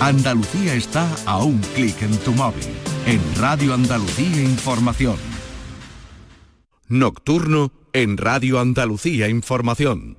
Andalucía 0.00 0.74
está 0.74 1.06
a 1.26 1.38
un 1.38 1.58
clic 1.74 2.00
en 2.02 2.16
tu 2.18 2.32
móvil. 2.32 2.64
En 3.06 3.20
Radio 3.36 3.74
Andalucía 3.74 4.42
Información. 4.42 5.16
Nocturno 6.88 7.72
en 7.92 8.16
Radio 8.16 8.60
Andalucía 8.60 9.28
Información. 9.28 10.16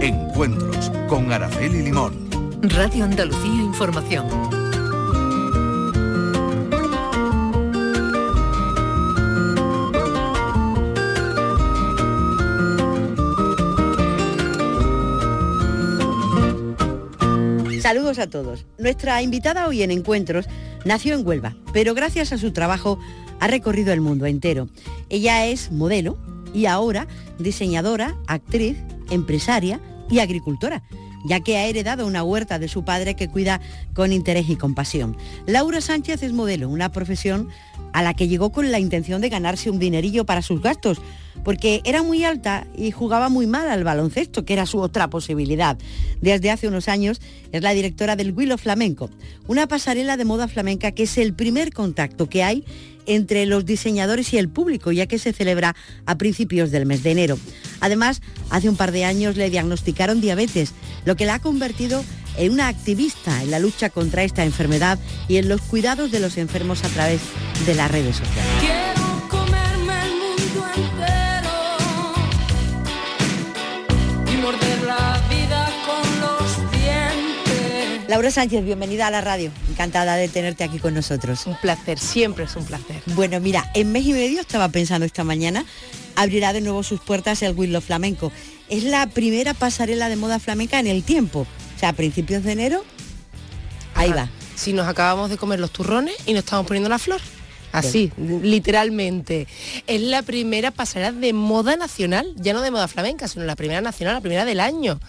Encuentros 0.00 0.90
con 1.08 1.32
Araceli 1.32 1.82
Limón. 1.82 2.28
Radio 2.62 3.04
Andalucía 3.04 3.62
Información. 3.62 4.63
Saludos 17.84 18.18
a 18.18 18.30
todos. 18.30 18.64
Nuestra 18.78 19.20
invitada 19.20 19.68
hoy 19.68 19.82
en 19.82 19.90
Encuentros 19.90 20.46
nació 20.86 21.14
en 21.14 21.26
Huelva, 21.26 21.54
pero 21.74 21.92
gracias 21.92 22.32
a 22.32 22.38
su 22.38 22.50
trabajo 22.50 22.98
ha 23.40 23.46
recorrido 23.46 23.92
el 23.92 24.00
mundo 24.00 24.24
entero. 24.24 24.70
Ella 25.10 25.44
es 25.44 25.70
modelo 25.70 26.16
y 26.54 26.64
ahora 26.64 27.06
diseñadora, 27.38 28.16
actriz, 28.26 28.78
empresaria 29.10 29.80
y 30.08 30.20
agricultora 30.20 30.82
ya 31.24 31.40
que 31.40 31.56
ha 31.56 31.66
heredado 31.66 32.06
una 32.06 32.22
huerta 32.22 32.58
de 32.58 32.68
su 32.68 32.84
padre 32.84 33.16
que 33.16 33.28
cuida 33.28 33.60
con 33.94 34.12
interés 34.12 34.48
y 34.48 34.56
compasión. 34.56 35.16
Laura 35.46 35.80
Sánchez 35.80 36.22
es 36.22 36.32
modelo, 36.32 36.68
una 36.68 36.92
profesión 36.92 37.48
a 37.92 38.02
la 38.02 38.14
que 38.14 38.28
llegó 38.28 38.50
con 38.50 38.70
la 38.70 38.78
intención 38.78 39.20
de 39.20 39.28
ganarse 39.28 39.70
un 39.70 39.78
dinerillo 39.78 40.24
para 40.26 40.42
sus 40.42 40.60
gastos, 40.60 41.00
porque 41.42 41.80
era 41.84 42.02
muy 42.02 42.24
alta 42.24 42.66
y 42.76 42.90
jugaba 42.90 43.28
muy 43.28 43.46
mal 43.46 43.68
al 43.68 43.84
baloncesto, 43.84 44.44
que 44.44 44.52
era 44.52 44.66
su 44.66 44.78
otra 44.78 45.08
posibilidad. 45.10 45.76
Desde 46.20 46.50
hace 46.50 46.68
unos 46.68 46.88
años 46.88 47.20
es 47.52 47.62
la 47.62 47.72
directora 47.72 48.16
del 48.16 48.32
Willow 48.32 48.58
Flamenco, 48.58 49.10
una 49.46 49.66
pasarela 49.66 50.16
de 50.16 50.24
moda 50.24 50.48
flamenca 50.48 50.92
que 50.92 51.04
es 51.04 51.18
el 51.18 51.34
primer 51.34 51.72
contacto 51.72 52.28
que 52.28 52.42
hay 52.42 52.64
entre 53.06 53.46
los 53.46 53.64
diseñadores 53.64 54.32
y 54.32 54.38
el 54.38 54.48
público, 54.48 54.92
ya 54.92 55.06
que 55.06 55.18
se 55.18 55.32
celebra 55.32 55.74
a 56.06 56.18
principios 56.18 56.70
del 56.70 56.86
mes 56.86 57.02
de 57.02 57.12
enero. 57.12 57.38
Además, 57.80 58.22
hace 58.50 58.68
un 58.68 58.76
par 58.76 58.92
de 58.92 59.04
años 59.04 59.36
le 59.36 59.50
diagnosticaron 59.50 60.20
diabetes, 60.20 60.72
lo 61.04 61.16
que 61.16 61.26
la 61.26 61.34
ha 61.34 61.38
convertido 61.40 62.04
en 62.36 62.52
una 62.52 62.68
activista 62.68 63.42
en 63.42 63.50
la 63.50 63.58
lucha 63.58 63.90
contra 63.90 64.24
esta 64.24 64.44
enfermedad 64.44 64.98
y 65.28 65.36
en 65.36 65.48
los 65.48 65.60
cuidados 65.60 66.10
de 66.10 66.20
los 66.20 66.36
enfermos 66.36 66.84
a 66.84 66.88
través 66.88 67.20
de 67.66 67.74
las 67.74 67.90
redes 67.90 68.16
sociales. 68.16 68.84
Laura 78.08 78.30
Sánchez, 78.30 78.62
bienvenida 78.64 79.06
a 79.06 79.10
la 79.10 79.22
radio. 79.22 79.50
Encantada 79.70 80.16
de 80.16 80.28
tenerte 80.28 80.62
aquí 80.62 80.78
con 80.78 80.92
nosotros. 80.92 81.46
Un 81.46 81.56
placer, 81.56 81.98
siempre 81.98 82.44
es 82.44 82.54
un 82.54 82.64
placer. 82.66 83.02
Bueno, 83.14 83.40
mira, 83.40 83.70
en 83.74 83.92
mes 83.92 84.04
y 84.04 84.12
medio 84.12 84.40
estaba 84.40 84.68
pensando 84.68 85.06
esta 85.06 85.24
mañana, 85.24 85.64
abrirá 86.14 86.52
de 86.52 86.60
nuevo 86.60 86.82
sus 86.82 87.00
puertas 87.00 87.42
el 87.42 87.54
Willow 87.54 87.80
Flamenco. 87.80 88.30
Es 88.68 88.84
la 88.84 89.06
primera 89.06 89.54
pasarela 89.54 90.10
de 90.10 90.16
moda 90.16 90.38
flamenca 90.38 90.78
en 90.78 90.86
el 90.86 91.02
tiempo. 91.02 91.46
O 91.76 91.78
sea, 91.78 91.90
a 91.90 91.92
principios 91.94 92.44
de 92.44 92.52
enero, 92.52 92.84
ahí 93.94 94.10
va. 94.10 94.28
Si 94.54 94.74
nos 94.74 94.86
acabamos 94.86 95.30
de 95.30 95.38
comer 95.38 95.58
los 95.58 95.70
turrones 95.70 96.14
y 96.26 96.34
nos 96.34 96.44
estamos 96.44 96.66
poniendo 96.66 96.90
la 96.90 96.98
flor. 96.98 97.20
Así, 97.74 98.12
literalmente. 98.16 99.48
Es 99.88 100.00
la 100.00 100.22
primera 100.22 100.70
pasarela 100.70 101.10
de 101.10 101.32
moda 101.32 101.76
nacional, 101.76 102.32
ya 102.36 102.52
no 102.52 102.60
de 102.60 102.70
moda 102.70 102.86
flamenca, 102.86 103.26
sino 103.26 103.44
la 103.44 103.56
primera 103.56 103.80
nacional, 103.80 104.14
la 104.14 104.20
primera 104.20 104.44
del 104.44 104.60
año. 104.60 105.00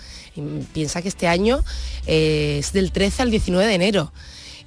piensa 0.74 1.04
que 1.04 1.08
este 1.08 1.28
año 1.28 1.64
eh, 2.08 2.58
es 2.60 2.74
del 2.74 2.92
13 2.92 3.22
al 3.22 3.30
19 3.30 3.68
de 3.68 3.74
enero. 3.76 4.12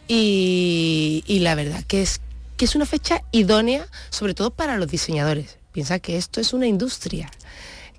Y, 0.07 1.39
la 1.43 1.57
verdad 1.57 1.83
que 1.89 2.03
es, 2.03 2.21
que 2.57 2.67
es 2.67 2.77
una 2.77 2.87
fecha 2.87 3.23
idónea, 3.33 3.87
sobre 4.11 4.33
todo 4.35 4.51
para 4.51 4.77
los 4.77 4.89
diseñadores. 4.89 5.59
Piensa 5.73 5.99
que 5.99 6.17
esto 6.17 6.41
es 6.41 6.53
una 6.53 6.69
industria 6.69 7.29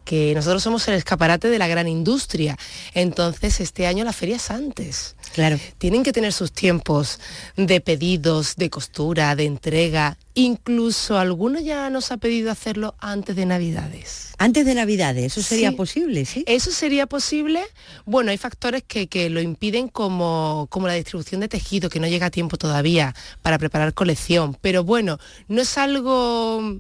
que 0.05 0.33
nosotros 0.33 0.63
somos 0.63 0.87
el 0.87 0.95
escaparate 0.95 1.49
de 1.49 1.59
la 1.59 1.67
gran 1.67 1.87
industria. 1.87 2.57
Entonces, 2.95 3.59
este 3.59 3.85
año 3.85 4.03
la 4.03 4.13
feria 4.13 4.37
es 4.37 4.49
antes. 4.49 5.15
Claro. 5.33 5.59
Tienen 5.77 6.03
que 6.03 6.13
tener 6.13 6.33
sus 6.33 6.51
tiempos 6.51 7.19
de 7.55 7.81
pedidos, 7.81 8.55
de 8.55 8.69
costura, 8.69 9.35
de 9.35 9.45
entrega. 9.45 10.17
Incluso 10.33 11.17
alguno 11.17 11.59
ya 11.59 11.89
nos 11.89 12.11
ha 12.11 12.17
pedido 12.17 12.51
hacerlo 12.51 12.95
antes 12.99 13.35
de 13.35 13.45
Navidades. 13.45 14.33
Antes 14.37 14.65
de 14.65 14.73
Navidades, 14.73 15.37
eso 15.37 15.41
sería 15.41 15.73
posible, 15.73 16.25
¿sí? 16.25 16.43
Eso 16.47 16.71
sería 16.71 17.07
posible. 17.07 17.61
Bueno, 18.05 18.31
hay 18.31 18.37
factores 18.37 18.83
que, 18.87 19.07
que, 19.07 19.29
lo 19.29 19.41
impiden 19.41 19.89
como, 19.89 20.67
como 20.69 20.87
la 20.87 20.93
distribución 20.93 21.41
de 21.41 21.49
tejido, 21.49 21.89
que 21.89 21.99
no 21.99 22.07
llega 22.07 22.27
a 22.27 22.31
tiempo 22.31 22.57
todavía 22.57 23.13
para 23.41 23.59
preparar 23.59 23.93
colección. 23.93 24.57
Pero 24.61 24.83
bueno, 24.83 25.19
no 25.47 25.61
es 25.61 25.77
algo 25.77 26.79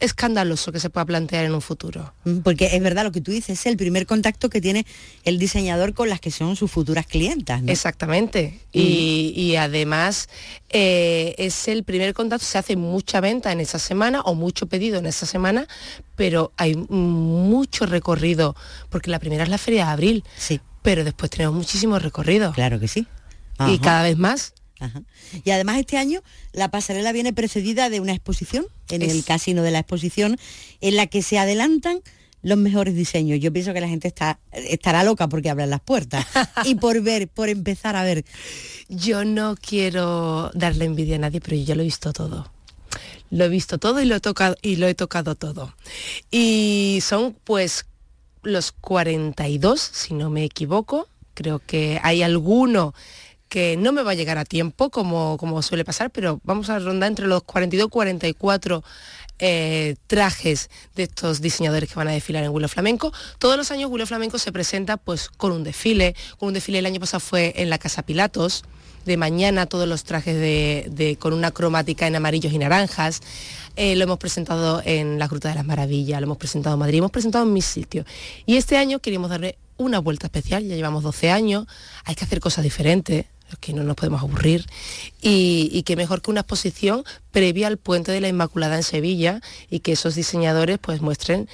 escandaloso 0.00 0.72
que 0.72 0.80
se 0.80 0.90
pueda 0.90 1.04
plantear 1.06 1.44
en 1.44 1.54
un 1.54 1.62
futuro. 1.62 2.12
Mm, 2.24 2.38
porque 2.38 2.76
es 2.76 2.82
verdad 2.82 3.04
lo 3.04 3.12
que 3.12 3.20
tú 3.20 3.30
dices, 3.30 3.58
es 3.60 3.66
el 3.66 3.76
primer 3.76 4.06
contacto 4.06 4.50
que 4.50 4.60
tiene 4.60 4.86
el 5.24 5.38
diseñador 5.38 5.94
con 5.94 6.08
las 6.08 6.20
que 6.20 6.30
son 6.30 6.56
sus 6.56 6.70
futuras 6.70 7.06
clientas. 7.06 7.62
Exactamente. 7.66 8.60
Y, 8.72 9.56
además 9.56 10.28
eh, 10.68 11.34
es 11.38 11.68
el 11.68 11.82
primer 11.84 12.12
contacto, 12.12 12.44
se 12.44 12.58
hace 12.58 12.76
mucha 12.76 13.20
venta 13.20 13.52
en 13.52 13.60
esa 13.60 13.78
semana 13.78 14.20
o 14.22 14.34
mucho 14.34 14.66
pedido 14.66 14.98
en 14.98 15.06
esa 15.06 15.24
semana, 15.24 15.66
pero 16.14 16.52
hay 16.56 16.74
mucho 16.74 17.86
recorrido, 17.86 18.54
porque 18.90 19.10
la 19.10 19.18
primera 19.18 19.44
es 19.44 19.48
la 19.48 19.58
feria 19.58 19.86
de 19.86 19.90
abril. 19.92 20.24
Sí. 20.36 20.60
Pero 20.82 21.04
después 21.04 21.30
tenemos 21.30 21.56
muchísimo 21.56 21.98
recorrido. 21.98 22.52
Claro 22.52 22.78
que 22.78 22.88
sí. 22.88 23.06
Y 23.66 23.78
cada 23.78 24.02
vez 24.02 24.18
más 24.18 24.52
y 25.44 25.50
además 25.50 25.78
este 25.78 25.96
año 25.96 26.22
la 26.52 26.70
pasarela 26.70 27.12
viene 27.12 27.32
precedida 27.32 27.90
de 27.90 28.00
una 28.00 28.12
exposición 28.12 28.66
en 28.90 29.02
el 29.02 29.24
casino 29.24 29.62
de 29.62 29.70
la 29.70 29.80
exposición 29.80 30.38
en 30.80 30.96
la 30.96 31.06
que 31.06 31.22
se 31.22 31.38
adelantan 31.38 32.00
los 32.42 32.58
mejores 32.58 32.94
diseños. 32.94 33.40
Yo 33.40 33.52
pienso 33.52 33.74
que 33.74 33.80
la 33.80 33.88
gente 33.88 34.06
está, 34.06 34.38
estará 34.52 35.02
loca 35.02 35.28
porque 35.28 35.50
abran 35.50 35.70
las 35.70 35.80
puertas 35.80 36.24
y 36.64 36.76
por 36.76 37.00
ver, 37.00 37.28
por 37.28 37.48
empezar 37.48 37.96
a 37.96 38.04
ver. 38.04 38.24
Yo 38.88 39.24
no 39.24 39.56
quiero 39.60 40.50
darle 40.54 40.84
envidia 40.84 41.16
a 41.16 41.18
nadie, 41.18 41.40
pero 41.40 41.56
yo 41.56 41.64
ya 41.64 41.74
lo 41.74 41.82
he 41.82 41.86
visto 41.86 42.12
todo. 42.12 42.50
Lo 43.30 43.44
he 43.44 43.48
visto 43.48 43.78
todo 43.78 44.00
y 44.00 44.04
lo 44.04 44.14
he 44.14 44.20
tocado 44.20 44.56
y 44.62 44.76
lo 44.76 44.86
he 44.86 44.94
tocado 44.94 45.34
todo. 45.34 45.74
Y 46.30 47.00
son 47.02 47.36
pues 47.42 47.86
los 48.42 48.70
42, 48.70 49.80
si 49.80 50.14
no 50.14 50.30
me 50.30 50.44
equivoco. 50.44 51.08
Creo 51.34 51.58
que 51.58 52.00
hay 52.02 52.22
alguno 52.22 52.94
que 53.48 53.76
no 53.76 53.92
me 53.92 54.02
va 54.02 54.12
a 54.12 54.14
llegar 54.14 54.38
a 54.38 54.44
tiempo, 54.44 54.90
como, 54.90 55.36
como 55.38 55.62
suele 55.62 55.84
pasar, 55.84 56.10
pero 56.10 56.40
vamos 56.44 56.68
a 56.70 56.78
rondar 56.78 57.08
entre 57.08 57.26
los 57.26 57.42
42 57.44 57.88
44 57.88 58.82
eh, 59.38 59.96
trajes 60.06 60.70
de 60.94 61.02
estos 61.02 61.42
diseñadores 61.42 61.90
que 61.90 61.94
van 61.94 62.08
a 62.08 62.12
desfilar 62.12 62.42
en 62.42 62.50
Willow 62.50 62.68
Flamenco. 62.68 63.12
Todos 63.38 63.56
los 63.56 63.70
años 63.70 63.90
Willow 63.90 64.06
Flamenco 64.06 64.38
se 64.38 64.50
presenta 64.50 64.96
pues 64.96 65.28
con 65.28 65.52
un 65.52 65.62
desfile, 65.62 66.14
con 66.38 66.48
un 66.48 66.54
desfile 66.54 66.78
el 66.78 66.86
año 66.86 67.00
pasado 67.00 67.20
fue 67.20 67.52
en 67.56 67.68
la 67.68 67.78
Casa 67.78 68.02
Pilatos, 68.02 68.64
de 69.04 69.16
mañana 69.16 69.66
todos 69.66 69.86
los 69.86 70.04
trajes 70.04 70.36
de, 70.36 71.16
con 71.20 71.32
una 71.32 71.50
cromática 71.50 72.06
en 72.06 72.16
amarillos 72.16 72.52
y 72.52 72.58
naranjas. 72.58 73.20
Eh, 73.76 73.94
lo 73.94 74.04
hemos 74.04 74.18
presentado 74.18 74.80
en 74.84 75.18
la 75.18 75.28
Gruta 75.28 75.50
de 75.50 75.54
las 75.54 75.66
Maravillas, 75.66 76.18
lo 76.20 76.24
hemos 76.24 76.38
presentado 76.38 76.74
en 76.74 76.80
Madrid, 76.80 76.98
hemos 76.98 77.10
presentado 77.10 77.44
en 77.44 77.52
mis 77.52 77.66
sitios. 77.66 78.06
Y 78.46 78.56
este 78.56 78.78
año 78.78 79.00
queríamos 79.00 79.28
darle 79.28 79.58
una 79.76 79.98
vuelta 79.98 80.26
especial, 80.26 80.64
ya 80.64 80.74
llevamos 80.74 81.02
12 81.02 81.30
años, 81.30 81.66
hay 82.04 82.14
que 82.14 82.24
hacer 82.24 82.40
cosas 82.40 82.64
diferentes, 82.64 83.26
que 83.60 83.72
no 83.72 83.82
nos 83.82 83.96
podemos 83.96 84.22
aburrir, 84.22 84.66
y, 85.20 85.82
que 85.84 85.96
mejor 85.96 86.22
que 86.22 86.30
una 86.30 86.40
exposición 86.40 87.04
previa 87.30 87.68
al 87.68 87.76
Puente 87.76 88.12
de 88.12 88.20
la 88.20 88.28
Inmaculada 88.28 88.76
en 88.76 88.82
Sevilla 88.82 89.40
y 89.70 89.80
que 89.80 89.92
esos 89.92 90.14
diseñadores 90.14 90.78
pues 90.78 91.00
muestren 91.00 91.48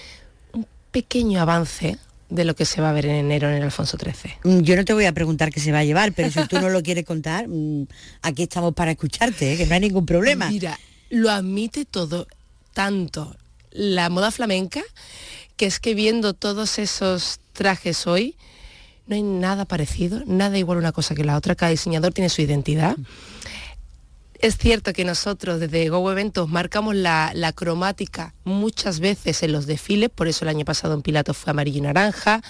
un 0.52 0.66
pequeño 0.90 1.40
avance 1.40 1.98
de 2.30 2.44
lo 2.44 2.56
que 2.56 2.64
se 2.64 2.80
va 2.80 2.90
a 2.90 2.92
ver 2.92 3.06
en 3.06 3.16
enero 3.16 3.48
en 3.48 3.56
el 3.56 3.62
Alfonso 3.62 3.98
XIII. 3.98 4.36
Mm, 4.44 4.60
yo 4.60 4.74
no 4.76 4.84
te 4.84 4.94
voy 4.94 5.04
a 5.04 5.12
preguntar 5.12 5.52
qué 5.52 5.60
se 5.60 5.70
va 5.70 5.80
a 5.80 5.84
llevar, 5.84 6.12
pero 6.12 6.30
si 6.30 6.46
tú 6.48 6.60
no 6.60 6.70
lo 6.70 6.82
quieres 6.82 7.04
contar, 7.04 7.46
mm, 7.46 7.86
aquí 8.22 8.44
estamos 8.44 8.72
para 8.72 8.92
escucharte, 8.92 9.52
¿eh? 9.52 9.56
que 9.58 9.66
no 9.66 9.74
hay 9.74 9.80
ningún 9.80 10.06
problema. 10.06 10.48
Mira, 10.48 10.78
lo 11.10 11.30
admite 11.30 11.84
todo, 11.84 12.26
tanto 12.72 13.36
la 13.70 14.08
moda 14.08 14.30
flamenca, 14.30 14.82
que 15.56 15.66
es 15.66 15.78
que 15.78 15.94
viendo 15.94 16.32
todos 16.32 16.78
esos 16.78 17.40
trajes 17.52 18.06
hoy, 18.06 18.36
no 19.12 19.16
hay 19.16 19.22
nada 19.22 19.66
parecido, 19.66 20.22
nada 20.26 20.56
igual 20.56 20.78
una 20.78 20.92
cosa 20.92 21.14
que 21.14 21.22
la 21.22 21.36
otra, 21.36 21.54
cada 21.54 21.70
diseñador 21.70 22.14
tiene 22.14 22.30
su 22.30 22.40
identidad. 22.40 22.96
Es 24.38 24.56
cierto 24.56 24.94
que 24.94 25.04
nosotros 25.04 25.60
desde 25.60 25.90
Go 25.90 26.10
Eventos 26.10 26.48
marcamos 26.48 26.96
la, 26.96 27.52
cromática 27.54 28.34
muchas 28.44 29.00
veces 29.00 29.42
en 29.42 29.52
los 29.52 29.66
desfiles, 29.66 30.08
por 30.08 30.28
eso 30.28 30.46
el 30.46 30.48
año 30.48 30.64
pasado 30.64 30.94
en 30.94 31.02
Pilato 31.02 31.34
fue 31.34 31.50
amarillo 31.50 31.78
y 31.78 31.82
naranja, 31.82 32.42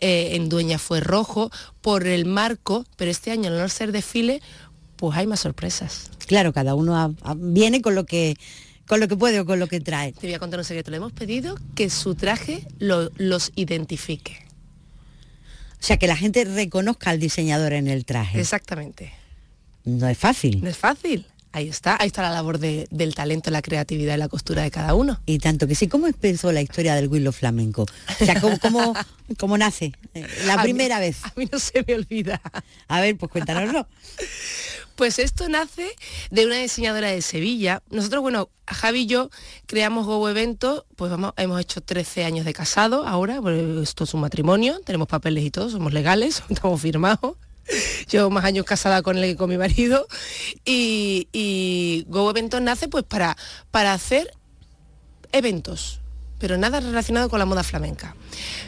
eh, 0.00 0.36
en 0.36 0.48
Dueña 0.48 0.78
fue 0.78 1.00
rojo, 1.00 1.50
por 1.82 2.06
el 2.06 2.26
marco, 2.26 2.86
pero 2.96 3.10
este 3.10 3.32
año 3.32 3.50
al 3.50 3.58
no 3.58 3.68
ser 3.68 3.90
desfile, 3.90 4.40
pues 4.94 5.18
hay 5.18 5.26
más 5.26 5.40
sorpresas. 5.40 6.12
Claro, 6.28 6.52
cada 6.52 6.76
uno 6.76 7.14
viene 7.36 7.82
con 7.82 7.96
lo 7.96 8.06
que 8.06 8.36
con 8.86 9.00
lo 9.00 9.08
que 9.08 9.16
puede 9.16 9.40
o 9.40 9.46
con 9.46 9.58
lo 9.58 9.66
que 9.66 9.80
trae. 9.80 10.12
Te 10.12 10.26
voy 10.26 10.34
a 10.34 10.38
contar 10.38 10.60
un 10.60 10.64
secreto. 10.64 10.90
Le 10.90 10.98
hemos 10.98 11.12
pedido 11.12 11.56
que 11.74 11.88
su 11.88 12.14
traje 12.14 12.66
los 12.78 13.50
identifique. 13.56 14.43
O 15.84 15.86
sea, 15.86 15.98
que 15.98 16.06
la 16.06 16.16
gente 16.16 16.46
reconozca 16.46 17.10
al 17.10 17.20
diseñador 17.20 17.74
en 17.74 17.88
el 17.88 18.06
traje. 18.06 18.40
Exactamente. 18.40 19.12
No 19.84 20.08
es 20.08 20.16
fácil. 20.16 20.62
No 20.64 20.70
es 20.70 20.78
fácil. 20.78 21.26
Ahí 21.52 21.68
está, 21.68 21.98
ahí 22.00 22.06
está 22.06 22.22
la 22.22 22.30
labor 22.30 22.58
de- 22.58 22.88
del 22.90 23.14
talento, 23.14 23.50
la 23.50 23.60
creatividad 23.60 24.14
y 24.14 24.18
la 24.18 24.28
costura 24.28 24.62
de 24.62 24.70
cada 24.70 24.94
uno. 24.94 25.20
Y 25.26 25.40
tanto 25.40 25.66
que 25.68 25.74
sí, 25.74 25.86
¿cómo 25.86 26.06
empezó 26.06 26.52
la 26.52 26.62
historia 26.62 26.94
del 26.94 27.08
Willow 27.08 27.34
Flamenco? 27.34 27.82
O 28.18 28.24
sea, 28.24 28.40
¿cómo, 28.40 28.58
cómo, 28.60 28.94
cómo 29.38 29.58
nace? 29.58 29.92
Eh, 30.14 30.26
La 30.46 30.54
A 30.54 30.56
mí- 30.56 30.62
primera 30.62 30.98
vez. 31.00 31.22
A 31.22 31.32
mí 31.36 31.46
no 31.52 31.58
se 31.58 31.84
me 31.86 31.94
olvida. 31.96 32.40
A 32.88 33.00
ver, 33.02 33.18
pues 33.18 33.30
cuéntanoslo. 33.30 33.86
Pues 34.96 35.18
esto 35.18 35.48
nace 35.48 35.90
de 36.30 36.46
una 36.46 36.56
diseñadora 36.56 37.10
de 37.10 37.20
Sevilla. 37.20 37.82
Nosotros, 37.90 38.22
bueno, 38.22 38.48
Javi 38.66 39.00
y 39.00 39.06
yo 39.06 39.28
creamos 39.66 40.06
Go 40.06 40.28
Evento, 40.28 40.86
pues 40.94 41.10
vamos, 41.10 41.32
hemos 41.36 41.60
hecho 41.60 41.80
13 41.80 42.24
años 42.24 42.44
de 42.44 42.52
casado 42.52 43.06
ahora, 43.06 43.40
pues 43.42 43.60
esto 43.82 44.04
es 44.04 44.14
un 44.14 44.20
matrimonio, 44.20 44.80
tenemos 44.84 45.08
papeles 45.08 45.44
y 45.44 45.50
todo, 45.50 45.68
somos 45.68 45.92
legales, 45.92 46.42
estamos 46.48 46.80
firmados. 46.80 47.36
Llevo 48.10 48.30
más 48.30 48.44
años 48.44 48.66
casada 48.66 49.02
con 49.02 49.16
que 49.16 49.36
con 49.36 49.48
mi 49.48 49.56
marido. 49.56 50.06
Y, 50.66 51.28
y 51.32 52.04
Go 52.08 52.30
Evento 52.30 52.60
nace 52.60 52.88
pues 52.88 53.04
para, 53.04 53.36
para 53.70 53.94
hacer 53.94 54.30
eventos, 55.32 56.00
pero 56.38 56.58
nada 56.58 56.80
relacionado 56.80 57.28
con 57.28 57.38
la 57.38 57.46
moda 57.46 57.64
flamenca. 57.64 58.14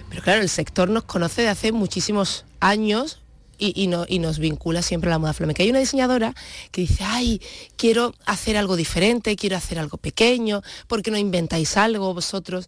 Pero 0.08 0.22
claro, 0.22 0.40
el 0.40 0.48
sector 0.48 0.88
nos 0.88 1.04
conoce 1.04 1.42
de 1.42 1.48
hace 1.48 1.72
muchísimos 1.72 2.46
años 2.58 3.20
y, 3.58 3.72
y 3.82 3.86
no- 3.86 4.04
y 4.08 4.18
nos 4.18 4.38
vincula 4.38 4.82
siempre 4.82 5.10
a 5.10 5.12
la 5.14 5.18
moda 5.18 5.32
flamenca. 5.32 5.62
Hay 5.62 5.70
una 5.70 5.78
diseñadora 5.80 6.34
que 6.70 6.82
dice, 6.82 7.04
ay, 7.04 7.40
quiero 7.76 8.14
hacer 8.26 8.56
algo 8.56 8.76
diferente, 8.76 9.36
quiero 9.36 9.56
hacer 9.56 9.78
algo 9.78 9.96
pequeño, 9.98 10.62
¿por 10.86 11.02
qué 11.02 11.10
no 11.10 11.18
inventáis 11.18 11.76
algo 11.76 12.12
vosotros? 12.14 12.66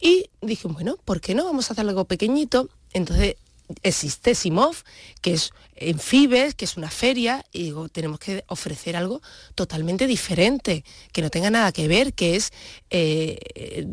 Y 0.00 0.30
dije, 0.40 0.66
bueno, 0.68 0.96
¿por 1.04 1.20
qué 1.20 1.34
no? 1.34 1.44
Vamos 1.44 1.70
a 1.70 1.74
hacer 1.74 1.86
algo 1.88 2.04
pequeñito. 2.06 2.68
Entonces 2.92 3.36
existe 3.82 4.34
Simov, 4.34 4.76
que 5.20 5.34
es 5.34 5.52
en 5.76 5.98
Fibes, 5.98 6.54
que 6.54 6.64
es 6.64 6.76
una 6.76 6.90
feria, 6.90 7.44
y 7.52 7.62
digo, 7.64 7.88
tenemos 7.88 8.18
que 8.18 8.44
ofrecer 8.48 8.96
algo 8.96 9.22
totalmente 9.54 10.06
diferente, 10.06 10.84
que 11.12 11.22
no 11.22 11.30
tenga 11.30 11.50
nada 11.50 11.72
que 11.72 11.88
ver, 11.88 12.12
que 12.12 12.36
es 12.36 12.52
eh, 12.90 13.86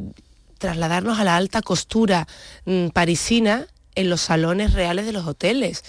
trasladarnos 0.58 1.20
a 1.20 1.24
la 1.24 1.38
alta 1.38 1.62
costura 1.62 2.28
mm, 2.66 2.88
parisina 2.90 3.68
en 4.00 4.10
los 4.10 4.22
salones 4.22 4.74
reales 4.74 5.06
de 5.06 5.12
los 5.12 5.28
hoteles 5.28 5.84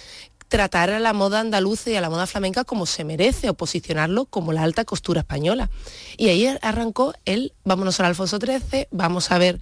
tratar 0.49 0.91
a 0.91 0.99
la 0.99 1.13
moda 1.13 1.39
andaluza 1.39 1.91
y 1.91 1.95
a 1.95 2.01
la 2.01 2.11
moda 2.11 2.27
flamenca 2.27 2.65
como 2.65 2.85
se 2.85 3.05
merece 3.05 3.49
o 3.49 3.55
posicionarlo 3.55 4.25
como 4.25 4.53
la 4.53 4.65
alta 4.65 4.85
costura 4.85 5.21
española. 5.21 5.71
Y 6.17 6.29
ahí 6.29 6.45
arrancó 6.61 7.15
el 7.25 7.53
vámonos 7.65 8.01
al 8.01 8.07
Alfonso 8.07 8.39
XIII, 8.39 8.89
vamos 8.91 9.31
a 9.31 9.39
ver 9.39 9.61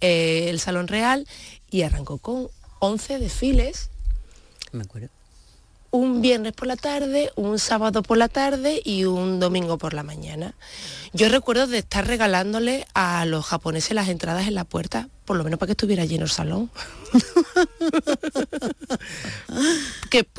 eh, 0.00 0.46
el 0.48 0.58
Salón 0.58 0.88
Real 0.88 1.28
y 1.70 1.82
arrancó 1.82 2.16
con 2.16 2.48
11 2.78 3.18
desfiles 3.18 3.90
Me 4.72 4.84
acuerdo. 4.84 5.08
un 5.90 6.22
viernes 6.22 6.54
por 6.54 6.68
la 6.68 6.76
tarde, 6.76 7.30
un 7.36 7.58
sábado 7.58 8.02
por 8.02 8.16
la 8.16 8.28
tarde 8.28 8.80
y 8.82 9.04
un 9.04 9.40
domingo 9.40 9.76
por 9.76 9.92
la 9.92 10.04
mañana. 10.04 10.54
Yo 11.12 11.28
recuerdo 11.28 11.66
de 11.66 11.76
estar 11.76 12.06
regalándole 12.06 12.86
a 12.94 13.26
los 13.26 13.44
japoneses 13.44 13.92
las 13.92 14.08
entradas 14.08 14.48
en 14.48 14.54
la 14.54 14.64
puerta, 14.64 15.10
por 15.26 15.36
lo 15.36 15.44
menos 15.44 15.58
para 15.58 15.66
que 15.66 15.72
estuviera 15.72 16.06
lleno 16.06 16.24
el 16.24 16.30
salón. 16.30 16.70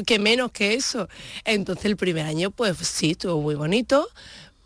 que, 0.05 0.19
menos 0.19 0.51
que 0.51 0.73
eso. 0.73 1.07
Entonces 1.45 1.85
el 1.85 1.97
primer 1.97 2.25
año, 2.25 2.51
pues 2.51 2.77
sí, 2.77 3.11
estuvo 3.11 3.41
muy 3.41 3.55
bonito, 3.55 4.07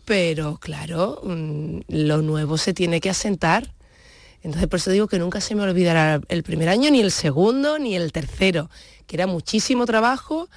pero 0.06 0.57
claro, 0.57 1.22
mm, 1.24 1.80
lo 1.88 2.22
nuevo 2.22 2.57
se 2.57 2.74
tiene 2.74 3.02
que 3.02 3.10
asentar. 3.10 3.74
Entonces 4.44 4.68
por 4.69 4.80
eso 4.80 4.92
digo 4.92 5.07
que 5.07 5.19
nunca 5.19 5.42
se 5.42 5.56
me 5.56 5.63
olvidará 5.63 6.22
el 6.28 6.44
primer 6.44 6.69
año, 6.69 6.92
ni 6.92 7.02
el 7.02 7.12
segundo, 7.12 7.80
ni 7.80 7.96
el 7.96 8.12
tercero, 8.12 8.69
que 9.08 9.16
era 9.16 9.28
muchísimo 9.28 9.86
trabajo 9.86 10.50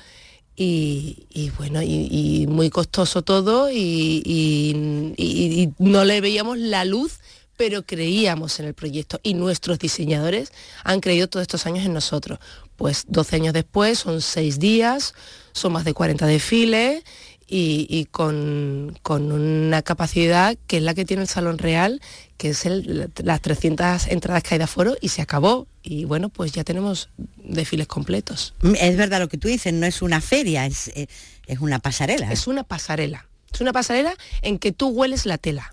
y, 0.55 1.53
bueno, 1.57 1.81
y, 1.83 2.47
muy 2.49 2.69
costoso 2.69 3.23
todo 3.23 3.71
y 3.71 5.15
no 5.79 6.05
le 6.05 6.21
veíamos 6.21 6.59
la 6.59 6.85
luz, 6.85 7.21
pero 7.59 7.85
creíamos 7.85 8.59
en 8.61 8.67
el 8.67 8.73
proyecto 8.75 9.21
y 9.23 9.35
nuestros 9.35 9.79
diseñadores 9.79 10.51
han 10.85 11.01
creído 11.01 11.29
todos 11.29 11.43
estos 11.43 11.67
años 11.67 11.85
en 11.85 11.93
nosotros. 11.93 12.39
Pues 12.77 13.05
12 13.09 13.37
años 13.37 13.53
después, 13.53 13.99
son 13.99 14.23
6 14.23 14.59
días, 14.61 15.13
son 15.53 15.73
más 15.73 15.85
de 15.85 15.93
40 15.93 16.25
desfiles 16.27 17.03
y, 17.49 17.87
y 17.91 18.05
con, 18.07 18.97
con 19.03 19.33
una 19.33 19.83
capacidad 19.83 20.57
que 20.69 20.77
es 20.77 20.83
la 20.85 20.95
que 20.95 21.05
tiene 21.05 21.23
el 21.23 21.29
Salón 21.29 21.59
Real, 21.59 22.01
que 22.37 22.51
es 22.51 22.65
el- 22.65 23.11
las 23.25 23.41
300 23.43 24.07
entradas 24.07 24.43
que 24.45 24.55
hay 24.55 24.59
de 24.59 24.65
aforo 24.65 24.97
y 25.01 25.09
se 25.09 25.21
acabó. 25.23 25.67
Y 25.83 26.05
bueno, 26.05 26.29
pues 26.29 26.53
ya 26.53 26.63
tenemos 26.63 27.09
desfiles 27.37 27.89
completos. 27.89 28.55
Mm, 28.63 28.75
Es 28.79 28.97
verdad 28.97 29.19
lo 29.19 29.29
que 29.29 29.39
tú 29.39 29.49
dices, 29.49 29.73
no 29.73 29.85
es 29.87 30.01
una 30.01 30.21
feria, 30.21 30.65
es, 30.67 30.89
eh, 30.95 31.09
es 31.49 31.59
una 31.59 31.81
pasarela. 31.81 32.31
Es 32.31 32.47
una 32.47 32.63
pasarela. 32.63 33.27
Es 33.53 33.61
una 33.61 33.73
pasarela 33.73 34.15
en 34.43 34.59
que 34.61 34.71
tú 34.71 34.89
hueles 34.91 35.27
la 35.27 35.39
tela. 35.39 35.73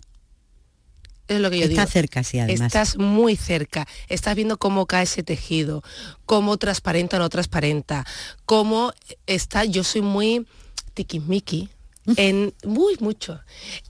Es 1.27 1.39
lo 1.39 1.50
que 1.50 1.60
yo 1.60 1.68
digo. 1.68 1.81
Está 1.81 1.92
cerca, 1.92 2.24
sí, 2.24 2.39
además. 2.39 2.68
Estás 2.68 2.98
muy 2.98 3.36
cerca. 3.36 3.88
Estás 4.10 4.36
viendo 4.36 4.57
cómo 4.57 4.86
cae 4.86 5.04
ese 5.04 5.24
tejido, 5.24 5.83
cómo 6.25 6.57
transparenta 6.57 7.18
o 7.18 7.19
no 7.19 7.30
transparenta, 7.30 8.06
cómo 8.45 8.94
está. 9.25 9.66
Yo 9.66 9.83
soy 9.83 10.01
muy 10.01 10.45
tiquismiqui 10.94 11.69
en 12.18 12.54
muy 12.63 12.95
mucho 13.00 13.42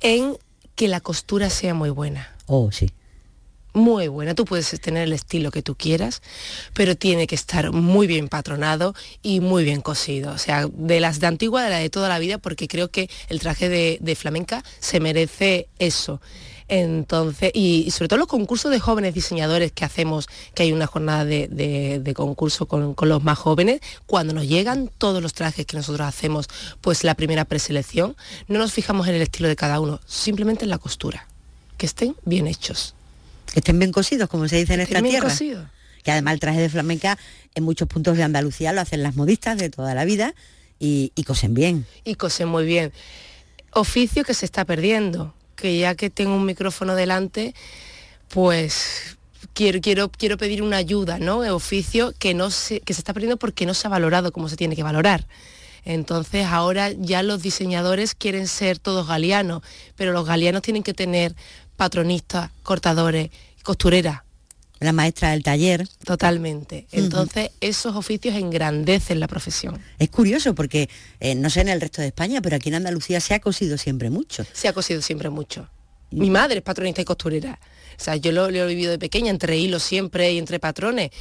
en 0.01 0.37
que 0.75 0.87
la 0.87 1.01
costura 1.01 1.49
sea 1.49 1.73
muy 1.73 1.89
buena 1.89 2.33
Oh, 2.47 2.71
sí. 2.71 2.89
muy 3.73 4.07
buena. 4.07 4.35
Tú 4.35 4.45
puedes 4.45 4.69
tener 4.79 5.03
el 5.03 5.11
estilo 5.13 5.51
que 5.51 5.61
tú 5.61 5.75
quieras, 5.75 6.21
pero 6.73 6.95
tiene 6.95 7.27
que 7.27 7.35
estar 7.35 7.71
muy 7.73 8.07
bien 8.07 8.29
patronado 8.29 8.95
y 9.21 9.41
muy 9.41 9.65
bien 9.65 9.81
cosido. 9.81 10.31
O 10.31 10.37
sea, 10.37 10.67
de 10.71 10.99
las 11.01 11.19
de 11.19 11.27
antigua, 11.27 11.63
de 11.63 11.69
la 11.69 11.77
de 11.79 11.89
toda 11.89 12.07
la 12.07 12.19
vida, 12.19 12.37
porque 12.37 12.69
creo 12.69 12.89
que 12.89 13.09
el 13.27 13.39
traje 13.41 13.67
de, 13.67 13.97
de 13.99 14.15
flamenca 14.15 14.63
se 14.79 15.01
merece 15.01 15.67
eso. 15.77 16.21
Entonces, 16.67 17.51
y, 17.53 17.83
y 17.85 17.91
sobre 17.91 18.07
todo 18.07 18.17
los 18.19 18.27
concursos 18.27 18.71
de 18.71 18.79
jóvenes 18.79 19.13
diseñadores 19.13 19.71
que 19.71 19.85
hacemos, 19.85 20.27
que 20.55 20.63
hay 20.63 20.71
una 20.73 20.87
jornada 20.87 21.23
de, 21.23 21.47
de- 21.47 21.99
de 21.99 22.13
concurso 22.15 22.65
con, 22.67 22.95
con 22.95 23.07
los 23.09 23.23
más 23.23 23.37
jóvenes, 23.37 23.81
cuando 24.07 24.33
nos 24.33 24.47
llegan 24.47 24.89
todos 24.97 25.21
los 25.21 25.33
trajes 25.33 25.65
que 25.65 25.77
nosotros 25.77 26.07
hacemos, 26.07 26.47
pues 26.81 27.03
la 27.03 27.13
primera 27.13 27.45
preselección, 27.45 28.15
no 28.47 28.57
nos 28.59 28.73
fijamos 28.73 29.07
en 29.07 29.15
el 29.15 29.21
estilo 29.21 29.47
de 29.47 29.55
cada 29.55 29.79
uno, 29.79 29.99
simplemente 30.07 30.63
en 30.65 30.69
la 30.71 30.79
costura, 30.79 31.27
que 31.77 31.85
estén 31.85 32.15
bien 32.25 32.47
hechos. 32.47 32.95
Que 33.53 33.59
estén 33.59 33.77
bien 33.77 33.91
cosidos, 33.91 34.27
como 34.27 34.47
se 34.47 34.57
dice 34.57 34.73
en 34.73 34.81
esta 34.81 35.01
bien 35.01 35.11
tierra. 35.13 35.29
cosidos. 35.29 35.67
Que 36.03 36.11
además 36.11 36.33
el 36.33 36.39
traje 36.39 36.59
de 36.61 36.69
flamenca 36.69 37.17
en 37.53 37.63
muchos 37.63 37.87
puntos 37.87 38.17
de 38.17 38.23
Andalucía 38.23 38.73
lo 38.73 38.81
hacen 38.81 39.03
las 39.03 39.15
modistas 39.15 39.57
de 39.57 39.69
toda 39.69 39.93
la 39.93 40.03
vida 40.03 40.33
y, 40.79 41.11
y 41.15 41.23
cosen 41.23 41.53
bien. 41.53 41.85
y 42.03 42.15
cosen 42.15 42.47
muy 42.47 42.65
bien. 42.65 42.91
Oficio 43.71 44.23
que 44.23 44.33
se 44.33 44.45
está 44.45 44.65
perdiendo, 44.65 45.33
que 45.55 45.77
ya 45.77 45.95
que 45.95 46.09
tengo 46.09 46.35
un 46.35 46.45
micrófono 46.45 46.95
delante, 46.95 47.53
pues 48.29 49.17
quiero, 49.53 49.79
quiero, 49.81 50.09
quiero 50.09 50.37
pedir 50.37 50.61
una 50.61 50.77
ayuda, 50.77 51.17
¿no? 51.19 51.43
El 51.43 51.51
oficio 51.51 52.13
que, 52.17 52.33
no 52.33 52.51
se, 52.51 52.81
que 52.81 52.93
se 52.93 53.01
está 53.01 53.13
perdiendo 53.13 53.37
porque 53.37 53.65
no 53.65 53.73
se 53.73 53.87
ha 53.87 53.89
valorado 53.89 54.31
como 54.31 54.49
se 54.49 54.57
tiene 54.57 54.75
que 54.75 54.83
valorar. 54.83 55.27
Entonces 55.85 56.45
ahora 56.47 56.91
ya 56.91 57.21
los 57.21 57.41
diseñadores 57.41 58.15
quieren 58.15 58.47
ser 58.47 58.79
todos 58.79 59.07
galianos, 59.07 59.61
pero 59.95 60.11
los 60.11 60.25
galianos 60.25 60.63
tienen 60.63 60.83
que 60.83 60.93
tener 60.93 61.35
patronistas, 61.77 62.51
cortadores, 62.63 63.29
costureras, 63.63 64.23
La 64.79 64.91
maestra 64.91 65.31
del 65.31 65.41
taller. 65.43 65.87
totalmente. 66.03 66.87
Entonces 66.91 67.51
esos 67.61 67.95
oficios 67.95 68.35
engrandecen 68.35 69.19
la 69.19 69.27
profesión. 69.27 69.79
Es 69.99 70.09
curioso 70.09 70.53
porque, 70.53 70.89
eh, 71.19 71.33
no 71.35 71.49
sé 71.49 71.61
en 71.61 71.69
el 71.69 71.79
resto 71.81 72.01
de 72.01 72.07
España, 72.07 72.41
pero 72.41 72.57
aquí 72.57 72.69
en 72.69 72.75
Andalucía 72.75 73.19
se 73.21 73.33
ha 73.33 73.39
cosido 73.39 73.77
siempre 73.77 74.09
mucho. 74.09 74.45
se 74.53 74.67
ha 74.67 74.73
cosido 74.73 75.01
siempre 75.01 75.29
mucho. 75.29 75.69
Mi 76.11 76.29
madre 76.29 76.57
es 76.57 76.61
patronista 76.63 77.01
y 77.01 77.05
costurera. 77.05 77.59
O 77.99 78.03
sea, 78.03 78.15
yo 78.17 78.31
lo, 78.31 78.51
lo 78.51 78.57
he 78.63 78.67
vivido 78.67 78.91
de 78.91 78.99
pequeña, 78.99 79.31
entre 79.31 79.57
hilos 79.57 79.81
siempre 79.83 80.31
y 80.33 80.37
entre 80.37 80.59
patrones. 80.59 81.11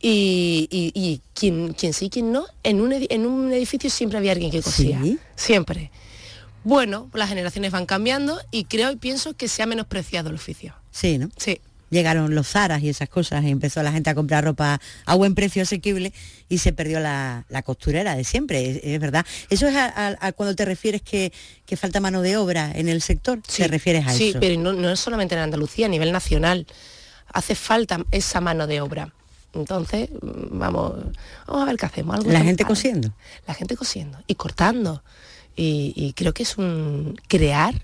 Y, 0.00 0.68
y- 0.70 0.92
y 0.94 1.20
quien, 1.34 1.72
quien 1.72 1.92
sí, 1.92 2.10
quien 2.10 2.32
no, 2.32 2.44
en 2.62 2.80
un, 2.80 2.92
en 2.92 3.26
un 3.26 3.52
edificio 3.52 3.88
siempre 3.90 4.18
había 4.18 4.32
alguien 4.32 4.50
que 4.50 4.60
cosía. 4.62 5.00
¿Sí? 5.02 5.18
Siempre. 5.36 5.90
Bueno, 6.62 7.10
las 7.14 7.28
generaciones 7.28 7.70
van 7.72 7.86
cambiando 7.86 8.40
y 8.50 8.64
creo 8.64 8.90
y 8.90 8.96
pienso 8.96 9.34
que 9.34 9.48
se 9.48 9.62
ha 9.62 9.66
menospreciado 9.66 10.30
el 10.30 10.36
oficio. 10.36 10.74
Sí, 10.90 11.18
¿no? 11.18 11.30
Sí. 11.36 11.60
Llegaron 11.94 12.34
los 12.34 12.48
zaras 12.48 12.82
y 12.82 12.88
esas 12.88 13.08
cosas 13.08 13.44
y 13.44 13.50
empezó 13.50 13.80
la 13.82 13.92
gente 13.92 14.10
a 14.10 14.14
comprar 14.16 14.42
ropa 14.44 14.80
a 15.06 15.14
buen 15.14 15.34
precio 15.36 15.62
asequible 15.62 16.12
y 16.48 16.58
se 16.58 16.72
perdió 16.72 16.98
la, 16.98 17.44
la 17.48 17.62
costurera 17.62 18.16
de 18.16 18.24
siempre, 18.24 18.68
es, 18.70 18.80
es 18.82 18.98
verdad. 19.00 19.24
Eso 19.48 19.68
es 19.68 19.76
a, 19.76 19.86
a- 19.86 20.16
a 20.20 20.32
cuando 20.32 20.56
te 20.56 20.64
refieres 20.64 21.02
que, 21.02 21.32
que 21.66 21.76
falta 21.76 22.00
mano 22.00 22.20
de 22.20 22.36
obra 22.36 22.72
en 22.74 22.88
el 22.88 23.00
sector, 23.00 23.40
te 23.42 23.68
refieres 23.68 24.06
a 24.08 24.12
sí, 24.12 24.30
eso. 24.30 24.40
pero 24.40 24.60
no, 24.60 24.72
no 24.72 24.90
es 24.90 24.98
solamente 24.98 25.34
en 25.36 25.40
Andalucía, 25.42 25.86
a 25.86 25.88
nivel 25.88 26.10
nacional. 26.10 26.66
Hace 27.32 27.54
falta 27.54 28.04
esa 28.10 28.40
mano 28.40 28.66
de 28.66 28.80
obra. 28.80 29.12
Entonces, 29.54 30.08
mm, 30.10 30.58
vamos, 30.58 30.94
vamos 31.46 31.62
a 31.62 31.64
ver 31.64 31.76
qué 31.76 31.86
hacemos. 31.86 32.16
algo 32.16 32.30
La 32.32 32.40
gente 32.40 32.64
padre. 32.64 32.74
cosiendo. 32.74 33.14
La 33.46 33.54
gente 33.54 33.76
cosiendo 33.76 34.18
y 34.26 34.34
cortando. 34.34 35.02
Y, 35.56 35.92
y 35.96 36.12
creo 36.14 36.34
que 36.34 36.42
es 36.42 36.58
un 36.58 37.16
crear 37.28 37.74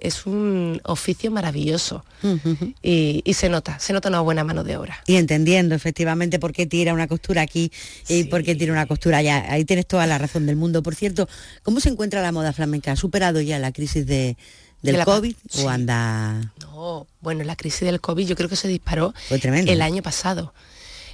es 0.00 0.26
un 0.26 0.80
oficio 0.84 1.30
maravilloso 1.30 2.04
y, 2.82 3.22
y 3.24 3.34
se 3.34 3.48
nota, 3.48 3.78
se 3.78 3.92
nota 3.92 4.08
una 4.08 4.20
buena 4.20 4.44
mano 4.44 4.64
de 4.64 4.76
obra. 4.76 5.02
Y 5.06 5.16
entendiendo 5.16 5.74
efectivamente 5.74 6.38
por 6.38 6.52
qué 6.52 6.66
tira 6.66 6.92
una 6.94 7.08
costura 7.08 7.42
aquí 7.42 7.70
y 8.08 8.24
por 8.24 8.42
qué 8.44 8.54
tira 8.54 8.72
una 8.72 8.86
costura 8.86 9.18
allá. 9.18 9.44
Ahí 9.52 9.64
tienes 9.64 9.86
toda 9.86 10.06
la 10.06 10.18
razón 10.18 10.46
del 10.46 10.56
mundo. 10.56 10.82
Por 10.82 10.94
cierto, 10.94 11.28
¿cómo 11.62 11.80
se 11.80 11.88
encuentra 11.88 12.22
la 12.22 12.32
moda 12.32 12.52
flamenca? 12.52 12.92
¿Ha 12.92 12.96
superado 12.96 13.40
ya 13.40 13.58
la 13.58 13.72
crisis 13.72 14.06
de, 14.06 14.36
del 14.82 14.96
De 14.96 15.04
COVID 15.04 15.34
sí. 15.48 15.62
o 15.64 15.68
anda...? 15.68 16.52
No, 16.60 17.06
bueno, 17.20 17.44
la 17.44 17.56
crisis 17.56 17.80
del 17.82 18.00
COVID 18.00 18.26
yo 18.26 18.36
creo 18.36 18.48
que 18.48 18.56
se 18.56 18.68
disparó 18.68 19.14
Fue 19.28 19.38
el 19.42 19.82
año 19.82 20.02
pasado. 20.02 20.52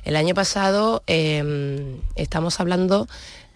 El 0.05 0.15
año 0.15 0.35
pasado 0.35 1.03
eh, 1.09 1.97
estamos 2.15 2.61
hablando 2.61 3.09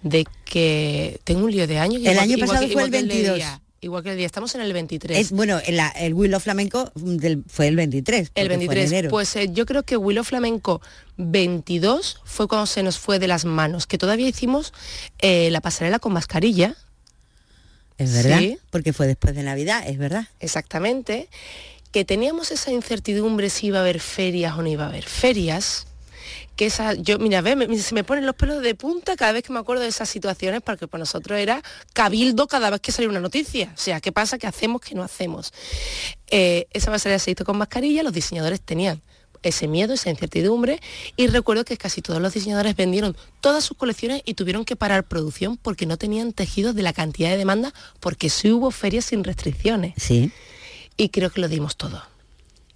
de 0.03 0.27
que 0.45 1.21
tengo 1.25 1.45
un 1.45 1.53
lío 1.53 1.67
de 1.67 1.79
años. 1.79 2.03
El 2.05 2.19
año 2.19 2.39
pasado 2.39 2.67
que- 2.67 2.73
fue 2.73 2.83
el 2.85 2.91
que 2.91 3.03
22. 3.03 3.37
día, 3.37 3.61
igual 3.83 4.03
que 4.03 4.11
el 4.11 4.17
día, 4.17 4.27
estamos 4.27 4.55
en 4.55 4.61
el 4.61 4.73
23. 4.73 5.19
Es, 5.19 5.31
bueno, 5.33 5.59
en 5.65 5.77
la- 5.77 5.89
el 5.91 6.13
Willow 6.15 6.39
Flamenco 6.41 6.93
del- 6.95 7.45
fue 7.49 7.67
el 7.69 7.77
23. 7.77 8.29
porque 8.31 8.41
el 8.43 8.47
fue 8.49 8.55
en 8.55 8.61
23, 8.61 8.91
enero. 8.93 9.11
pues 9.11 9.35
eh, 9.37 9.49
yo 9.53 9.65
creo 9.67 9.83
que 9.85 9.97
Willow 9.97 10.25
Flamenco 10.25 10.81
22 11.17 12.21
fue 12.25 12.47
cuando 12.49 12.67
se 12.67 12.83
nos 12.83 12.99
fue 12.99 13.19
de 13.19 13.27
las 13.29 13.45
manos, 13.45 13.87
que 13.87 13.99
todavía 13.99 14.29
hicimos 14.29 14.73
eh, 15.21 15.51
la 15.51 15.61
pasarela 15.61 15.99
con 15.99 16.13
mascarilla, 16.13 16.77
es 17.99 18.13
verdad, 18.15 18.39
sí. 18.39 18.59
porque 18.71 18.93
fue 18.93 19.07
después 19.07 19.35
de 19.35 19.43
Navidad, 19.43 19.83
es 19.87 19.99
verdad. 19.99 20.27
exactamente, 20.41 21.29
que 21.93 22.05
teníamos 22.05 22.51
esa 22.51 22.71
incertidumbre 22.73 23.51
si 23.51 23.67
iba 23.69 23.79
a 23.79 23.83
haber 23.83 24.01
ferias 24.01 24.57
o 24.57 24.63
no 24.63 24.69
iba 24.69 24.85
a 24.85 24.89
haber 24.89 25.05
ferias, 25.05 25.87
que 26.57 26.67
esa, 26.67 26.95
yo, 26.95 27.19
mira, 27.19 27.41
ve, 27.41 27.57
me- 27.57 27.79
se 27.79 27.95
me 27.95 28.05
ponen 28.05 28.27
los 28.27 28.35
pelos 28.35 28.63
de 28.63 28.75
punta 28.75 29.17
cada 29.17 29.33
vez 29.33 29.43
que 29.43 29.53
me 29.53 29.59
acuerdo 29.59 29.83
de 29.83 29.89
esas 29.89 30.09
situaciones, 30.09 30.61
porque 30.63 30.87
para 30.89 31.01
nosotros 31.01 31.39
era 31.39 31.63
cabildo 31.95 32.47
cada 32.49 32.69
vez 32.71 32.81
que 32.81 32.93
salía 32.93 33.09
una 33.09 33.21
noticia. 33.21 33.73
O 33.75 33.81
sea, 33.81 34.01
¿qué 34.01 34.13
pasa? 34.13 34.37
¿Qué 34.39 34.47
hacemos? 34.47 34.81
¿Qué 34.83 34.95
no 34.95 35.03
hacemos? 35.03 35.53
Eh, 36.31 36.67
esa 36.73 36.91
pasarela 36.91 37.19
se 37.19 37.31
hizo 37.31 37.45
con 37.45 37.57
mascarilla, 37.57 38.03
los 38.03 38.13
diseñadores 38.13 38.61
tenían 38.61 39.01
ese 39.43 39.69
miedo, 39.69 39.95
esa 39.95 40.11
incertidumbre, 40.11 40.81
y 41.17 41.27
recuerdo 41.29 41.65
que 41.65 41.79
casi 41.79 42.03
todos 42.03 42.21
los 42.21 42.35
diseñadores 42.35 42.77
vendieron 42.77 43.17
todas 43.41 43.65
sus 43.65 43.75
colecciones 43.75 44.21
y 44.27 44.35
tuvieron 44.35 44.67
que 44.67 44.77
parar 44.77 45.05
producción 45.05 45.57
porque 45.57 45.87
no 45.87 45.97
tenían 45.97 46.35
tejidos 46.35 46.75
de 46.75 46.83
la 46.83 46.93
cantidad 46.93 47.31
de 47.31 47.39
demanda, 47.39 47.73
porque 48.01 48.29
sí 48.29 48.53
hubo 48.53 48.71
ferias 48.71 49.07
sin 49.07 49.25
restricciones 49.25 49.95
Sí. 49.97 50.31
y 50.99 51.09
creo 51.09 51.31
que 51.31 51.41
lo 51.41 51.49
dimos 51.49 51.77
todo. 51.79 52.03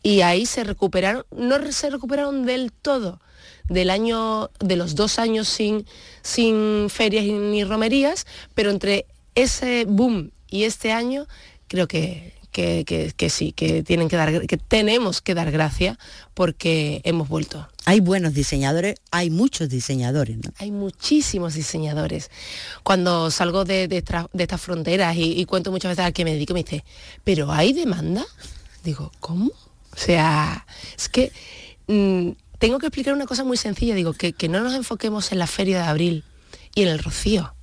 Y 0.02 0.22
ahí 0.22 0.46
se 0.46 0.64
recuperaron, 0.64 1.26
no 1.36 1.70
se 1.70 1.90
recuperaron 1.90 2.46
del 2.46 2.72
todo 2.72 3.20
del 3.68 3.90
año, 3.90 4.50
de 4.60 4.76
los 4.76 4.94
dos 4.94 5.18
años 5.18 5.48
sin, 5.48 5.86
sin 6.22 6.88
ferias 6.90 7.24
ni 7.24 7.64
romerías, 7.64 8.26
pero 8.54 8.70
entre 8.70 9.06
ese 9.34 9.84
boom 9.86 10.30
y 10.48 10.64
este 10.64 10.92
año 10.92 11.26
creo 11.68 11.88
que, 11.88 12.34
que, 12.52 12.84
que- 12.86 13.12
que 13.16 13.30
sí, 13.30 13.52
que 13.52 13.82
tienen 13.82 14.08
que 14.08 14.16
dar, 14.16 14.46
que 14.46 14.56
tenemos 14.58 15.20
que 15.20 15.34
dar 15.34 15.50
gracias 15.50 15.98
porque 16.34 17.00
hemos 17.04 17.28
vuelto. 17.28 17.66
Hay 17.86 18.00
buenos 18.00 18.32
diseñadores, 18.34 18.94
hay 19.10 19.30
muchos 19.30 19.68
diseñadores, 19.68 20.36
¿no? 20.36 20.52
Hay 20.58 20.70
muchísimos 20.70 21.54
diseñadores. 21.54 22.30
Cuando 22.82 23.30
salgo 23.30 23.64
de, 23.64 23.88
de 23.88 24.04
tra- 24.04 24.28
de 24.32 24.44
estas 24.44 24.60
fronteras 24.60 25.16
y, 25.16 25.32
y 25.38 25.44
cuento 25.46 25.70
muchas 25.72 25.90
veces 25.90 26.04
al 26.04 26.12
que 26.12 26.24
me 26.24 26.32
dedico, 26.32 26.54
me 26.54 26.62
dice, 26.62 26.84
¿pero 27.24 27.50
hay 27.50 27.72
demanda? 27.72 28.24
Digo, 28.84 29.10
¿cómo? 29.20 29.46
O 29.92 29.96
sea, 29.96 30.64
es 30.96 31.08
que 31.08 31.32
mm, 31.88 32.30
tengo 32.64 32.78
que 32.78 32.86
explicar 32.86 33.12
una 33.12 33.26
cosa 33.26 33.44
muy 33.44 33.58
sencilla. 33.58 33.94
Digo, 33.94 34.14
que, 34.14 34.32
que 34.32 34.48
no 34.48 34.60
nos 34.60 34.74
enfoquemos 34.74 35.32
en 35.32 35.38
la 35.38 35.46
feria 35.46 35.82
de 35.82 35.84
abril 35.84 36.24
y 36.74 36.82
en 36.82 36.88
el 36.88 36.98
rocío. 36.98 37.54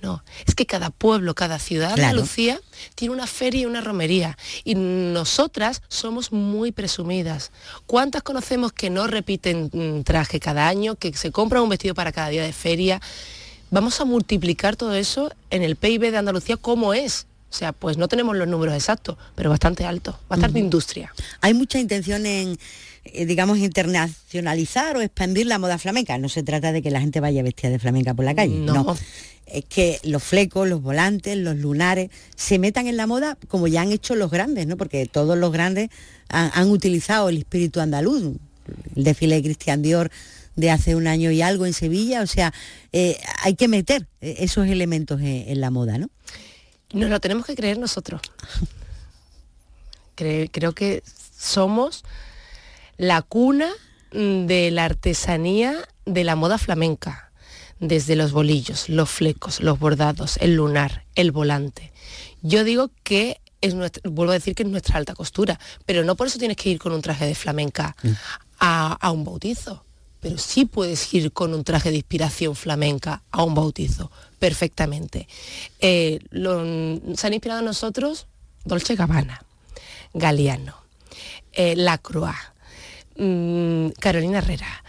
No, 0.00 0.22
es 0.46 0.54
que 0.54 0.66
cada 0.66 0.90
pueblo, 0.90 1.34
cada 1.34 1.58
ciudad 1.58 1.88
de 1.88 1.94
Claro. 1.94 2.10
Andalucía 2.10 2.60
tiene 2.94 3.14
una 3.14 3.26
feria 3.26 3.62
y 3.62 3.66
una 3.66 3.80
romería. 3.80 4.36
Y 4.62 4.74
nosotras 4.74 5.82
somos 5.88 6.30
muy 6.30 6.72
presumidas. 6.72 7.50
¿Cuántas 7.86 8.22
conocemos 8.22 8.72
que 8.72 8.90
no 8.90 9.06
repiten 9.06 9.70
mm, 9.72 10.02
traje 10.02 10.38
cada 10.38 10.68
año, 10.68 10.94
que 10.94 11.12
se 11.14 11.32
compran 11.32 11.62
un 11.62 11.70
vestido 11.70 11.94
para 11.94 12.12
cada 12.12 12.28
día 12.28 12.44
de 12.44 12.52
feria? 12.52 13.00
Vamos 13.70 14.00
a 14.00 14.04
multiplicar 14.04 14.76
todo 14.76 14.94
eso 14.94 15.32
en 15.50 15.62
el 15.62 15.74
PIB 15.74 16.12
de 16.12 16.18
Andalucía 16.18 16.56
como 16.58 16.94
es. 16.94 17.26
O 17.50 17.56
sea, 17.56 17.72
pues 17.72 17.96
no 17.96 18.06
tenemos 18.06 18.36
los 18.36 18.46
números 18.46 18.74
exactos, 18.74 19.16
pero 19.34 19.48
bastante 19.48 19.84
alto, 19.84 20.18
bastante 20.28 20.58
industria. 20.58 21.14
Hay 21.40 21.54
mucha 21.54 21.78
intención 21.78 22.26
en, 22.26 22.58
eh, 23.04 23.26
digamos, 23.26 23.58
internacionalizar 23.58 24.96
o 24.96 25.00
expandir 25.00 25.46
la 25.46 25.58
moda 25.58 25.78
flamenca. 25.78 26.18
No 26.18 26.28
se 26.28 26.42
trata 26.42 26.72
de 26.72 26.82
que 26.82 26.90
la 26.90 27.00
gente 27.00 27.20
vaya 27.20 27.42
vestida 27.42 27.70
de 27.70 27.78
flamenca 27.78 28.14
por 28.14 28.24
la 28.24 28.34
calle. 28.34 28.54
No. 28.56 28.74
No. 28.74 28.96
Es 29.46 29.64
que 29.66 30.00
los 30.04 30.22
flecos, 30.22 30.66
los 30.68 30.80
volantes, 30.80 31.36
los 31.36 31.56
lunares 31.56 32.10
se 32.34 32.58
metan 32.58 32.86
en 32.86 32.96
la 32.96 33.06
moda 33.06 33.36
como 33.48 33.66
ya 33.68 33.82
han 33.82 33.92
hecho 33.92 34.14
los 34.14 34.30
grandes, 34.30 34.66
¿no? 34.66 34.76
Porque 34.78 35.04
todos 35.06 35.36
los 35.36 35.52
grandes 35.52 35.90
han, 36.28 36.50
han 36.54 36.70
utilizado 36.70 37.28
el 37.28 37.36
espíritu 37.36 37.80
andaluz. 37.80 38.22
El 38.96 39.04
desfile 39.04 39.34
de 39.36 39.42
Cristian 39.42 39.82
Dior 39.82 40.10
de 40.56 40.70
hace 40.70 40.94
un 40.96 41.06
año 41.06 41.30
y 41.30 41.42
algo 41.42 41.66
en 41.66 41.74
Sevilla. 41.74 42.22
O 42.22 42.26
sea, 42.26 42.54
eh, 42.92 43.18
hay 43.42 43.54
que 43.54 43.68
meter 43.68 44.06
eh, 44.22 44.36
esos 44.38 44.66
elementos 44.66 45.20
en, 45.20 45.26
en 45.48 45.60
la 45.60 45.70
moda, 45.70 45.98
¿no? 45.98 46.08
Nos 46.94 47.10
lo 47.10 47.20
tenemos 47.20 47.44
que 47.44 47.54
creer 47.54 47.76
nosotros. 47.78 48.22
Cre- 50.16 50.48
creo 50.50 50.72
que 50.74 51.02
somos 51.36 52.04
la 52.96 53.22
cuna 53.22 53.70
mm, 54.12 54.46
de 54.46 54.70
la 54.70 54.84
artesanía 54.84 55.74
de 56.06 56.24
la 56.24 56.36
moda 56.36 56.58
flamenca, 56.58 57.30
desde 57.80 58.16
los 58.16 58.32
bolillos, 58.32 58.88
los 58.88 59.10
flecos, 59.10 59.60
los 59.60 59.78
bordados, 59.78 60.36
el 60.38 60.54
lunar, 60.56 61.04
el 61.14 61.32
volante. 61.32 61.92
Yo 62.42 62.62
digo 62.64 62.90
que 63.02 63.40
es 63.60 63.74
nuestra, 63.74 64.02
vuelvo 64.10 64.32
a 64.32 64.34
decir 64.34 64.54
que 64.54 64.62
es 64.62 64.68
nuestra 64.68 64.96
alta 64.98 65.14
costura, 65.14 65.58
pero 65.86 66.04
no 66.04 66.14
por 66.16 66.26
eso 66.26 66.38
tienes 66.38 66.56
que 66.56 66.68
ir 66.70 66.78
con 66.78 66.92
un 66.92 67.00
traje 67.02 67.26
de 67.26 67.34
flamenca 67.34 67.96
a, 68.60 68.92
a 69.00 69.10
un 69.10 69.24
bautizo, 69.24 69.84
pero 70.20 70.38
sí 70.38 70.66
puedes 70.66 71.12
ir 71.14 71.32
con 71.32 71.54
un 71.54 71.64
traje 71.64 71.90
de 71.90 71.96
inspiración 71.96 72.54
flamenca 72.54 73.22
a 73.30 73.42
un 73.42 73.54
bautizo, 73.54 74.10
perfectamente. 74.38 75.26
Eh, 75.80 76.20
lo- 76.30 76.62
se 77.16 77.26
han 77.26 77.32
inspirado 77.34 77.60
en 77.60 77.66
nosotros 77.66 78.26
Dolce 78.64 78.94
Gabbana, 78.94 79.42
Galeano, 80.12 80.76
eh, 81.52 81.74
Lacroix, 81.76 82.34
mm, 83.16 83.88
Carolina 84.00 84.38
Herrera. 84.38 84.84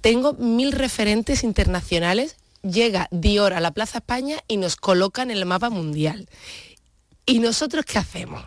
Tengo 0.00 0.34
mil 0.34 0.72
referentes 0.72 1.44
internacionales. 1.44 2.36
Llega 2.62 3.08
Dior 3.10 3.54
a 3.54 3.60
la 3.60 3.70
Plaza 3.70 3.98
España 3.98 4.38
y 4.48 4.56
nos 4.56 4.76
colocan 4.76 5.30
en 5.30 5.38
el 5.38 5.46
mapa 5.46 5.70
mundial. 5.70 6.28
¿Y 7.24 7.38
nosotros 7.38 7.84
qué 7.84 7.98
hacemos? 7.98 8.44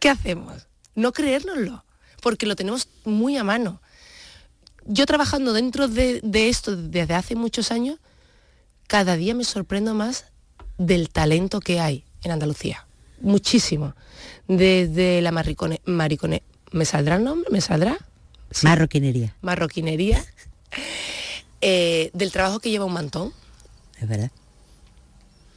¿Qué 0.00 0.08
hacemos? 0.10 0.66
No 0.94 1.12
creérnoslo, 1.12 1.84
porque 2.20 2.46
lo 2.46 2.56
tenemos 2.56 2.88
muy 3.04 3.36
a 3.36 3.44
mano. 3.44 3.80
Yo 4.84 5.06
trabajando 5.06 5.52
dentro 5.52 5.88
de, 5.88 6.20
de 6.22 6.48
esto 6.48 6.76
desde 6.76 7.14
hace 7.14 7.36
muchos 7.36 7.70
años, 7.70 7.98
cada 8.86 9.16
día 9.16 9.34
me 9.34 9.44
sorprendo 9.44 9.94
más 9.94 10.26
del 10.76 11.08
talento 11.08 11.60
que 11.60 11.80
hay 11.80 12.04
en 12.22 12.32
Andalucía. 12.32 12.86
Muchísimo. 13.20 13.94
Desde 14.48 15.22
la 15.22 15.32
maricone, 15.32 15.80
maricone, 15.84 16.42
¿me 16.72 16.84
saldrá 16.84 17.16
el 17.16 17.24
nombre? 17.24 17.48
¿Me 17.50 17.60
saldrá? 17.60 17.96
Sí. 18.50 18.66
Marroquinería, 18.66 19.34
Marroquinería. 19.42 20.24
Eh, 21.60 22.10
del 22.12 22.30
trabajo 22.30 22.60
que 22.60 22.70
lleva 22.70 22.84
un 22.84 22.92
mantón. 22.92 23.32
es 24.00 24.08
verdad. 24.08 24.30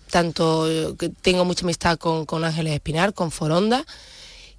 Tanto 0.10 0.70
eh, 0.72 0.96
que 0.98 1.10
tengo 1.10 1.44
mucha 1.44 1.66
amistad 1.66 1.98
con, 1.98 2.26
con 2.26 2.44
Ángeles 2.46 2.74
Espinar, 2.74 3.14
con 3.14 3.30
Foronda, 3.32 3.86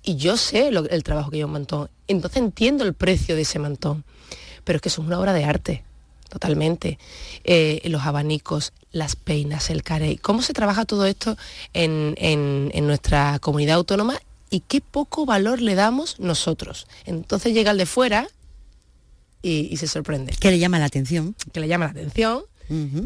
y 0.02 0.16
yo 0.16 0.36
sé 0.36 0.70
lo- 0.70 0.88
el 0.88 1.02
trabajo 1.02 1.30
que 1.30 1.38
lleva 1.38 1.46
un 1.46 1.54
mantón. 1.54 1.88
Entonces 2.06 2.38
entiendo 2.42 2.84
el 2.84 2.92
precio 2.94 3.34
de 3.34 3.42
ese 3.42 3.58
mantón. 3.58 4.04
Pero 4.64 4.76
es 4.76 4.82
que 4.82 4.88
eso 4.90 5.00
es 5.00 5.06
una 5.08 5.18
obra 5.18 5.32
de 5.32 5.44
arte, 5.44 5.84
totalmente. 6.28 6.98
Eh, 7.44 7.80
los 7.84 8.02
abanicos, 8.02 8.72
las 8.92 9.16
peinas, 9.16 9.70
el 9.70 9.82
carey. 9.82 10.18
¿Cómo 10.18 10.42
se 10.42 10.52
trabaja 10.52 10.84
todo 10.84 11.06
esto 11.06 11.38
en, 11.72 12.14
en- 12.18 12.70
en 12.74 12.86
nuestra 12.86 13.38
comunidad 13.38 13.76
autónoma 13.76 14.20
y 14.50 14.60
qué 14.60 14.80
poco 14.80 15.26
valor 15.26 15.60
le 15.60 15.74
damos 15.74 16.18
nosotros? 16.18 16.86
Entonces 17.04 17.52
llega 17.52 17.72
el 17.72 17.78
de 17.78 17.86
fuera 17.86 18.28
y, 19.42 19.68
y 19.70 19.76
se 19.76 19.88
sorprende. 19.88 20.34
Que 20.38 20.50
le 20.50 20.58
llama 20.58 20.78
la 20.78 20.86
atención. 20.86 21.34
Que 21.52 21.60
le 21.60 21.68
llama 21.68 21.86
la 21.86 21.92
atención 21.92 22.42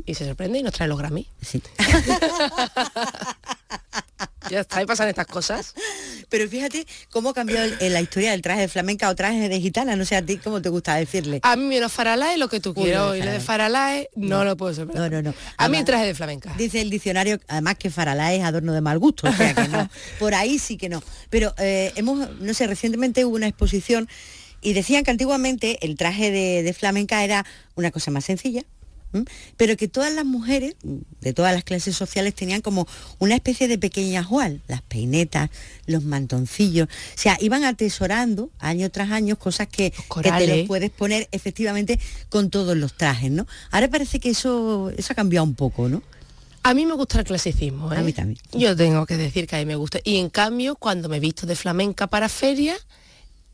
Y 0.06 0.14
se 0.14 0.26
sorprende 0.26 0.58
y 0.58 0.62
nos 0.62 0.72
trae 0.72 0.88
los 0.88 0.98
Grammy. 0.98 1.26
sí. 1.40 1.62
Ya 4.50 4.60
está, 4.60 4.82
y 4.82 4.86
pasan 4.86 5.08
estas 5.08 5.26
cosas. 5.28 5.72
Pero 6.28 6.46
fíjate 6.48 6.84
cómo 7.10 7.30
ha 7.30 7.34
cambiado 7.34 7.64
el- 7.64 7.76
en 7.80 7.92
la 7.92 8.00
historia 8.00 8.32
del 8.32 8.42
traje 8.42 8.62
de 8.62 8.68
flamenca 8.68 9.08
o 9.08 9.14
traje 9.14 9.48
de 9.48 9.60
gitana, 9.60 9.96
no 9.96 10.04
sé 10.04 10.16
a 10.16 10.22
ti 10.26 10.36
cómo 10.36 10.60
te 10.60 10.68
gusta 10.68 10.94
decirle. 10.96 11.38
A 11.42 11.56
mí 11.56 11.64
menos 11.64 11.92
Faralae 11.92 12.36
lo 12.38 12.48
que 12.48 12.60
tú 12.60 12.74
quieras. 12.74 13.16
Y 13.16 13.22
lo 13.22 13.30
de 13.30 13.40
Faralae 13.40 14.10
no, 14.16 14.44
lo 14.44 14.56
puedo 14.56 14.74
superar. 14.74 15.10
No, 15.10 15.22
no, 15.22 15.22
no. 15.22 15.30
A 15.30 15.68
mí 15.68 15.76
Además- 15.76 15.84
traje 15.86 16.06
de 16.06 16.14
flamenca. 16.14 16.52
Dice 16.58 16.80
el 16.80 16.90
diccionario, 16.90 17.40
además 17.48 17.76
que 17.78 17.88
Faralá 17.90 18.34
es 18.34 18.42
adorno 18.42 18.72
de 18.74 18.80
mal 18.80 18.98
gusto, 18.98 19.28
o 19.28 19.32
sea 19.32 19.54
que 19.54 19.68
no. 19.68 19.88
Por 20.18 20.34
ahí 20.34 20.58
sí 20.58 20.76
que 20.76 20.88
no. 20.88 21.02
Pero 21.30 21.54
eh, 21.58 21.92
hemos, 21.96 22.28
no 22.40 22.52
sé, 22.52 22.66
recientemente 22.66 23.24
hubo 23.24 23.36
una 23.36 23.46
exposición 23.48 24.08
y 24.60 24.74
decían 24.74 25.04
que 25.04 25.12
antiguamente 25.12 25.78
el 25.86 25.96
traje 25.96 26.30
de, 26.30 26.62
de 26.62 26.72
flamenca 26.74 27.24
era 27.24 27.46
una 27.74 27.90
cosa 27.90 28.10
más 28.10 28.24
sencilla, 28.24 28.64
¿m? 29.12 29.24
pero 29.56 29.76
que 29.76 29.88
todas 29.88 30.12
las 30.12 30.24
mujeres 30.24 30.76
de 31.20 31.32
todas 31.32 31.54
las 31.54 31.64
clases 31.64 31.96
sociales 31.96 32.34
tenían 32.34 32.60
como 32.60 32.86
una 33.18 33.34
especie 33.34 33.68
de 33.68 33.78
pequeña 33.78 34.22
jual, 34.22 34.60
las 34.68 34.82
peinetas, 34.82 35.50
los 35.86 36.04
mantoncillos, 36.04 36.88
o 36.88 37.18
sea, 37.18 37.36
iban 37.40 37.64
atesorando 37.64 38.50
año 38.58 38.90
tras 38.90 39.10
año 39.10 39.38
cosas 39.38 39.68
que, 39.68 39.92
que 40.22 40.30
te 40.30 40.46
los 40.46 40.66
puedes 40.66 40.90
poner 40.90 41.28
efectivamente 41.32 41.98
con 42.28 42.50
todos 42.50 42.76
los 42.76 42.94
trajes, 42.96 43.30
¿no? 43.30 43.46
Ahora 43.70 43.88
parece 43.88 44.20
que 44.20 44.30
eso, 44.30 44.90
eso 44.96 45.12
ha 45.12 45.16
cambiado 45.16 45.44
un 45.44 45.54
poco, 45.54 45.88
¿no? 45.88 46.02
A 46.64 46.74
mí 46.74 46.86
me 46.86 46.94
gusta 46.94 47.18
el 47.18 47.24
clasicismo. 47.24 47.92
¿eh? 47.92 47.98
A 47.98 48.02
mí 48.02 48.12
también. 48.12 48.38
Yo 48.52 48.76
tengo 48.76 49.04
que 49.04 49.16
decir 49.16 49.46
que 49.46 49.56
a 49.56 49.58
mí 49.58 49.64
me 49.64 49.74
gusta. 49.74 49.98
Y 50.04 50.18
en 50.18 50.30
cambio, 50.30 50.76
cuando 50.76 51.08
me 51.08 51.18
visto 51.18 51.46
de 51.46 51.56
flamenca 51.56 52.06
para 52.06 52.28
feria, 52.28 52.76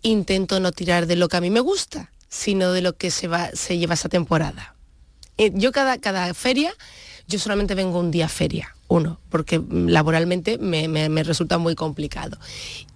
intento 0.03 0.61
no 0.61 0.73
tirar 0.73 1.07
de 1.07 1.17
lo 1.17 1.29
que 1.29 1.38
a 1.38 1.41
mí 1.41 1.50
me 1.50 1.61
gusta, 1.61 2.12
sino 2.29 2.73
de 2.73 2.83
lo 2.83 2.97
que 2.97 3.11
se, 3.11 3.27
va, 3.27 3.50
se 3.55 3.79
lleva 3.79 3.95
esa 3.95 4.11
temporada. 4.11 4.75
Eh, 5.38 5.52
Yo 5.54 5.73
cada, 5.73 5.99
cada 5.99 6.35
feria, 6.35 6.73
yo 7.28 7.38
solamente 7.38 7.75
vengo 7.75 7.99
un 7.99 8.11
día 8.11 8.28
feria, 8.28 8.75
uno, 8.88 9.21
porque 9.30 9.61
laboralmente 9.71 10.59
me, 10.59 10.88
me- 10.88 11.23
resulta 11.23 11.59
muy 11.59 11.75
complicado. 11.75 12.38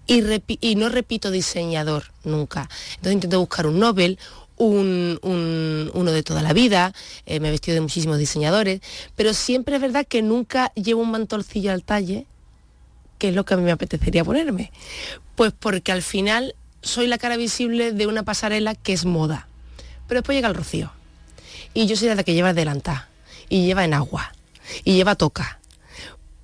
Y, 0.06 0.22
y 0.60 0.74
no 0.74 0.88
repito 0.88 1.30
diseñador 1.30 2.04
nunca. 2.24 2.68
Entonces 2.96 3.12
intento 3.12 3.38
buscar 3.40 3.66
un 3.66 3.78
Nobel, 3.78 4.18
un, 4.56 5.18
un- 5.22 5.90
uno 5.94 6.10
de 6.10 6.22
toda 6.22 6.42
la 6.42 6.52
vida, 6.52 6.92
eh, 7.26 7.40
me 7.40 7.48
he 7.48 7.50
vestido 7.52 7.74
de 7.76 7.80
muchísimos 7.82 8.18
diseñadores, 8.18 8.80
pero 9.16 9.34
siempre 9.34 9.76
es 9.76 9.80
verdad 9.82 10.06
que 10.06 10.22
nunca 10.22 10.72
llevo 10.74 11.02
un 11.02 11.10
mantolcillo 11.10 11.72
al 11.72 11.84
talle, 11.84 12.26
que 13.18 13.28
es 13.28 13.34
lo 13.34 13.44
que 13.44 13.54
a 13.54 13.56
mí 13.56 13.62
me 13.62 13.70
apetecería 13.72 14.24
ponerme. 14.24 14.72
Pues 15.36 15.52
porque 15.56 15.92
al 15.92 16.02
final 16.02 16.54
soy 16.82 17.06
la 17.06 17.18
cara 17.18 17.36
visible 17.36 17.92
de 17.92 18.06
una 18.08 18.24
pasarela 18.24 18.74
que 18.74 18.92
es 18.92 19.04
moda. 19.04 19.46
Pero 20.08 20.20
después 20.20 20.34
llega 20.36 20.48
el 20.48 20.54
rocío. 20.56 20.90
Y 21.74 21.86
yo 21.86 21.96
soy 21.96 22.08
la 22.14 22.22
que 22.24 22.34
lleva 22.34 22.50
adelantada. 22.50 23.08
Y 23.48 23.64
lleva 23.66 23.84
en 23.84 23.94
agua. 23.94 24.32
Y 24.84 24.94
lleva 24.94 25.14
toca. 25.14 25.58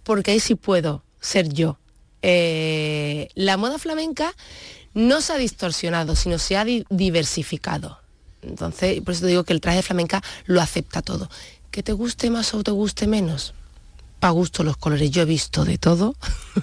Porque 0.05 0.31
ahí 0.33 0.41
sí 0.41 0.55
puedo 0.55 1.03
ser 1.21 1.49
yo. 1.53 1.79
Eh, 2.23 3.29
la 3.35 3.57
moda 3.57 3.79
flamenca 3.79 4.35
no 4.95 5.21
se 5.21 5.33
ha 5.33 5.37
distorsionado, 5.37 6.17
sino 6.17 6.39
se 6.39 6.57
ha 6.57 6.65
di- 6.65 6.85
diversificado. 6.91 8.01
Entonces, 8.43 9.01
por 9.03 9.13
eso 9.13 9.23
te 9.23 9.29
digo 9.29 9.45
que 9.45 9.53
el 9.53 9.61
traje 9.61 9.79
de 9.79 9.83
flamenca 9.83 10.23
lo 10.47 10.61
acepta 10.61 11.03
todo. 11.03 11.29
Que 11.71 11.83
te 11.83 11.93
guste 11.93 12.31
más 12.31 12.55
o 12.55 12.63
te 12.63 12.71
guste 12.71 13.07
menos. 13.07 13.55
Pa' 14.21 14.31
gusto 14.31 14.65
los 14.65 14.77
colores. 14.77 15.11
Yo 15.11 15.23
he 15.23 15.27
visto 15.27 15.65
de 15.65 15.79
todo. 15.79 16.15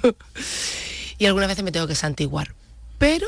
y 1.17 1.25
algunas 1.25 1.47
veces 1.47 1.63
me 1.63 1.71
tengo 1.71 1.87
que 1.87 1.95
santiguar. 1.95 2.53
Pero 2.97 3.27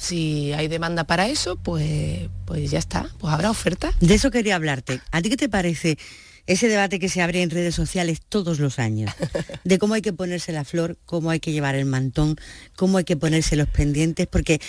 si 0.00 0.54
hay 0.54 0.66
demanda 0.66 1.04
para 1.04 1.28
eso, 1.28 1.56
pues, 1.56 2.30
pues 2.46 2.70
ya 2.70 2.78
está. 2.78 3.10
Pues 3.18 3.32
habrá 3.34 3.50
oferta. 3.50 3.92
De 4.00 4.14
eso 4.14 4.30
quería 4.30 4.56
hablarte. 4.56 5.02
¿A 5.12 5.20
ti 5.20 5.28
qué 5.28 5.36
te 5.36 5.50
parece 5.50 5.98
ese 6.46 6.68
debate 6.68 6.98
que 6.98 7.10
se 7.10 7.20
abre 7.20 7.42
en 7.42 7.50
redes 7.50 7.74
sociales 7.74 8.20
todos 8.26 8.60
los 8.60 8.78
años? 8.78 9.12
De 9.64 9.78
cómo 9.78 9.92
hay 9.92 10.00
que 10.00 10.14
ponerse 10.14 10.52
la 10.52 10.64
flor, 10.64 10.96
cómo 11.04 11.28
hay 11.28 11.38
que 11.38 11.52
llevar 11.52 11.74
el 11.74 11.84
mantón, 11.84 12.36
cómo 12.76 12.96
hay 12.96 13.04
que 13.04 13.18
ponerse 13.18 13.56
los 13.56 13.68
pendientes, 13.68 14.26
porque 14.26 14.62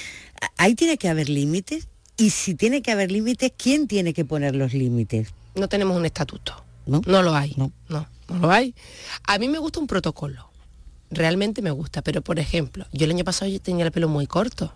ahí 0.57 0.75
tiene 0.75 0.97
que 0.97 1.07
haber 1.07 1.29
límites. 1.29 1.87
Y 2.17 2.31
si 2.31 2.53
tiene 2.53 2.81
que 2.81 2.91
haber 2.91 3.09
límites, 3.09 3.53
¿quién 3.57 3.87
tiene 3.87 4.13
que 4.13 4.25
poner 4.25 4.53
los 4.53 4.73
límites? 4.73 5.29
No 5.55 5.69
tenemos 5.69 5.95
un 5.95 6.05
estatuto. 6.05 6.61
¿No? 6.85 7.01
lo 7.05 7.33
hay. 7.33 7.53
No. 7.55 7.71
No. 7.87 8.05
no, 8.27 8.37
lo 8.37 8.51
hay. 8.51 8.75
A 9.23 9.39
mí 9.39 9.47
me 9.47 9.59
gusta 9.59 9.79
un 9.79 9.87
protocolo. 9.87 10.51
Realmente 11.09 11.61
me 11.61 11.71
gusta. 11.71 12.01
Pero, 12.01 12.21
por 12.21 12.37
ejemplo, 12.37 12.85
yo 12.91 13.05
el 13.05 13.11
año 13.11 13.23
pasado 13.23 13.49
yo 13.49 13.61
tenía 13.61 13.85
el 13.85 13.91
pelo 13.93 14.09
muy 14.09 14.27
corto. 14.27 14.73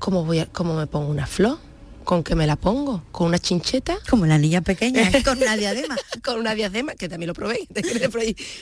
¿Cómo, 0.00 0.24
voy 0.24 0.38
a, 0.38 0.46
¿Cómo 0.46 0.74
me 0.74 0.86
pongo 0.86 1.10
una 1.10 1.26
flor? 1.26 1.58
¿Con 2.04 2.24
qué 2.24 2.34
me 2.34 2.46
la 2.46 2.56
pongo? 2.56 3.04
¿Con 3.12 3.26
una 3.26 3.38
chincheta? 3.38 3.98
Como 4.08 4.24
la 4.24 4.38
niña 4.38 4.62
pequeña, 4.62 5.10
con 5.24 5.36
una 5.36 5.56
diadema. 5.56 5.94
con 6.24 6.38
una 6.38 6.54
diadema, 6.54 6.94
que 6.94 7.06
también 7.06 7.28
lo 7.28 7.34
probé, 7.34 7.68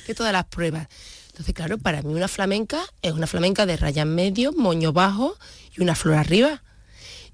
que 0.04 0.14
todas 0.14 0.32
las 0.32 0.44
pruebas. 0.46 0.88
Entonces, 1.28 1.54
claro, 1.54 1.78
para 1.78 2.02
mí 2.02 2.12
una 2.12 2.26
flamenca 2.26 2.80
es 3.02 3.12
una 3.12 3.28
flamenca 3.28 3.66
de 3.66 3.76
raya 3.76 4.02
en 4.02 4.16
medio, 4.16 4.52
moño 4.52 4.92
bajo 4.92 5.38
y 5.76 5.80
una 5.80 5.94
flor 5.94 6.16
arriba. 6.16 6.60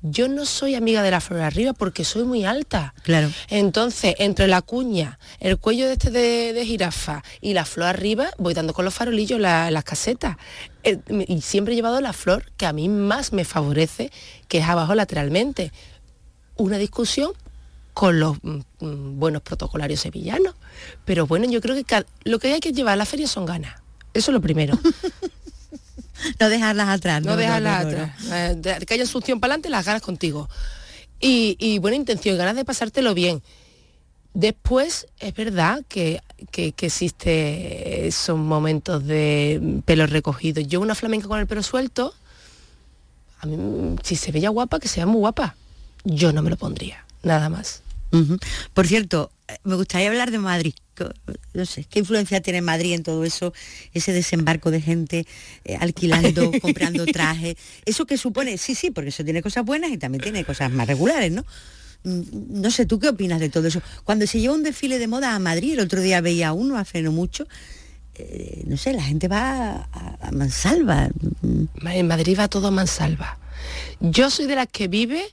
Yo 0.06 0.28
no 0.28 0.44
soy 0.44 0.74
amiga 0.74 1.02
de 1.02 1.10
la 1.10 1.20
flor 1.22 1.40
arriba 1.40 1.72
porque 1.72 2.04
soy 2.04 2.24
muy 2.24 2.44
alta. 2.44 2.92
Claro. 3.04 3.30
Entonces, 3.48 4.14
entre 4.18 4.46
la 4.48 4.60
cuña, 4.60 5.18
el 5.40 5.56
cuello 5.56 5.86
de 5.86 5.94
este 5.94 6.10
de, 6.10 6.52
de 6.52 6.66
jirafa 6.66 7.24
y 7.40 7.54
la 7.54 7.64
flor 7.64 7.88
arriba, 7.88 8.28
voy 8.36 8.52
dando 8.52 8.74
con 8.74 8.84
los 8.84 8.92
farolillos 8.92 9.40
la- 9.40 9.70
las 9.70 9.82
casetas. 9.84 10.36
Eh, 10.82 10.98
y 11.26 11.40
siempre 11.40 11.72
he 11.72 11.76
llevado 11.76 12.02
la 12.02 12.12
flor 12.12 12.52
que 12.58 12.66
a 12.66 12.74
mí 12.74 12.90
más 12.90 13.32
me 13.32 13.46
favorece, 13.46 14.12
que 14.46 14.58
es 14.58 14.64
abajo 14.66 14.94
lateralmente. 14.94 15.72
Una 16.56 16.76
discusión 16.76 17.32
con 17.94 18.20
los 18.20 18.36
mm, 18.42 18.58
mm, 18.80 19.18
buenos 19.18 19.40
protocolarios 19.40 20.00
sevillanos. 20.00 20.54
Pero 21.06 21.26
bueno, 21.26 21.46
yo 21.50 21.62
creo 21.62 21.82
que 21.82 22.04
lo 22.24 22.38
que 22.38 22.52
hay 22.52 22.60
que 22.60 22.72
llevar 22.72 22.92
a 22.92 22.96
la 22.96 23.06
feria 23.06 23.26
son 23.26 23.46
ganas. 23.46 23.80
Eso 24.12 24.30
es 24.30 24.34
lo 24.34 24.42
primero. 24.42 24.78
No 26.40 26.48
dejarlas 26.48 26.88
atrás. 26.88 27.22
No, 27.22 27.36
dejarlas 27.36 27.84
no, 27.84 27.92
no. 27.92 28.02
atrás. 28.02 28.20
Eh, 28.32 28.86
que 28.86 28.94
haya 28.94 29.06
succión 29.06 29.40
para 29.40 29.54
adelante, 29.54 29.70
las 29.70 29.84
ganas 29.84 30.02
contigo. 30.02 30.48
Y, 31.20 31.56
y 31.58 31.78
buena 31.78 31.96
intención, 31.96 32.36
ganas 32.36 32.56
de 32.56 32.64
pasártelo 32.64 33.14
bien. 33.14 33.42
Después, 34.34 35.06
es 35.20 35.34
verdad 35.34 35.82
que, 35.88 36.20
que, 36.50 36.72
que 36.72 36.86
existe 36.86 38.06
esos 38.06 38.36
momentos 38.36 39.04
de 39.06 39.80
pelo 39.84 40.06
recogido. 40.06 40.60
Yo 40.60 40.80
una 40.80 40.94
flamenca 40.96 41.28
con 41.28 41.38
el 41.38 41.46
pelo 41.46 41.62
suelto, 41.62 42.12
a 43.40 43.46
mí, 43.46 43.96
si 44.02 44.16
se 44.16 44.32
veía 44.32 44.48
guapa, 44.48 44.80
que 44.80 44.88
sea 44.88 45.06
muy 45.06 45.20
guapa. 45.20 45.54
Yo 46.02 46.32
no 46.32 46.42
me 46.42 46.50
lo 46.50 46.56
pondría, 46.56 47.04
nada 47.22 47.48
más. 47.48 47.82
Por 48.72 48.86
cierto, 48.86 49.30
me 49.64 49.74
gustaría 49.76 50.08
hablar 50.08 50.30
de 50.30 50.38
Madrid. 50.38 50.74
No 51.54 51.66
sé, 51.66 51.84
¿qué 51.84 51.98
influencia 51.98 52.40
tiene 52.40 52.62
Madrid 52.62 52.92
en 52.94 53.02
todo 53.02 53.24
eso? 53.24 53.52
Ese 53.92 54.12
desembarco 54.12 54.70
de 54.70 54.80
gente 54.80 55.26
eh, 55.64 55.76
alquilando, 55.78 56.52
comprando 56.62 57.04
trajes. 57.06 57.56
Eso 57.84 58.06
que 58.06 58.16
supone, 58.16 58.58
sí, 58.58 58.74
sí, 58.74 58.90
porque 58.90 59.08
eso 59.10 59.24
tiene 59.24 59.42
cosas 59.42 59.64
buenas 59.64 59.90
y 59.90 59.98
también 59.98 60.22
tiene 60.22 60.44
cosas 60.44 60.70
más 60.72 60.86
regulares, 60.86 61.32
¿no? 61.32 61.44
Mm, 62.04 62.60
No 62.62 62.70
sé, 62.70 62.86
¿tú 62.86 62.98
qué 63.00 63.08
opinas 63.08 63.40
de 63.40 63.48
todo 63.48 63.66
eso? 63.66 63.82
Cuando 64.04 64.26
se 64.26 64.38
lleva 64.40 64.54
un 64.54 64.62
desfile 64.62 64.98
de 64.98 65.08
moda 65.08 65.34
a 65.34 65.38
Madrid, 65.40 65.72
el 65.74 65.80
otro 65.80 66.00
día 66.00 66.20
veía 66.20 66.52
uno 66.52 66.78
hace 66.78 67.02
no 67.02 67.10
mucho, 67.12 67.46
eh, 68.14 68.62
no 68.66 68.76
sé, 68.76 68.92
la 68.92 69.02
gente 69.02 69.26
va 69.26 69.88
a, 69.92 70.16
a 70.20 70.30
mansalva. 70.30 71.08
Ma- 71.82 71.96
En 71.96 72.06
Madrid 72.06 72.38
va 72.38 72.46
todo 72.48 72.68
a 72.68 72.70
mansalva. 72.70 73.38
Yo 74.00 74.30
soy 74.30 74.46
de 74.46 74.54
las 74.56 74.68
que 74.68 74.86
vive 74.88 75.24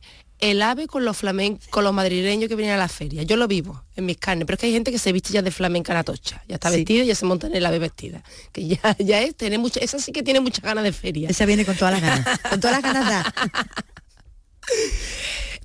el 0.41 0.61
ave 0.61 0.87
con 0.87 1.05
los 1.05 1.15
flamen 1.17 1.59
con 1.69 1.83
los 1.83 1.93
madrileños 1.93 2.49
que 2.49 2.55
vienen 2.55 2.75
a 2.75 2.77
la 2.77 2.87
feria. 2.89 3.23
Yo 3.23 3.37
lo 3.37 3.47
vivo 3.47 3.83
en 3.95 4.05
mis 4.05 4.17
carnes, 4.17 4.45
pero 4.45 4.55
es 4.55 4.59
que 4.59 4.65
hay 4.67 4.73
gente 4.73 4.91
que 4.91 4.99
se 4.99 5.11
viste 5.13 5.31
ya 5.31 5.41
de 5.41 5.51
flamenca 5.51 5.93
en 5.93 5.97
la 5.97 6.03
tocha. 6.03 6.43
Ya 6.47 6.55
está 6.55 6.69
Sí. 6.69 6.77
vestida 6.77 7.03
y 7.03 7.07
ya 7.07 7.15
se 7.15 7.25
monta 7.25 7.47
en 7.47 7.55
el 7.55 7.65
ave 7.65 7.79
vestida. 7.79 8.23
Que 8.51 8.67
ya, 8.67 8.79
ya 8.99 9.21
es, 9.21 9.35
tiene 9.35 9.57
mucha, 9.57 9.79
esa 9.79 9.99
sí 9.99 10.11
que 10.11 10.23
tiene 10.23 10.39
muchas 10.39 10.63
ganas 10.65 10.83
de 10.83 10.91
feria. 10.91 11.29
Esa 11.29 11.45
viene 11.45 11.63
con 11.65 11.75
todas 11.77 11.93
las 11.93 12.01
ganas. 12.01 12.39
Con 12.39 12.59
todas 12.59 12.81
las 12.81 12.93
ganas 12.93 13.05
da. 13.09 13.33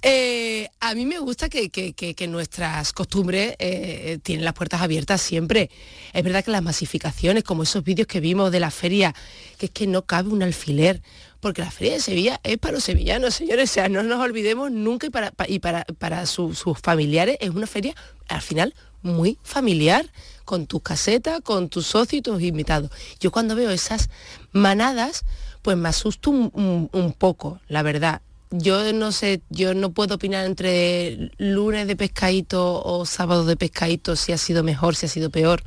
Eh, 0.02 0.68
a 0.80 0.94
mí 0.94 1.06
me 1.06 1.18
gusta 1.18 1.48
que, 1.48 2.28
nuestras 2.28 2.92
costumbres 2.92 3.56
eh, 3.58 4.18
tienen 4.22 4.44
las 4.44 4.54
puertas 4.54 4.82
abiertas 4.82 5.20
siempre. 5.20 5.70
Es 6.12 6.22
verdad 6.22 6.44
que 6.44 6.50
las 6.50 6.62
masificaciones, 6.62 7.44
como 7.44 7.62
esos 7.62 7.82
vídeos 7.82 8.06
que 8.06 8.20
vimos 8.20 8.52
de 8.52 8.60
la 8.60 8.70
feria, 8.70 9.14
que 9.58 9.66
es 9.66 9.72
que 9.72 9.86
no 9.86 10.02
cabe 10.02 10.28
un 10.28 10.42
alfiler, 10.42 11.02
porque 11.40 11.62
la 11.62 11.70
feria 11.70 11.94
de 11.94 12.00
Sevilla 12.00 12.40
es 12.44 12.58
para 12.58 12.74
los 12.74 12.84
sevillanos, 12.84 13.34
señores, 13.34 13.70
o 13.70 13.74
sea, 13.74 13.88
no 13.88 14.02
nos 14.02 14.20
olvidemos 14.20 14.70
nunca 14.70 15.08
y 15.48 15.58
para, 15.60 16.26
sus 16.26 16.64
familiares 16.82 17.36
es 17.40 17.50
una 17.50 17.66
feria 17.66 17.94
al 18.28 18.42
final 18.42 18.74
muy 19.02 19.38
familiar, 19.42 20.10
con 20.44 20.66
tus 20.66 20.82
casetas, 20.82 21.40
con 21.40 21.68
tus 21.68 21.86
socios 21.86 22.18
y 22.18 22.22
tus 22.22 22.42
invitados. 22.42 22.90
Yo 23.20 23.30
cuando 23.30 23.54
veo 23.54 23.70
esas 23.70 24.10
manadas, 24.52 25.24
pues 25.62 25.76
me 25.76 25.88
asusto 25.88 26.30
un 26.30 27.14
poco, 27.18 27.60
la 27.68 27.82
verdad 27.82 28.22
yo 28.50 28.92
no 28.92 29.12
sé, 29.12 29.42
yo 29.50 29.74
no 29.74 29.92
puedo 29.92 30.14
opinar 30.14 30.46
entre 30.46 31.30
lunes 31.38 31.86
de 31.86 31.96
pescadito 31.96 32.82
o 32.82 33.04
sábado 33.04 33.44
de 33.44 33.56
pescadito 33.56 34.16
si 34.16 34.32
ha 34.32 34.38
sido 34.38 34.62
mejor, 34.62 34.94
si 34.94 35.06
ha 35.06 35.08
sido 35.08 35.30
peor. 35.30 35.62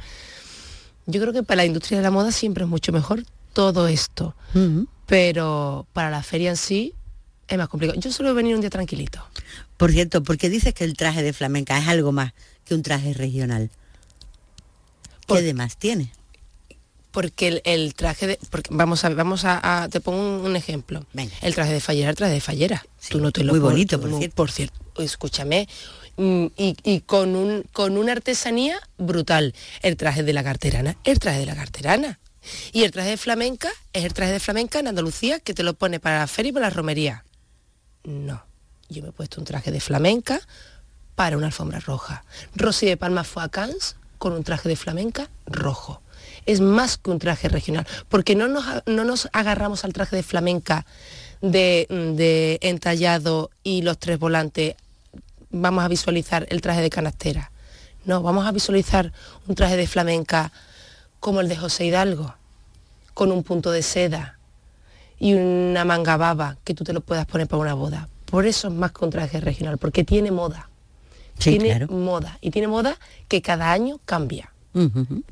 Yo 1.05 1.19
creo 1.19 1.33
que 1.33 1.43
para 1.43 1.57
la 1.57 1.65
industria 1.65 1.97
de 1.97 2.03
la 2.03 2.11
moda 2.11 2.31
siempre 2.31 2.63
es 2.63 2.69
mucho 2.69 2.91
mejor 2.91 3.23
todo 3.53 3.87
esto, 3.87 4.35
pero 5.05 5.87
para 5.93 6.09
la 6.09 6.23
feria 6.23 6.51
en 6.51 6.57
sí 6.57 6.93
es 7.47 7.57
más 7.57 7.67
complicado. 7.67 7.99
Yo 7.99 8.11
suelo 8.11 8.33
venir 8.33 8.55
un 8.55 8.61
día 8.61 8.69
tranquilito. 8.69 9.19
Por 9.75 9.91
cierto, 9.91 10.23
¿por 10.23 10.37
qué 10.37 10.49
dices 10.49 10.73
que 10.73 10.83
el 10.83 10.95
traje 10.95 11.23
de 11.23 11.33
flamenca 11.33 11.77
es 11.77 11.87
algo 11.87 12.11
más 12.11 12.33
que 12.63 12.75
un 12.75 12.83
traje 12.83 13.13
regional? 13.13 13.71
¿Qué 15.27 15.41
demás 15.41 15.77
tiene? 15.77 16.11
Porque 17.11 17.47
el, 17.47 17.61
el 17.65 17.93
traje 17.95 18.27
de. 18.27 18.39
Porque 18.51 18.69
vamos 18.71 19.03
a 19.03 19.09
vamos 19.09 19.43
a, 19.45 19.83
a- 19.83 19.89
te 19.89 19.99
pongo 19.99 20.19
un, 20.19 20.45
un 20.45 20.55
ejemplo. 20.55 21.05
Venga. 21.13 21.33
El 21.41 21.55
traje 21.55 21.73
de 21.73 21.79
fallera, 21.79 22.09
el 22.11 22.15
traje 22.15 22.33
de 22.33 22.41
fallera. 22.41 22.85
Sí, 22.99 23.09
Tú 23.11 23.19
no 23.19 23.31
te 23.31 23.43
lo 23.43 23.53
muy 23.53 23.59
bonito, 23.59 23.99
por 23.99 24.11
cierto. 24.17 24.35
Por 24.35 24.51
cierto, 24.51 24.79
escúchame. 25.01 25.67
mm, 26.17 26.45
Y, 26.55 26.77
y 26.83 27.01
con 27.01 27.35
un 27.35 27.63
con 27.73 27.97
una 27.97 28.11
artesanía 28.11 28.79
brutal. 28.97 29.55
El 29.81 29.97
traje 29.97 30.21
de 30.23 30.33
la 30.33 30.43
carterana, 30.43 30.97
el 31.03 31.17
traje 31.19 31.39
de 31.39 31.45
la 31.47 31.55
carterana. 31.55 32.19
Y 32.71 32.83
el 32.83 32.91
traje 32.91 33.09
de 33.09 33.17
flamenca 33.17 33.69
es 33.91 34.05
el 34.05 34.13
traje 34.13 34.31
de 34.31 34.39
flamenca 34.39 34.79
en 34.79 34.87
Andalucía 34.87 35.39
que 35.39 35.53
te 35.53 35.63
lo 35.63 35.73
pone 35.73 35.99
para 35.99 36.19
la 36.19 36.27
feria 36.27 36.49
y 36.49 36.53
para 36.53 36.67
la 36.67 36.73
romería. 36.73 37.25
No. 38.03 38.43
Yo 38.87 39.01
me 39.03 39.09
he 39.09 39.11
puesto 39.11 39.41
un 39.41 39.45
traje 39.45 39.71
de 39.71 39.79
flamenca 39.81 40.39
para 41.15 41.37
una 41.37 41.47
alfombra 41.47 41.79
roja. 41.79 42.23
Rosy 42.55 42.85
de 42.85 42.97
Palma 42.97 43.23
fue 43.23 43.43
a 43.43 43.49
Cannes 43.49 43.95
con 44.17 44.33
un 44.33 44.43
traje 44.43 44.69
de 44.69 44.75
flamenca 44.75 45.29
rojo. 45.45 46.01
Es 46.45 46.61
más 46.61 46.97
que 46.97 47.11
un 47.11 47.19
traje 47.19 47.49
regional, 47.49 47.87
porque 48.07 48.35
no 48.35 48.47
nos, 48.47 48.65
no 48.85 49.03
nos 49.03 49.29
agarramos 49.33 49.85
al 49.85 49.93
traje 49.93 50.15
de 50.15 50.23
flamenca 50.23 50.85
de, 51.41 51.87
de 51.89 52.59
entallado 52.61 53.49
y 53.63 53.81
los 53.81 53.97
tres 53.97 54.19
volantes, 54.19 54.75
vamos 55.49 55.83
a 55.83 55.87
visualizar 55.87 56.45
el 56.49 56.61
traje 56.61 56.81
de 56.81 56.89
canastera. 56.89 57.51
No, 58.05 58.21
vamos 58.21 58.45
a 58.45 58.51
visualizar 58.51 59.11
un 59.47 59.55
traje 59.55 59.77
de 59.77 59.87
flamenca 59.87 60.51
como 61.19 61.41
el 61.41 61.49
de 61.49 61.57
José 61.57 61.85
Hidalgo, 61.85 62.35
con 63.13 63.31
un 63.31 63.43
punto 63.43 63.71
de 63.71 63.83
seda 63.83 64.39
y 65.19 65.33
una 65.33 65.83
manga 65.83 66.17
baba 66.17 66.57
que 66.63 66.73
tú 66.73 66.83
te 66.83 66.93
lo 66.93 67.01
puedas 67.01 67.25
poner 67.25 67.47
para 67.47 67.61
una 67.61 67.73
boda. 67.73 68.07
Por 68.25 68.45
eso 68.45 68.67
es 68.69 68.73
más 68.73 68.91
que 68.91 69.03
un 69.03 69.11
traje 69.11 69.41
regional, 69.41 69.77
porque 69.77 70.03
tiene 70.03 70.31
moda. 70.31 70.69
Sí, 71.37 71.51
tiene 71.51 71.75
claro. 71.75 71.87
moda. 71.93 72.37
Y 72.41 72.51
tiene 72.51 72.67
moda 72.67 72.97
que 73.27 73.41
cada 73.41 73.71
año 73.71 73.99
cambia. 74.05 74.53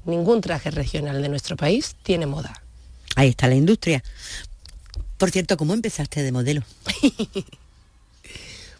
Ningún 0.05 0.41
traje 0.41 0.71
regional 0.71 1.21
de 1.21 1.29
nuestro 1.29 1.55
país 1.55 1.95
tiene 2.03 2.25
moda. 2.25 2.61
Ahí 3.15 3.29
está 3.29 3.47
la 3.47 3.55
industria. 3.55 4.03
Por 5.17 5.31
cierto, 5.31 5.57
¿cómo 5.57 5.73
empezaste 5.73 6.21
de 6.23 6.31
modelo? 6.31 6.63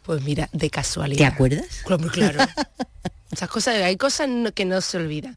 Pues 0.05 0.21
mira, 0.21 0.47
de 0.53 0.69
casualidad. 0.69 1.17
¿Te 1.17 1.25
acuerdas? 1.25 1.65
Claro, 1.85 2.07
claro. 2.09 2.39
Esas 3.31 3.49
cosas, 3.49 3.75
hay 3.83 3.97
cosas 3.97 4.29
no- 4.29 4.53
que 4.53 4.63
no 4.63 4.79
se 4.79 4.95
olvidan. 4.95 5.35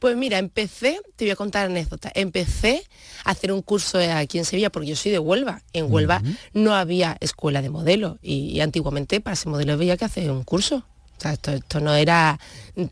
Pues 0.00 0.16
mira, 0.16 0.38
empecé, 0.38 1.00
te 1.14 1.24
voy 1.24 1.30
a 1.30 1.36
contar 1.36 1.66
anécdota, 1.66 2.10
empecé 2.16 2.82
a 3.24 3.30
hacer 3.30 3.52
un 3.52 3.62
curso 3.62 3.98
aquí 4.12 4.38
en 4.38 4.44
Sevilla, 4.44 4.70
porque 4.70 4.88
yo 4.88 4.96
soy 4.96 5.12
de 5.12 5.20
Huelva. 5.20 5.62
En 5.72 5.92
Huelva 5.92 6.20
no 6.52 6.74
había 6.74 7.16
escuela 7.20 7.62
de 7.62 7.70
modelo 7.70 8.18
y, 8.20 8.50
y 8.50 8.60
antiguamente 8.60 9.20
para 9.20 9.36
ser 9.36 9.48
modelo 9.52 9.72
había 9.74 9.96
que 9.96 10.04
hacer 10.04 10.28
un 10.32 10.42
curso. 10.42 10.84
Esto, 11.20 11.52
esto 11.52 11.80
no 11.80 11.94
era, 11.94 12.38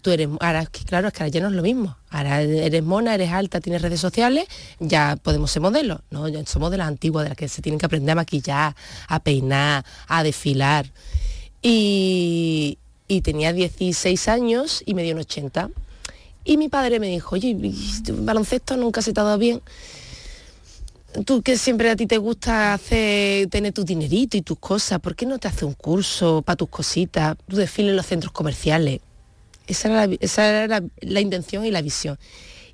tú 0.02 0.10
eres, 0.10 0.28
ahora 0.40 0.66
claro, 0.66 1.08
es 1.08 1.14
que 1.14 1.22
ahora 1.22 1.28
ya 1.28 1.40
no 1.40 1.48
es 1.48 1.54
lo 1.54 1.62
mismo. 1.62 1.96
Ahora 2.10 2.42
eres 2.42 2.82
mona, 2.82 3.14
eres 3.14 3.30
alta, 3.30 3.60
tienes 3.60 3.82
redes 3.82 4.00
sociales, 4.00 4.46
ya 4.80 5.16
podemos 5.16 5.50
ser 5.50 5.62
modelos. 5.62 6.00
No, 6.10 6.28
ya 6.28 6.44
somos 6.46 6.70
de 6.70 6.78
las 6.78 6.88
antiguas, 6.88 7.24
de 7.24 7.30
las 7.30 7.38
que 7.38 7.48
se 7.48 7.62
tienen 7.62 7.78
que 7.78 7.86
aprender 7.86 8.12
a 8.12 8.16
maquillar, 8.16 8.74
a 9.08 9.20
peinar, 9.20 9.84
a 10.08 10.22
desfilar. 10.22 10.90
Y, 11.62 12.78
tenía 13.22 13.52
16 13.52 14.28
años 14.28 14.82
y 14.84 14.94
me 14.94 15.02
dio 15.02 15.14
un 15.14 15.20
80. 15.20 15.70
Y 16.44 16.56
mi 16.56 16.68
padre 16.68 17.00
me 17.00 17.08
dijo, 17.08 17.34
oye, 17.34 17.48
¿y 17.48 18.02
tu 18.02 18.24
baloncesto 18.24 18.76
nunca 18.76 19.02
se 19.02 19.12
te 19.12 19.20
ha 19.20 19.24
dado 19.24 19.38
bien. 19.38 19.60
Tú 21.24 21.42
que 21.42 21.56
siempre 21.56 21.88
a 21.88 21.96
ti 21.96 22.06
te 22.06 22.18
gusta 22.18 22.74
hacer, 22.74 23.46
tener 23.48 23.72
tu 23.72 23.84
dinerito 23.84 24.36
y 24.36 24.42
tus 24.42 24.58
cosas, 24.58 25.00
¿por 25.00 25.16
qué 25.16 25.24
no 25.24 25.38
te 25.38 25.48
haces 25.48 25.62
un 25.62 25.72
curso 25.72 26.42
para 26.42 26.56
tus 26.56 26.68
cositas, 26.68 27.36
tu 27.48 27.56
desfile 27.56 27.90
en 27.90 27.96
los 27.96 28.06
centros 28.06 28.32
comerciales? 28.32 29.00
Esa 29.66 29.88
era, 29.88 30.06
la, 30.06 30.16
esa 30.20 30.46
era 30.46 30.66
la, 30.80 30.86
la 31.00 31.20
intención 31.20 31.64
y 31.64 31.70
la 31.70 31.80
visión. 31.80 32.18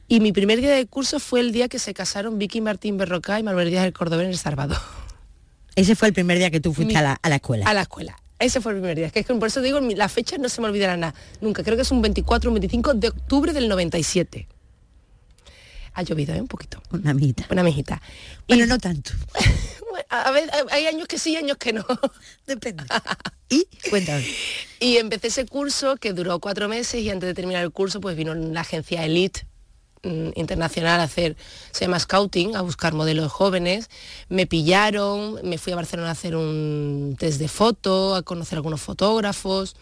Y 0.09 0.21
mi 0.21 0.33
primer 0.33 0.61
día 0.61 0.73
de 0.75 0.85
curso 0.87 1.21
fue 1.21 1.41
el 1.41 1.53
día 1.53 1.69
que 1.69 1.79
se 1.79 1.95
casaron 1.95 2.39
Vicky 2.39 2.61
Martín 2.61 2.99
Berroca 2.99 3.39
y 3.39 3.43
Manuel 3.43 3.71
Díaz 3.71 3.85
del 3.85 3.93
Cordobés 3.93 4.25
en 4.25 4.31
El 4.33 4.39
Salvador. 4.39 4.79
Ese 5.77 5.95
fue 5.95 6.09
el 6.09 6.15
primer 6.15 6.37
día 6.39 6.51
que 6.51 6.61
tú 6.61 6.75
fuiste 6.75 6.93
Mi- 6.95 6.99
a, 6.99 7.03
la, 7.03 7.19
a 7.23 7.29
la 7.29 7.37
escuela. 7.37 7.67
A 7.67 7.75
la 7.75 7.83
escuela. 7.83 8.17
Ese 8.39 8.61
fue 8.61 8.73
el 8.73 8.79
primer 8.79 8.97
día. 8.97 9.07
Es 9.07 9.13
que 9.13 9.23
por 9.23 9.47
eso 9.47 9.61
digo, 9.63 9.79
la 9.81 10.09
fecha 10.09 10.37
no 10.37 10.49
se 10.49 10.61
me 10.61 10.67
olvidará 10.67 10.97
nada. 10.97 11.15
Nunca. 11.41 11.63
Creo 11.63 11.77
que 11.77 11.83
es 11.83 11.91
un 11.93 12.03
24 12.03 12.51
un 12.51 12.55
25 12.55 12.95
de 12.95 13.09
octubre 13.09 13.53
del 13.53 13.69
97. 13.69 14.49
Ha 15.95 16.03
llovido, 16.03 16.35
¿eh? 16.35 16.41
Un 16.41 16.49
poquito. 16.49 16.83
Una 16.91 17.11
amiguita. 17.11 17.47
Una 17.51 17.63
mijita. 17.63 18.01
Bueno, 18.49 18.65
Y- 18.65 18.69
no 18.69 18.79
tanto. 18.79 19.13
A 20.09 20.31
ver, 20.31 20.51
hay 20.71 20.87
años 20.87 21.07
que 21.07 21.19
sí, 21.19 21.37
años 21.37 21.59
que 21.59 21.73
no. 21.75 21.85
Depende. 22.47 22.85
y 23.51 23.67
cuéntame. 23.91 24.25
Y 24.81 24.97
empecé 24.97 25.27
ese 25.29 25.45
curso 25.47 25.97
que 25.97 26.13
duró 26.15 26.39
cuatro 26.41 26.67
meses 26.69 27.03
y 27.03 27.11
antes 27.11 27.27
de 27.27 27.35
terminar 27.35 27.63
el 27.63 27.71
curso 27.73 28.01
pues 28.01 28.17
vino 28.17 28.35
la 28.35 28.63
agencia 28.63 29.05
Elite 29.05 29.47
mm, 30.03 30.31
internacional 30.35 30.99
a 31.01 31.05
hacer, 31.05 31.37
se 31.73 31.85
llama 31.85 31.99
Scouting, 31.99 32.57
a 32.57 32.63
buscar 32.63 32.95
modelos 32.95 33.31
jóvenes. 33.31 33.91
Me 34.31 34.47
pillaron, 34.47 35.39
me 35.45 35.59
fui 35.59 35.75
a 35.75 35.77
Barcelona 35.77 36.09
a 36.09 36.13
hacer 36.13 36.37
un 36.37 37.15
test 37.19 37.39
de 37.39 37.49
foto, 37.49 38.15
a 38.15 38.23
conocer 38.23 38.57
algunos 38.57 38.81
fotógrafos. 38.81 39.77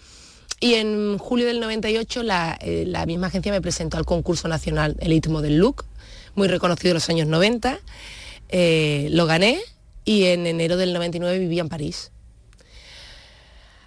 Y 0.58 0.74
en 0.74 1.18
julio 1.18 1.46
del 1.46 1.60
98 1.60 2.22
la, 2.24 2.58
eh, 2.60 2.84
la 2.86 3.06
misma 3.06 3.28
agencia 3.28 3.52
me 3.52 3.62
presentó 3.62 3.96
al 3.96 4.04
concurso 4.04 4.48
nacional 4.48 4.96
Elite 5.00 5.28
Model 5.28 5.56
Look, 5.56 5.84
muy 6.34 6.48
reconocido 6.48 6.90
en 6.90 6.94
los 6.94 7.08
años 7.08 7.26
90. 7.26 7.78
Eh, 8.48 9.08
lo 9.10 9.26
gané 9.26 9.60
y 10.04 10.24
en 10.24 10.46
enero 10.46 10.76
del 10.76 10.92
99 10.92 11.38
vivía 11.38 11.60
en 11.60 11.68
París. 11.68 12.10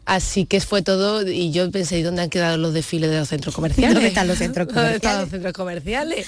Así 0.05 0.45
que 0.45 0.59
fue 0.59 0.81
todo 0.81 1.25
y 1.25 1.51
yo 1.51 1.69
pensé, 1.71 1.97
¿y 1.97 2.01
dónde 2.01 2.23
han 2.23 2.29
quedado 2.29 2.57
los 2.57 2.73
desfiles 2.73 3.09
de 3.09 3.19
los 3.19 3.29
centros 3.29 3.55
comerciales? 3.55 3.93
¿Dónde 3.93 4.09
están 4.09 4.27
los 4.27 4.37
centros 4.37 4.67
¿Dónde 4.73 4.95
están 4.95 5.13
comerciales? 5.13 5.21
los 5.21 5.29
centros 5.29 5.53
comerciales? 5.53 6.27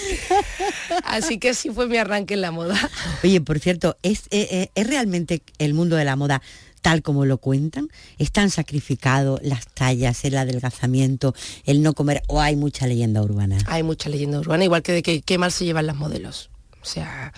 Así 1.03 1.39
que 1.39 1.49
así 1.49 1.69
fue 1.71 1.87
mi 1.87 1.97
arranque 1.97 2.35
en 2.35 2.41
la 2.41 2.51
moda. 2.51 2.77
Oye, 3.23 3.41
por 3.41 3.59
cierto, 3.59 3.97
¿es, 4.01 4.27
eh, 4.31 4.47
eh, 4.49 4.69
¿es 4.75 4.87
realmente 4.87 5.41
el 5.57 5.73
mundo 5.73 5.97
de 5.97 6.05
la 6.05 6.15
moda 6.15 6.41
tal 6.85 7.01
como 7.01 7.25
lo 7.25 7.39
cuentan? 7.39 7.89
¿Están 8.19 8.51
sacrificados 8.51 9.39
las 9.41 9.65
tallas, 9.65 10.23
el 10.23 10.37
adelgazamiento, 10.37 11.33
el 11.65 11.81
no 11.81 11.95
comer 11.95 12.21
o 12.27 12.41
hay 12.41 12.55
mucha 12.55 12.85
leyenda 12.85 13.23
urbana? 13.23 13.57
Hay 13.65 13.81
mucha 13.81 14.07
leyenda 14.07 14.39
urbana, 14.39 14.65
igual 14.65 14.83
que 14.83 14.91
de 14.91 15.01
que 15.01 15.23
qué 15.23 15.39
mal 15.39 15.51
se 15.51 15.65
llevan 15.65 15.87
las 15.87 15.95
modelos. 15.95 16.51
O 16.83 16.85
sea, 16.85 17.33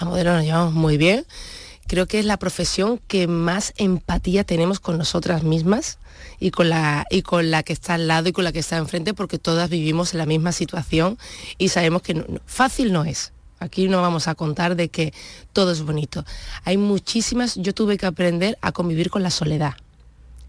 las 0.00 0.08
modelos 0.08 0.34
nos 0.34 0.44
llevamos 0.44 0.74
muy 0.74 0.96
bien. 0.96 1.24
Creo 1.86 2.08
que 2.08 2.18
es 2.18 2.24
la 2.24 2.38
profesión 2.38 3.00
que 3.06 3.28
más 3.28 3.72
empatía 3.76 4.42
tenemos 4.42 4.80
con 4.80 4.98
nosotras 4.98 5.44
mismas 5.44 5.98
y 6.40 6.50
con 6.50 6.68
la 6.68 7.06
y 7.08 7.22
con 7.22 7.52
la 7.52 7.62
que 7.62 7.74
está 7.74 7.94
al 7.94 8.08
lado 8.08 8.28
y 8.28 8.32
con 8.32 8.42
la 8.42 8.50
que 8.50 8.58
está 8.58 8.78
enfrente 8.78 9.14
porque 9.14 9.38
todas 9.38 9.70
vivimos 9.70 10.12
en 10.12 10.18
la 10.18 10.26
misma 10.26 10.50
situación 10.50 11.18
y 11.56 11.68
sabemos 11.68 12.02
que 12.02 12.40
fácil 12.46 12.92
no 12.92 13.04
es. 13.04 13.30
Aquí 13.60 13.88
no 13.88 14.00
vamos 14.02 14.28
a 14.28 14.34
contar 14.34 14.76
de 14.76 14.88
que 14.88 15.12
todo 15.52 15.72
es 15.72 15.82
bonito. 15.82 16.24
Hay 16.64 16.76
muchísimas, 16.76 17.56
yo 17.56 17.74
tuve 17.74 17.96
que 17.98 18.06
aprender 18.06 18.56
a 18.60 18.72
convivir 18.72 19.10
con 19.10 19.22
la 19.22 19.30
soledad 19.30 19.74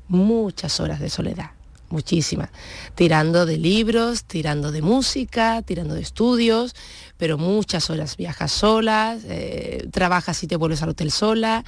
muchas 0.09 0.79
horas 0.79 0.99
de 0.99 1.09
soledad, 1.09 1.51
muchísimas, 1.89 2.49
tirando 2.95 3.45
de 3.45 3.57
libros, 3.57 4.25
tirando 4.25 4.71
de 4.71 4.81
música, 4.81 5.61
tirando 5.61 5.93
de 5.93 6.01
estudios, 6.01 6.75
pero 7.17 7.37
muchas 7.37 7.89
horas. 7.89 8.17
Viajas 8.17 8.51
solas, 8.51 9.21
eh, 9.25 9.87
trabajas 9.91 10.43
y 10.43 10.47
te 10.47 10.57
vuelves 10.57 10.81
al 10.81 10.89
hotel 10.89 11.11
sola, 11.11 11.63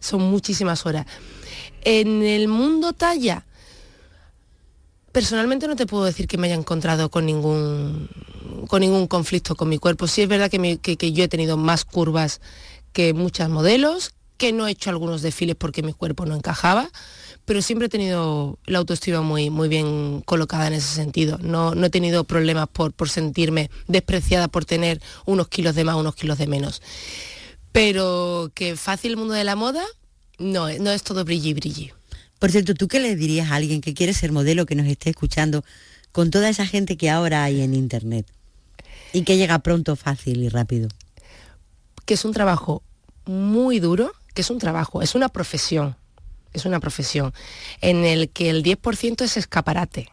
son 0.00 0.22
muchísimas 0.22 0.84
horas. 0.84 1.06
En 1.82 2.22
el 2.22 2.48
mundo 2.48 2.92
talla, 2.92 3.46
personalmente 5.14 5.68
no 5.68 5.76
te 5.76 5.86
puedo 5.86 6.04
decir 6.04 6.26
que 6.26 6.36
me 6.36 6.48
haya 6.48 6.56
encontrado 6.56 7.08
con 7.08 7.24
ningún 7.24 8.08
con 8.66 8.80
ningún 8.80 9.06
conflicto 9.06 9.54
con 9.54 9.68
mi 9.68 9.78
cuerpo. 9.78 10.08
Sí 10.08 10.22
es 10.22 10.28
verdad 10.28 10.50
que, 10.50 11.12
yo 11.12 11.24
he 11.24 11.28
tenido 11.28 11.56
más 11.56 11.84
curvas 11.84 12.40
que 12.92 13.14
muchas 13.14 13.48
modelos, 13.48 14.12
que 14.36 14.52
no 14.52 14.66
he 14.66 14.72
hecho 14.72 14.90
algunos 14.90 15.22
desfiles 15.22 15.54
porque 15.54 15.84
mi 15.84 15.92
cuerpo 15.92 16.26
no 16.26 16.34
encajaba, 16.34 16.90
pero 17.44 17.62
siempre 17.62 17.86
he 17.86 17.88
tenido 17.88 18.58
la 18.66 18.78
autoestima 18.78 19.20
muy, 19.20 19.50
muy 19.50 19.68
bien 19.68 20.20
colocada 20.22 20.66
en 20.66 20.72
ese 20.72 20.92
sentido. 20.92 21.38
No, 21.40 21.76
no 21.76 21.86
he 21.86 21.90
tenido 21.90 22.24
problemas 22.24 22.66
por, 22.66 22.92
por 22.92 23.08
sentirme 23.08 23.70
despreciada 23.86 24.48
por 24.48 24.64
tener 24.64 25.00
unos 25.26 25.46
kilos 25.46 25.76
de 25.76 25.84
más, 25.84 25.94
unos 25.94 26.16
kilos 26.16 26.38
de 26.38 26.48
menos. 26.48 26.82
Pero 27.70 28.50
que 28.52 28.76
fácil 28.76 29.12
el 29.12 29.16
mundo 29.16 29.34
de 29.34 29.44
la 29.44 29.54
moda, 29.54 29.84
no, 30.38 30.68
no 30.70 30.90
es 30.90 31.04
todo 31.04 31.24
brilli 31.24 31.54
brilli. 31.54 31.92
Por 32.38 32.50
cierto, 32.50 32.74
¿tú 32.74 32.88
qué 32.88 33.00
le 33.00 33.16
dirías 33.16 33.50
a 33.50 33.54
alguien 33.56 33.80
que 33.80 33.94
quiere 33.94 34.12
ser 34.12 34.32
modelo, 34.32 34.66
que 34.66 34.74
nos 34.74 34.86
esté 34.86 35.10
escuchando, 35.10 35.64
con 36.12 36.30
toda 36.30 36.48
esa 36.48 36.66
gente 36.66 36.96
que 36.96 37.10
ahora 37.10 37.44
hay 37.44 37.60
en 37.62 37.74
Internet? 37.74 38.26
Y 39.12 39.22
que 39.22 39.36
llega 39.36 39.58
pronto, 39.60 39.96
fácil 39.96 40.42
y 40.42 40.48
rápido. 40.48 40.88
que 42.04 42.14
es 42.14 42.24
un 42.26 42.32
trabajo 42.34 42.82
muy 43.24 43.80
duro, 43.80 44.12
que 44.34 44.42
es 44.42 44.50
un 44.50 44.58
trabajo, 44.58 45.00
es 45.00 45.14
una 45.14 45.28
profesión, 45.30 45.96
es 46.52 46.66
una 46.66 46.78
profesión, 46.80 47.32
en 47.80 48.04
el 48.04 48.28
que 48.28 48.50
el 48.50 48.62
10% 48.62 49.22
es 49.24 49.36
escaparate 49.38 50.10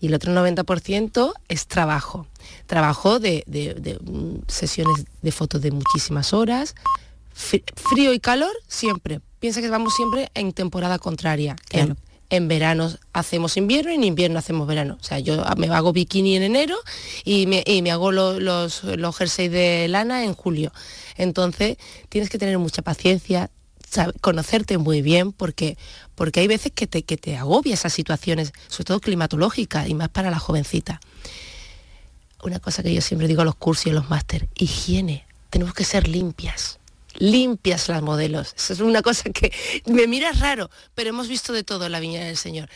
y 0.00 0.06
el 0.06 0.14
otro 0.14 0.32
90% 0.32 1.34
es 1.48 1.66
trabajo. 1.66 2.26
Trabajo 2.66 3.18
de, 3.18 3.44
de- 3.46 3.98
mm, 4.02 4.44
sesiones 4.48 5.04
de 5.20 5.30
fotos 5.32 5.60
de 5.60 5.72
muchísimas 5.72 6.32
horas, 6.32 6.74
frío 7.34 8.14
y 8.14 8.20
calor 8.20 8.52
siempre. 8.66 9.20
Piensa 9.40 9.60
que 9.60 9.68
vamos 9.68 9.94
siempre 9.94 10.30
en 10.34 10.52
temporada 10.52 10.98
contraria. 10.98 11.56
Claro. 11.68 11.92
En, 11.92 12.42
en 12.42 12.46
verano 12.48 12.92
hacemos 13.12 13.56
invierno 13.56 13.90
y 13.90 13.96
en 13.96 14.04
invierno 14.04 14.38
hacemos 14.38 14.68
verano. 14.68 14.98
O 15.00 15.02
sea, 15.04 15.18
yo 15.18 15.42
me 15.56 15.66
hago 15.68 15.92
bikini 15.92 16.36
en 16.36 16.44
enero 16.44 16.76
y 17.24 17.46
me, 17.46 17.64
y 17.66 17.82
me 17.82 17.90
hago 17.90 18.12
lo- 18.12 18.38
los, 18.38 18.84
los 18.84 19.16
jerseys 19.16 19.50
de 19.50 19.88
lana 19.88 20.22
en 20.24 20.34
julio. 20.34 20.72
Entonces, 21.16 21.76
tienes 22.08 22.30
que 22.30 22.38
tener 22.38 22.56
mucha 22.58 22.82
paciencia, 22.82 23.50
conocerte 24.20 24.78
muy 24.78 25.02
bien, 25.02 25.32
porque, 25.32 25.76
porque 26.14 26.38
hay 26.40 26.46
veces 26.46 26.70
que 26.72 26.86
te, 26.86 27.02
que 27.02 27.16
te 27.16 27.36
agobia 27.36 27.74
esas 27.74 27.92
situaciones, 27.92 28.52
sobre 28.68 28.84
todo 28.84 29.00
climatológicas 29.00 29.88
y 29.88 29.94
más 29.94 30.08
para 30.10 30.30
la 30.30 30.38
jovencita. 30.38 31.00
Una 32.42 32.58
cosa 32.60 32.82
que 32.82 32.94
yo 32.94 33.00
siempre 33.02 33.26
digo 33.28 33.42
a 33.42 33.44
los 33.44 33.54
cursos 33.56 33.86
y 33.86 33.90
a 33.90 33.94
los 33.94 34.08
máster, 34.08 34.48
higiene. 34.54 35.26
Tenemos 35.50 35.74
que 35.74 35.84
ser 35.84 36.06
limpias 36.08 36.78
limpias 37.18 37.88
las 37.88 38.02
modelos. 38.02 38.54
Eso 38.56 38.72
es 38.72 38.80
una 38.80 39.02
cosa 39.02 39.30
que 39.30 39.52
me 39.86 40.06
miras 40.06 40.40
raro, 40.40 40.70
pero 40.94 41.10
hemos 41.10 41.28
visto 41.28 41.52
de 41.52 41.64
todo 41.64 41.86
en 41.86 41.92
la 41.92 42.00
viña 42.00 42.24
del 42.24 42.36
Señor. 42.36 42.68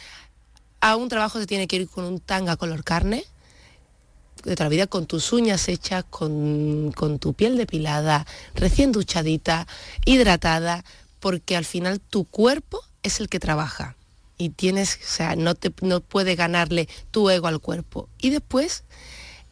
a 0.80 0.96
un 0.96 1.08
trabajo 1.08 1.38
se 1.38 1.46
tiene 1.46 1.66
que 1.66 1.76
ir 1.76 1.88
con 1.88 2.04
un 2.04 2.20
tanga 2.20 2.56
color 2.56 2.84
carne, 2.84 3.24
de 4.44 4.56
la 4.56 4.68
vida, 4.68 4.86
con 4.86 5.06
tus 5.06 5.32
uñas 5.32 5.68
hechas, 5.68 6.04
con, 6.10 6.92
con 6.92 7.18
tu 7.18 7.32
piel 7.32 7.56
depilada, 7.56 8.26
recién 8.54 8.92
duchadita, 8.92 9.66
hidratada, 10.04 10.84
porque 11.20 11.56
al 11.56 11.64
final 11.64 12.00
tu 12.00 12.24
cuerpo 12.24 12.82
es 13.02 13.20
el 13.20 13.28
que 13.28 13.40
trabaja 13.40 13.96
y 14.36 14.50
tienes, 14.50 14.96
o 14.96 15.06
sea, 15.06 15.36
no, 15.36 15.54
te, 15.54 15.72
no 15.80 16.00
puede 16.00 16.34
ganarle 16.34 16.88
tu 17.10 17.30
ego 17.30 17.46
al 17.46 17.60
cuerpo. 17.60 18.08
Y 18.18 18.30
después, 18.30 18.84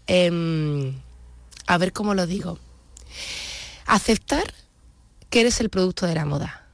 em, 0.07 1.01
a 1.67 1.79
ver 1.79 1.93
cómo 1.93 2.15
lo 2.15 2.27
digo, 2.27 2.59
aceptar 3.87 4.53
que 5.33 5.41
eres 5.41 5.63
el 5.63 5.71
producto 5.71 6.07
de 6.07 6.15
la 6.15 6.27
moda. 6.27 6.67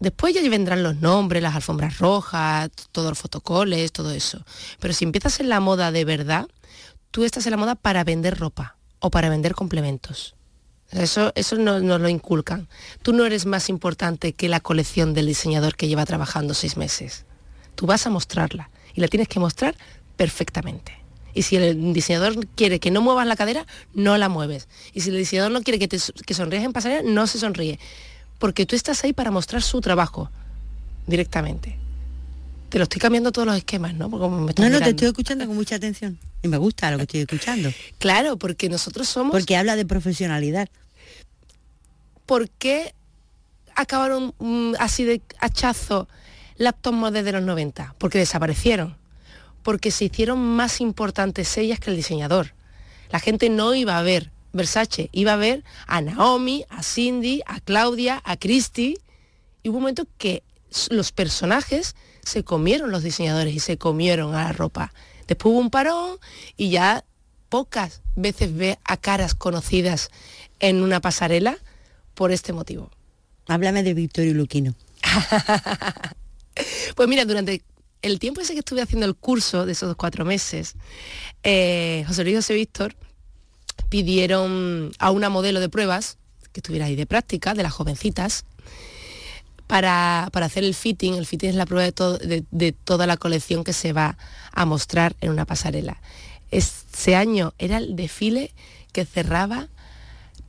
Después 0.00 0.34
ya 0.34 0.42
vendrán 0.50 0.82
los 0.82 0.96
nombres, 0.96 1.40
las 1.40 1.54
alfombras 1.54 1.98
rojas, 2.00 2.68
todos 2.90 3.10
los 3.10 3.18
fotocoles, 3.18 3.92
todo 3.92 4.10
eso. 4.10 4.44
Pero 4.80 4.92
si 4.92 5.04
empiezas 5.04 5.38
en 5.38 5.48
la 5.48 5.60
moda 5.60 5.92
de 5.92 6.04
verdad, 6.04 6.48
tú 7.12 7.24
estás 7.24 7.46
en 7.46 7.52
la 7.52 7.56
moda 7.56 7.76
para 7.76 8.02
vender 8.02 8.38
ropa 8.38 8.76
o 8.98 9.12
para 9.12 9.28
vender 9.28 9.54
complementos. 9.54 10.34
Eso, 10.90 11.30
eso 11.36 11.56
nos, 11.56 11.80
nos 11.80 12.00
lo 12.00 12.08
inculcan. 12.08 12.68
Tú 13.02 13.12
no 13.12 13.24
eres 13.24 13.46
más 13.46 13.68
importante 13.68 14.32
que 14.32 14.48
la 14.48 14.58
colección 14.58 15.14
del 15.14 15.26
diseñador 15.26 15.76
que 15.76 15.86
lleva 15.86 16.04
trabajando 16.04 16.54
seis 16.54 16.76
meses. 16.76 17.24
Tú 17.76 17.86
vas 17.86 18.04
a 18.04 18.10
mostrarla 18.10 18.68
y 18.94 19.00
la 19.00 19.06
tienes 19.06 19.28
que 19.28 19.38
mostrar 19.38 19.76
perfectamente. 20.16 21.05
Y 21.36 21.42
si 21.42 21.56
el 21.56 21.92
diseñador 21.92 22.46
quiere 22.56 22.80
que 22.80 22.90
no 22.90 23.00
muevas 23.02 23.26
la 23.26 23.36
cadera, 23.36 23.66
no 23.94 24.16
la 24.16 24.28
mueves. 24.28 24.68
Y 24.92 25.02
si 25.02 25.10
el 25.10 25.16
diseñador 25.18 25.52
no 25.52 25.62
quiere 25.62 25.78
que, 25.78 25.86
te, 25.86 25.98
que 26.24 26.34
sonríes 26.34 26.64
en 26.64 26.72
pasarela, 26.72 27.08
no 27.08 27.26
se 27.26 27.38
sonríe. 27.38 27.78
Porque 28.38 28.66
tú 28.66 28.74
estás 28.74 29.04
ahí 29.04 29.12
para 29.12 29.30
mostrar 29.30 29.62
su 29.62 29.80
trabajo 29.80 30.30
directamente. 31.06 31.76
Te 32.70 32.78
lo 32.78 32.84
estoy 32.84 33.00
cambiando 33.00 33.30
todos 33.30 33.46
los 33.46 33.56
esquemas, 33.56 33.94
¿no? 33.94 34.10
Porque 34.10 34.28
me 34.28 34.68
No, 34.68 34.70
no, 34.70 34.80
te 34.80 34.90
estoy 34.90 35.08
escuchando 35.08 35.46
con 35.46 35.54
mucha 35.54 35.76
atención. 35.76 36.18
Y 36.42 36.48
me 36.48 36.56
gusta 36.56 36.90
lo 36.90 36.96
que 36.96 37.04
estoy 37.04 37.20
escuchando. 37.20 37.70
Claro, 37.98 38.36
porque 38.36 38.68
nosotros 38.68 39.08
somos... 39.08 39.32
Porque 39.32 39.56
habla 39.56 39.76
de 39.76 39.86
profesionalidad. 39.86 40.68
¿por 42.26 42.50
qué 42.50 42.92
acabaron 43.74 44.34
mm, 44.38 44.74
así 44.78 45.04
de 45.04 45.22
hachazo 45.40 46.08
las 46.56 46.74
top 46.80 46.94
models 46.94 47.24
de 47.24 47.32
los 47.32 47.42
90? 47.42 47.94
Porque 47.98 48.18
desaparecieron. 48.18 48.96
Porque 49.66 49.90
se 49.90 50.04
hicieron 50.04 50.38
más 50.38 50.80
importantes 50.80 51.58
ellas 51.58 51.80
que 51.80 51.90
el 51.90 51.96
diseñador. 51.96 52.54
La 53.10 53.18
gente 53.18 53.50
no 53.50 53.74
iba 53.74 53.98
a 53.98 54.02
ver 54.02 54.30
Versace, 54.52 55.10
iba 55.10 55.32
a 55.32 55.36
ver 55.36 55.64
a 55.88 56.00
Naomi, 56.00 56.64
a 56.68 56.84
Cindy, 56.84 57.42
a 57.46 57.58
Claudia, 57.58 58.22
a 58.24 58.36
Christy. 58.36 58.96
Y 59.64 59.68
hubo 59.68 59.78
un 59.78 59.82
momento 59.82 60.06
que 60.18 60.44
los 60.90 61.10
personajes 61.10 61.96
se 62.22 62.44
comieron 62.44 62.92
los 62.92 63.02
diseñadores 63.02 63.52
y 63.56 63.58
se 63.58 63.76
comieron 63.76 64.36
a 64.36 64.44
la 64.44 64.52
ropa. 64.52 64.92
Después 65.26 65.52
hubo 65.52 65.60
un 65.60 65.70
parón 65.70 66.18
y 66.56 66.70
ya 66.70 67.04
pocas 67.48 68.02
veces 68.14 68.54
ve 68.54 68.78
a 68.84 68.96
caras 68.96 69.34
conocidas 69.34 70.10
en 70.60 70.80
una 70.80 71.00
pasarela 71.00 71.58
por 72.14 72.30
este 72.30 72.52
motivo. 72.52 72.92
Háblame 73.48 73.82
de 73.82 73.94
Victorio 73.94 74.32
Luquino. 74.32 74.76
Pues 76.94 77.06
mira, 77.06 77.26
durante 77.26 77.62
el 78.02 78.18
tiempo 78.18 78.40
ese 78.40 78.52
que 78.52 78.60
estuve 78.60 78.82
haciendo 78.82 79.06
el 79.06 79.14
curso 79.14 79.66
de 79.66 79.72
esos 79.72 79.96
cuatro 79.96 80.24
meses, 80.24 80.74
eh, 81.42 82.04
José 82.06 82.22
Luis 82.24 82.34
y 82.34 82.36
José 82.36 82.54
Víctor 82.54 82.96
pidieron 83.88 84.92
a 84.98 85.10
una 85.10 85.28
modelo 85.28 85.60
de 85.60 85.68
pruebas 85.68 86.18
que 86.52 86.60
estuviera 86.60 86.86
ahí 86.86 86.96
de 86.96 87.06
práctica, 87.06 87.54
de 87.54 87.62
las 87.62 87.72
jovencitas, 87.72 88.44
para, 89.66 90.28
para 90.32 90.46
hacer 90.46 90.64
el 90.64 90.74
fitting. 90.74 91.14
El 91.14 91.26
fitting 91.26 91.50
es 91.50 91.56
la 91.56 91.66
prueba 91.66 91.84
de, 91.90 92.18
de- 92.26 92.44
de 92.50 92.72
toda 92.72 93.06
la 93.06 93.16
colección 93.16 93.64
que 93.64 93.72
se 93.72 93.92
va 93.92 94.16
a 94.52 94.64
mostrar 94.64 95.16
en 95.20 95.30
una 95.30 95.44
pasarela. 95.44 96.00
Ese 96.50 97.16
año 97.16 97.52
era 97.58 97.78
el 97.78 97.96
desfile 97.96 98.52
que 98.92 99.04
cerraba 99.04 99.68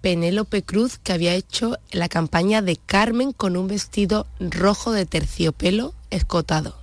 Penélope 0.02 0.62
Cruz, 0.62 1.00
que 1.00 1.12
había 1.14 1.34
hecho 1.34 1.78
la 1.92 2.08
campaña 2.08 2.62
de 2.62 2.78
Carmen 2.78 3.34
con 3.34 3.58
un 3.58 3.68
vestido 3.68 4.28
rojo 4.40 4.92
de 4.92 5.06
terciopelo 5.08 5.94
escotado. 6.12 6.78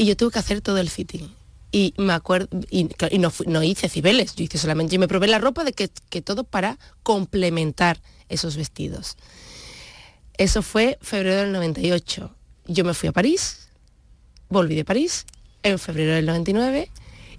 Y 0.00 0.06
yo 0.06 0.16
tuve 0.16 0.30
que 0.30 0.38
hacer 0.38 0.62
todo 0.62 0.78
el 0.78 0.88
fitting. 0.88 1.30
Y 1.72 1.92
me 1.98 2.14
acuerdo, 2.14 2.48
y, 2.70 2.88
y 3.10 3.18
no, 3.18 3.30
no 3.44 3.62
hice 3.62 3.86
cibeles, 3.90 4.34
yo 4.34 4.44
hice 4.44 4.56
solamente, 4.56 4.94
yo 4.94 4.98
me 4.98 5.06
probé 5.06 5.26
la 5.26 5.38
ropa 5.38 5.62
de 5.62 5.74
que, 5.74 5.90
que 6.08 6.22
todo 6.22 6.42
para 6.42 6.78
complementar 7.02 8.00
esos 8.30 8.56
vestidos. 8.56 9.18
Eso 10.38 10.62
fue 10.62 10.96
febrero 11.02 11.42
del 11.42 11.52
98. 11.52 12.34
Yo 12.66 12.84
me 12.86 12.94
fui 12.94 13.10
a 13.10 13.12
París, 13.12 13.68
volví 14.48 14.74
de 14.74 14.86
París 14.86 15.26
en 15.62 15.78
febrero 15.78 16.14
del 16.14 16.24
99 16.24 16.90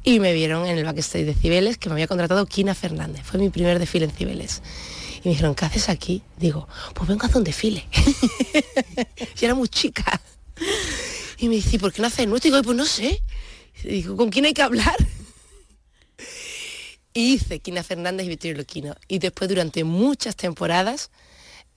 y 0.04 0.20
me 0.20 0.32
vieron 0.32 0.68
en 0.68 0.78
el 0.78 0.86
backstage 0.86 1.26
de 1.26 1.34
Cibeles 1.34 1.80
que 1.80 1.90
me 1.90 1.94
había 1.94 2.08
contratado 2.08 2.46
Kina 2.46 2.76
Fernández. 2.76 3.24
Fue 3.24 3.40
mi 3.40 3.50
primer 3.50 3.80
desfile 3.80 4.06
en 4.06 4.12
Cibeles. 4.12 4.62
Y 5.24 5.30
me 5.30 5.32
dijeron, 5.32 5.56
¿qué 5.56 5.66
haces 5.66 5.90
aquí? 5.90 6.22
Digo, 6.38 6.68
pues 6.94 7.10
vengo 7.10 7.24
a 7.24 7.26
hacer 7.26 7.38
un 7.38 7.44
desfile. 7.44 7.88
y 9.42 9.46
era 9.46 9.56
muy 9.56 9.68
chica. 9.68 10.22
Y 11.42 11.50
me 11.50 11.56
dice, 11.56 11.78
¿por 11.80 11.92
qué 11.92 12.02
no 12.02 12.08
haces 12.08 12.28
nuestro? 12.28 12.48
Y 12.48 12.52
digo, 12.52 12.64
pues 12.64 12.78
no 12.78 12.86
sé. 12.86 13.22
Digo, 13.84 14.16
¿con 14.16 14.30
quién 14.30 14.46
hay 14.46 14.54
que 14.54 14.62
hablar? 14.62 14.96
Y 17.14 17.34
hice 17.34 17.60
Kina 17.60 17.84
Fernández 17.84 18.26
y 18.26 18.30
Victorio 18.30 18.56
Luquino. 18.58 18.96
Y 19.10 19.20
después 19.20 19.50
durante 19.50 19.84
muchas 19.84 20.38
temporadas 20.38 21.12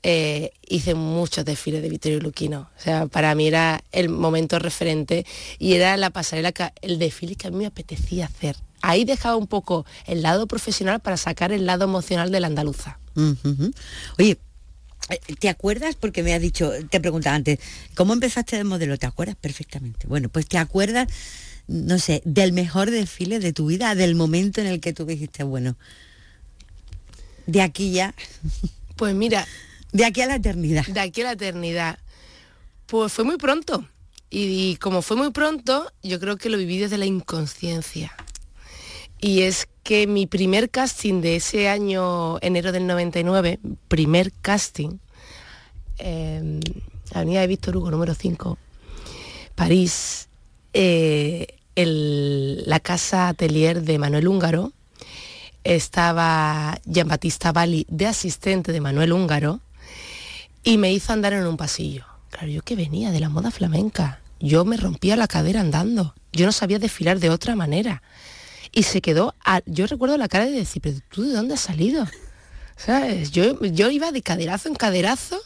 eh, 0.05 0.53
hice 0.69 0.95
muchos 0.95 1.45
desfiles 1.45 1.83
de 1.83 1.89
Vittorio 1.89 2.21
Luquino. 2.21 2.71
O 2.79 2.81
sea, 2.81 3.07
para 3.07 3.35
mí 3.35 3.49
era 3.49 3.83
el 3.91 4.11
momento 4.11 4.61
referente 4.61 5.27
y 5.59 5.73
era 5.73 5.97
la 5.97 6.11
pasarela, 6.11 6.53
que- 6.53 6.71
el 6.83 7.01
desfile 7.01 7.35
que 7.35 7.49
a 7.49 7.51
mí 7.51 7.57
me 7.57 7.67
apetecía 7.67 8.27
hacer. 8.27 8.55
Ahí 8.81 9.05
dejaba 9.05 9.35
un 9.35 9.49
poco 9.49 9.87
el 10.07 10.23
lado 10.23 10.47
profesional 10.47 11.01
para 11.01 11.17
sacar 11.17 11.51
el 11.51 11.67
lado 11.67 11.85
emocional 11.85 12.31
de 12.31 12.39
la 12.39 12.47
andaluza. 12.47 13.01
Oye, 14.19 14.39
¿te 15.39 15.49
acuerdas? 15.49 15.97
Porque 15.97 16.23
me 16.23 16.35
has 16.35 16.41
dicho, 16.41 16.73
te 16.91 17.01
preguntaba 17.01 17.37
antes, 17.37 17.59
¿cómo 17.95 18.13
empezaste 18.13 18.57
de 18.57 18.65
modelo? 18.65 18.99
¿Te 18.99 19.07
acuerdas 19.07 19.37
perfectamente? 19.37 20.07
Bueno, 20.07 20.29
pues 20.29 20.47
te 20.47 20.59
acuerdas, 20.59 21.09
no 21.67 21.99
sé, 21.99 22.23
del 22.25 22.53
mejor 22.53 22.91
desfile 22.91 23.39
de 23.39 23.53
tu 23.53 23.67
vida, 23.67 23.95
del 23.95 24.15
momento 24.15 24.61
en 24.61 24.67
el 24.67 24.81
que 24.81 24.93
tú 24.93 25.05
dijiste, 25.05 25.43
bueno, 25.45 25.77
de 27.47 27.61
aquí 27.63 27.93
ya, 27.93 28.15
Pues 28.97 29.15
mira, 29.15 29.47
de 29.93 30.05
aquí 30.05 30.21
a 30.21 30.27
la 30.27 30.37
eternidad. 30.37 30.87
de 30.87 31.01
aquí 31.01 31.23
a 31.23 31.25
la 31.25 31.33
eternidad, 31.33 31.99
pues 32.87 33.13
fue 33.13 33.25
muy 33.25 33.37
pronto. 33.39 33.89
Y, 34.31 34.71
y 34.71 34.77
como 34.77 35.03
fue 35.03 35.17
muy 35.17 35.31
pronto, 35.33 35.93
yo 36.03 36.21
creo 36.21 36.37
que 36.37 36.49
lo 36.49 36.57
viví 36.59 36.79
desde 36.79 36.97
la 36.99 37.07
inconsciencia. 37.07 38.13
Y 39.21 39.43
es 39.43 39.67
que 39.85 40.07
mi 40.07 40.27
primer 40.27 40.71
casting 40.71 41.21
de 41.21 41.37
ese 41.37 41.69
año, 41.69 42.39
enero 42.41 42.73
del 42.73 42.87
99, 42.87 43.61
primer 43.87 44.33
casting, 44.33 44.99
eh, 45.99 46.61
Avenida 47.13 47.43
de 47.43 47.47
Víctor 47.47 47.77
Hugo, 47.77 47.91
número 47.91 48.15
5, 48.15 48.59
París, 49.55 50.29
eh, 50.73 51.59
la 51.77 52.81
casa 52.81 53.29
atelier 53.29 53.83
de 53.83 53.99
Manuel 53.99 54.27
Húngaro, 54.27 54.73
estaba 55.65 56.79
Jean 56.87 57.09
Batista 57.09 57.53
Bali 57.53 57.87
de 57.89 58.07
asistente 58.07 58.73
de 58.73 58.81
Manuel 58.81 59.13
Húngaro 59.13 59.61
y 60.63 60.79
me 60.79 60.93
hizo 60.93 61.13
andar 61.13 61.35
en 61.35 61.47
un 61.47 61.57
pasillo. 61.57 62.07
Claro, 62.31 62.49
yo 62.49 62.63
que 62.63 62.75
venía 62.75 63.11
de 63.11 63.21
la 63.21 63.29
moda 63.29 63.51
flamenca, 63.51 64.21
yo 64.41 64.65
me 64.65 64.79
rompía 64.79 65.17
la 65.17 65.29
cadera 65.29 65.61
andando, 65.61 66.15
yo 66.33 66.47
no 66.47 66.53
sabía 66.53 66.79
desfilar 66.79 67.21
de 67.21 67.31
otra 67.31 67.55
manera. 67.55 68.03
Y 68.75 68.83
se 68.83 69.01
quedó, 69.01 69.35
a- 69.45 69.63
yo 69.67 69.87
recuerdo 69.87 70.17
la 70.19 70.27
cara 70.29 70.47
de 70.47 70.53
decir, 70.53 70.83
pero 70.83 70.99
tú 71.11 71.23
de 71.23 71.33
dónde 71.33 71.55
has 71.55 71.61
salido? 71.61 72.07
¿Sabes? 72.77 73.31
Yo, 73.31 73.63
yo 73.63 73.89
iba 73.91 74.11
de 74.11 74.21
caderazo 74.21 74.69
en 74.69 74.75
caderazo 74.75 75.41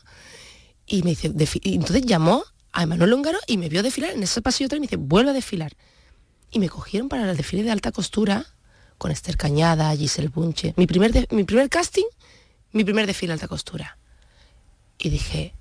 y 0.87 1.03
me 1.03 1.11
dice, 1.11 1.27
entonces 1.65 2.03
llamó 2.07 2.43
a 2.73 2.87
Manuel 2.87 3.13
Húngaro 3.13 3.39
y 3.47 3.59
me 3.59 3.69
vio 3.69 3.83
desfilar 3.83 4.13
en 4.13 4.23
ese 4.23 4.41
pasillo 4.41 4.67
otra 4.67 4.79
y 4.79 4.81
me 4.81 4.87
dice, 4.87 4.97
vuelve 4.97 5.31
a 5.31 5.35
desfilar. 5.35 5.73
Y 6.51 6.59
me 6.59 6.71
cogieron 6.71 7.11
para 7.11 7.31
el 7.31 7.37
desfile 7.37 7.63
de 7.65 7.71
alta 7.71 7.93
costura 7.93 8.47
con 8.97 9.11
Esther 9.11 9.37
Cañada, 9.37 9.95
Giselle 9.95 10.29
Bunche. 10.31 10.73
Mi 10.79 10.87
primer, 10.87 11.13
de- 11.13 11.29
mi 11.31 11.45
primer 11.45 11.69
casting, 11.69 12.07
mi 12.73 12.85
primer 12.85 13.07
desfile 13.07 13.29
de 13.31 13.35
alta 13.35 13.49
costura. 13.49 13.99
Y 14.99 15.11
dije, 15.11 15.55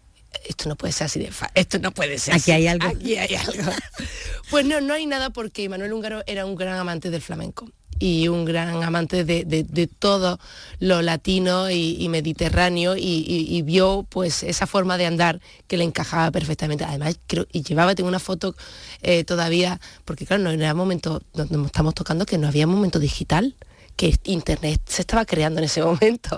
esto 0.47 0.69
no 0.69 0.75
puede 0.75 0.93
ser 0.93 1.05
así 1.05 1.19
de 1.19 1.31
fa 1.31 1.49
esto 1.55 1.79
no 1.79 1.91
puede 1.91 2.17
ser 2.19 2.33
Aquí 2.35 2.43
así. 2.43 2.51
hay 2.51 2.67
algo. 2.67 2.87
Aquí 2.87 3.17
hay 3.17 3.35
algo. 3.35 3.71
pues 4.49 4.65
no, 4.65 4.81
no 4.81 4.93
hay 4.93 5.05
nada 5.05 5.29
porque 5.31 5.67
Manuel 5.69 5.93
Húngaro 5.93 6.23
era 6.27 6.45
un 6.45 6.55
gran 6.55 6.77
amante 6.77 7.09
del 7.09 7.21
flamenco 7.21 7.69
y 7.99 8.27
un 8.27 8.45
gran 8.45 8.83
amante 8.83 9.23
de, 9.23 9.43
de- 9.43 9.63
de 9.63 9.87
todo 9.87 10.39
lo 10.79 11.01
latino 11.01 11.71
y, 11.71 11.95
y 11.99 12.09
mediterráneo 12.09 12.95
y, 12.95 13.01
y- 13.01 13.47
y 13.57 13.61
vio 13.63 14.05
pues 14.07 14.43
esa 14.43 14.67
forma 14.67 14.97
de 14.99 15.07
andar 15.07 15.41
que 15.67 15.77
le 15.77 15.83
encajaba 15.83 16.29
perfectamente. 16.29 16.83
Además, 16.83 17.17
creo, 17.25 17.47
y 17.51 17.63
llevaba, 17.63 17.95
tengo 17.95 18.07
una 18.09 18.19
foto 18.19 18.55
eh, 19.01 19.23
todavía, 19.23 19.79
porque 20.05 20.27
claro, 20.27 20.43
no 20.43 20.51
era 20.51 20.75
momento, 20.75 21.23
donde 21.33 21.65
estamos 21.65 21.95
tocando 21.95 22.27
que 22.27 22.37
no 22.37 22.47
había 22.47 22.67
momento 22.67 22.99
digital 22.99 23.55
que 23.97 24.15
internet 24.23 24.79
se 24.85 25.01
estaba 25.01 25.25
creando 25.25 25.59
en 25.59 25.65
ese 25.65 25.81
momento. 25.83 26.37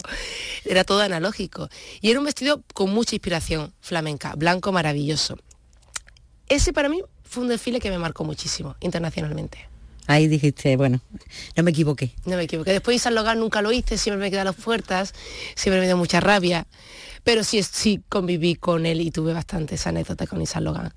Era 0.65 0.83
todo 0.83 1.01
analógico. 1.01 1.69
Y 2.01 2.09
era 2.09 2.19
un 2.19 2.25
vestido 2.25 2.63
con 2.73 2.89
mucha 2.89 3.15
inspiración 3.15 3.73
flamenca, 3.81 4.33
blanco 4.35 4.71
maravilloso. 4.71 5.37
Ese 6.47 6.73
para 6.73 6.89
mí 6.89 7.03
fue 7.23 7.43
un 7.43 7.49
desfile 7.49 7.79
que 7.79 7.91
me 7.91 7.99
marcó 7.99 8.23
muchísimo 8.23 8.75
internacionalmente. 8.79 9.69
Ahí 10.07 10.27
dijiste, 10.27 10.75
bueno, 10.75 11.01
no 11.55 11.61
me 11.61 11.69
equivoqué. 11.69 12.15
No 12.25 12.35
me 12.35 12.43
equivoqué. 12.43 12.71
Después 12.71 12.95
de 12.95 12.99
San 12.99 13.13
Logan 13.13 13.39
nunca 13.39 13.61
lo 13.61 13.71
hice, 13.71 13.95
siempre 13.95 14.19
me 14.19 14.31
quedé 14.31 14.39
a 14.39 14.45
las 14.45 14.55
puertas, 14.55 15.13
siempre 15.53 15.79
me 15.79 15.85
dio 15.85 15.97
mucha 15.97 16.19
rabia. 16.19 16.65
Pero 17.23 17.43
sí, 17.43 17.61
sí 17.61 18.01
conviví 18.09 18.55
con 18.55 18.87
él 18.87 19.01
y 19.01 19.11
tuve 19.11 19.33
bastantes 19.33 19.85
anécdotas 19.85 20.27
con 20.27 20.41
Isan 20.41 20.63
Logan. 20.63 20.91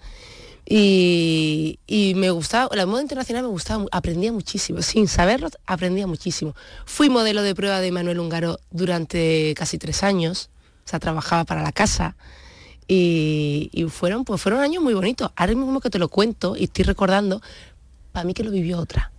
Y, 0.64 1.80
y, 1.86 2.14
me 2.14 2.30
gustaba, 2.30 2.74
la 2.74 2.86
moda 2.86 3.02
internacional 3.02 3.42
me 3.42 3.48
gustaba, 3.48 3.84
aprendía 3.90 4.32
muchísimo, 4.32 4.80
sin 4.82 5.08
saberlo, 5.08 5.48
aprendía 5.66 6.06
muchísimo. 6.06 6.54
Fui 6.86 7.10
modelo 7.10 7.42
de 7.42 7.54
prueba 7.54 7.80
de 7.80 7.92
Manuel 7.92 8.20
Húngaro 8.20 8.58
durante 8.70 9.54
casi 9.56 9.78
tres 9.78 10.02
años, 10.02 10.50
o 10.84 10.88
sea, 10.88 10.98
trabajaba 10.98 11.44
para 11.44 11.62
la 11.62 11.72
casa. 11.72 12.16
Y, 12.88 13.70
y 13.72 13.84
fueron, 13.84 14.24
pues 14.24 14.40
fueron 14.42 14.60
años 14.60 14.82
muy 14.82 14.94
bonitos. 14.94 15.30
Ahora 15.36 15.54
mismo 15.54 15.80
que 15.80 15.88
te 15.88 15.98
lo 15.98 16.08
cuento 16.08 16.56
y 16.56 16.64
estoy 16.64 16.84
recordando, 16.84 17.40
para 18.12 18.24
mí 18.24 18.34
que 18.34 18.44
lo 18.44 18.50
vivió 18.50 18.78
otra. 18.78 19.11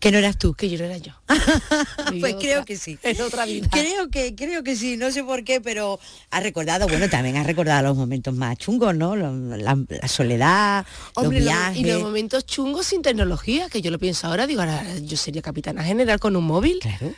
Que 0.00 0.12
no 0.12 0.18
eras 0.18 0.38
tú. 0.38 0.54
Que 0.54 0.68
yo 0.68 0.78
no 0.78 0.84
era 0.84 0.98
yo. 0.98 1.12
pues 2.20 2.36
creo 2.36 2.64
que 2.64 2.76
sí. 2.76 2.98
En 3.02 3.20
otra 3.20 3.46
vida. 3.46 3.68
Creo 3.70 4.08
que, 4.10 4.34
creo 4.34 4.62
que 4.62 4.76
sí, 4.76 4.96
no 4.96 5.10
sé 5.10 5.24
por 5.24 5.42
qué, 5.44 5.60
pero 5.60 5.98
has 6.30 6.42
recordado, 6.42 6.86
bueno, 6.86 7.08
también 7.08 7.36
has 7.36 7.46
recordado 7.46 7.82
los 7.88 7.96
momentos 7.96 8.34
más 8.34 8.56
chungos, 8.58 8.94
¿no? 8.94 9.16
La, 9.16 9.76
la 9.88 10.08
soledad, 10.08 10.86
Hombre, 11.14 11.40
los 11.40 11.48
viajes. 11.48 11.78
y 11.78 11.84
los 11.84 12.00
momentos 12.02 12.46
chungos 12.46 12.86
sin 12.86 13.02
tecnología, 13.02 13.68
que 13.68 13.82
yo 13.82 13.90
lo 13.90 13.98
pienso 13.98 14.28
ahora, 14.28 14.46
digo, 14.46 14.60
ahora 14.60 14.84
yo 14.98 15.16
sería 15.16 15.42
capitana 15.42 15.82
general 15.82 16.20
con 16.20 16.36
un 16.36 16.44
móvil. 16.44 16.78
Claro. 16.80 17.12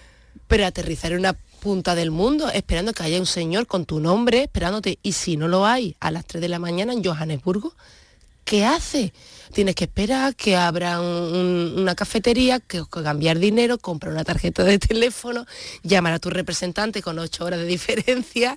Pero 0.46 0.64
aterrizar 0.66 1.12
en 1.12 1.18
una 1.18 1.34
punta 1.60 1.94
del 1.94 2.10
mundo, 2.10 2.50
esperando 2.50 2.92
que 2.92 3.02
haya 3.02 3.20
un 3.20 3.26
señor 3.26 3.66
con 3.66 3.84
tu 3.84 4.00
nombre, 4.00 4.44
esperándote, 4.44 4.98
y 5.02 5.12
si 5.12 5.36
no 5.36 5.48
lo 5.48 5.66
hay, 5.66 5.96
a 6.00 6.10
las 6.10 6.24
3 6.24 6.40
de 6.40 6.48
la 6.48 6.58
mañana 6.58 6.92
en 6.92 7.04
Johannesburgo, 7.04 7.74
¿qué 8.44 8.64
hace? 8.64 9.12
Tienes 9.52 9.74
que 9.74 9.84
esperar 9.84 10.36
que 10.36 10.56
abra 10.56 11.00
un, 11.00 11.74
una 11.76 11.94
cafetería, 11.94 12.60
que, 12.60 12.82
que, 12.90 13.02
cambiar 13.02 13.38
dinero, 13.38 13.78
comprar 13.78 14.12
una 14.12 14.24
tarjeta 14.24 14.64
de 14.64 14.78
teléfono, 14.78 15.46
llamar 15.82 16.14
a 16.14 16.18
tu 16.18 16.30
representante 16.30 17.02
con 17.02 17.18
ocho 17.18 17.44
horas 17.44 17.60
de 17.60 17.66
diferencia. 17.66 18.56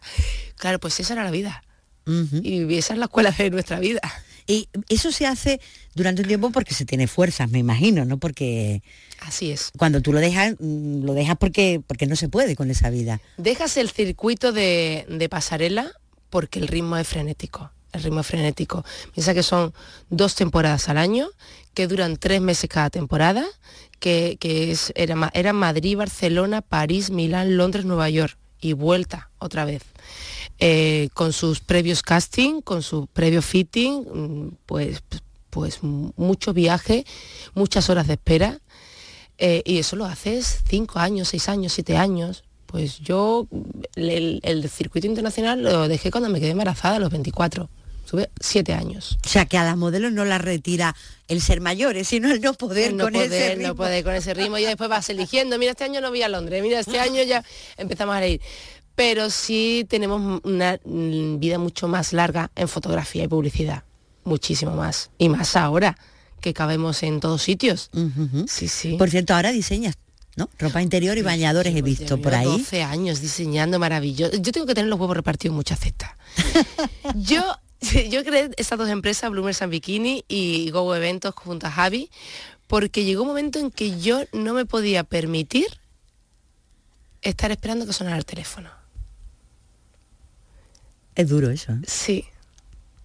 Claro, 0.58 0.80
pues 0.80 1.00
esa 1.00 1.14
era 1.14 1.24
la 1.24 1.32
vida. 1.32 1.64
Uh 2.06 2.12
-huh. 2.12 2.42
Y 2.44 2.78
esa 2.78 2.94
es 2.94 3.00
la 3.00 3.06
escuela 3.06 3.32
de 3.32 3.50
nuestra 3.50 3.80
vida. 3.80 4.02
Y 4.46 4.68
eso 4.90 5.12
se 5.12 5.26
hace 5.26 5.62
durante 5.96 6.22
un 6.22 6.28
tiempo 6.28 6.52
porque 6.52 6.74
se 6.74 6.86
tiene 6.86 7.08
fuerzas, 7.08 7.50
me 7.50 7.60
imagino, 7.60 8.04
¿no? 8.04 8.18
Porque 8.18 8.84
así 9.22 9.52
es. 9.52 9.72
Cuando 9.78 10.02
tú 10.02 10.12
lo 10.12 10.20
dejas, 10.20 10.56
lo 10.60 11.14
dejas 11.14 11.38
porque 11.38 11.82
porque 11.86 12.08
no 12.08 12.16
se 12.16 12.28
puede 12.28 12.56
con 12.56 12.70
esa 12.70 12.90
vida. 12.90 13.22
Dejas 13.38 13.78
el 13.78 13.90
circuito 13.90 14.52
de, 14.52 15.06
de 15.08 15.30
pasarela 15.30 15.92
porque 16.30 16.60
el 16.60 16.68
ritmo 16.68 16.98
es 16.98 17.08
frenético 17.08 17.72
el 17.94 18.04
ritmo 18.04 18.24
frenético. 18.24 18.84
Piensa 19.14 19.34
que 19.34 19.44
son 19.44 19.74
dos 20.10 20.36
temporadas 20.36 20.90
al 20.90 20.98
año, 20.98 21.30
que 21.74 21.88
duran 21.88 22.18
tres 22.18 22.42
meses 22.42 22.70
cada 22.70 22.90
temporada, 22.90 23.46
que, 24.00 24.38
que 24.40 24.72
es, 24.72 24.92
era, 24.96 25.32
era, 25.34 25.54
Madrid, 25.54 25.98
Barcelona, 25.98 26.62
París, 26.62 27.10
Milán, 27.10 27.56
Londres, 27.56 27.86
Nueva 27.86 28.10
York 28.10 28.38
y 28.60 28.74
vuelta 28.74 29.30
otra 29.40 29.66
vez. 29.66 29.84
Eh, 30.60 31.10
con 31.14 31.34
sus 31.34 31.60
previos 31.60 32.02
casting, 32.02 32.62
con 32.62 32.82
su 32.82 33.08
previo 33.08 33.42
fitting, 33.42 34.58
pues, 34.66 35.04
pues 35.50 35.80
mucho 35.82 36.54
viaje, 36.54 37.06
muchas 37.54 37.90
horas 37.90 38.08
de 38.08 38.14
espera. 38.14 38.60
Eh, 39.38 39.62
y 39.66 39.80
eso 39.80 39.96
lo 39.96 40.06
haces 40.06 40.64
cinco 40.68 41.00
años, 41.00 41.30
seis 41.30 41.50
años, 41.50 41.74
siete 41.74 41.98
años. 41.98 42.44
Pues 42.66 43.00
yo 43.00 43.48
el, 43.96 44.40
el 44.44 44.70
circuito 44.70 45.06
internacional 45.06 45.62
lo 45.62 45.88
dejé 45.88 46.12
cuando 46.12 46.30
me 46.30 46.40
quedé 46.40 46.52
embarazada 46.52 46.96
a 46.96 47.00
los 47.00 47.12
24 47.12 47.70
tuve 48.06 48.30
siete 48.40 48.74
años. 48.74 49.18
O 49.26 49.30
sea 49.30 49.46
que 49.46 49.58
a 49.58 49.64
las 49.64 49.78
modelos 49.78 50.12
no 50.12 50.26
las 50.26 50.42
retira 50.42 50.96
el 51.28 51.42
ser 51.42 51.62
mayores, 51.62 52.08
sino 52.08 52.32
el 52.32 52.42
no 52.42 52.54
poder 52.54 52.92
el 52.92 52.98
no 52.98 53.06
con 53.06 53.14
poder, 53.14 53.32
ese 53.32 53.56
ritmo. 53.56 53.68
No 53.70 53.76
poder 53.76 54.04
con 54.04 54.14
ese 54.14 54.34
ritmo 54.34 54.58
y 54.58 54.66
después 54.66 54.90
vas 54.90 55.10
eligiendo, 55.10 55.58
mira, 55.58 55.72
este 55.72 55.84
año 55.84 56.02
no 56.02 56.10
voy 56.10 56.22
a 56.22 56.30
Londres, 56.30 56.62
mira, 56.62 56.80
este 56.80 57.00
año 57.00 57.24
ya 57.24 57.44
empezamos 57.78 58.16
a 58.16 58.28
ir. 58.28 58.42
Pero 58.96 59.30
sí 59.30 59.86
tenemos 59.90 60.42
una 60.44 60.80
vida 60.86 61.58
mucho 61.58 61.88
más 61.88 62.14
larga 62.14 62.52
en 62.56 62.68
fotografía 62.68 63.24
y 63.24 63.28
publicidad, 63.28 63.84
muchísimo 64.24 64.76
más. 64.76 65.10
Y 65.18 65.30
más 65.30 65.56
ahora, 65.56 65.98
que 66.42 66.54
cabemos 66.54 67.02
en 67.02 67.20
todos 67.20 67.42
sitios. 67.42 67.90
Uh 67.94 68.00
-huh. 68.00 68.48
Sí, 68.48 68.68
sí. 68.68 68.96
Por 68.98 69.10
cierto, 69.10 69.34
ahora 69.34 69.52
diseñas 69.52 69.96
¿no? 70.36 70.50
Ropa 70.58 70.82
interior 70.82 71.18
y 71.18 71.22
bañadores 71.22 71.76
he 71.76 71.82
visto 71.82 72.18
por 72.18 72.34
ahí. 72.34 72.46
12 72.46 72.84
años 72.84 73.22
diseñando 73.22 73.80
maravilloso. 73.80 74.36
Yo 74.38 74.52
tengo 74.52 74.66
que 74.66 74.74
tener 74.74 74.90
los 74.90 75.00
huevos 75.00 75.16
repartidos 75.16 75.52
en 75.52 75.58
muchas 75.58 75.80
cestas. 75.80 76.12
yo 77.16 77.44
yo 78.10 78.24
creé 78.24 78.52
estas 78.58 78.78
dos 78.78 78.90
empresas, 78.90 79.30
Bloomers 79.32 79.62
and 79.62 79.72
Bikini 79.72 80.24
y 80.28 80.70
Go 80.72 80.96
Eventos 80.96 81.34
junto 81.36 81.68
a 81.68 81.72
Javi, 81.72 82.10
porque 82.68 83.04
llegó 83.04 83.24
un 83.24 83.30
momento 83.30 83.60
en 83.60 83.72
que 83.72 84.00
yo 84.00 84.24
no 84.32 84.54
me 84.54 84.66
podía 84.66 85.04
permitir 85.04 85.68
estar 87.22 87.52
esperando 87.52 87.86
que 87.86 87.94
sonara 87.94 88.18
el 88.18 88.26
teléfono. 88.26 88.70
Es 91.16 91.30
duro 91.30 91.50
eso. 91.52 91.74
¿eh? 91.74 91.82
Sí. 91.88 92.26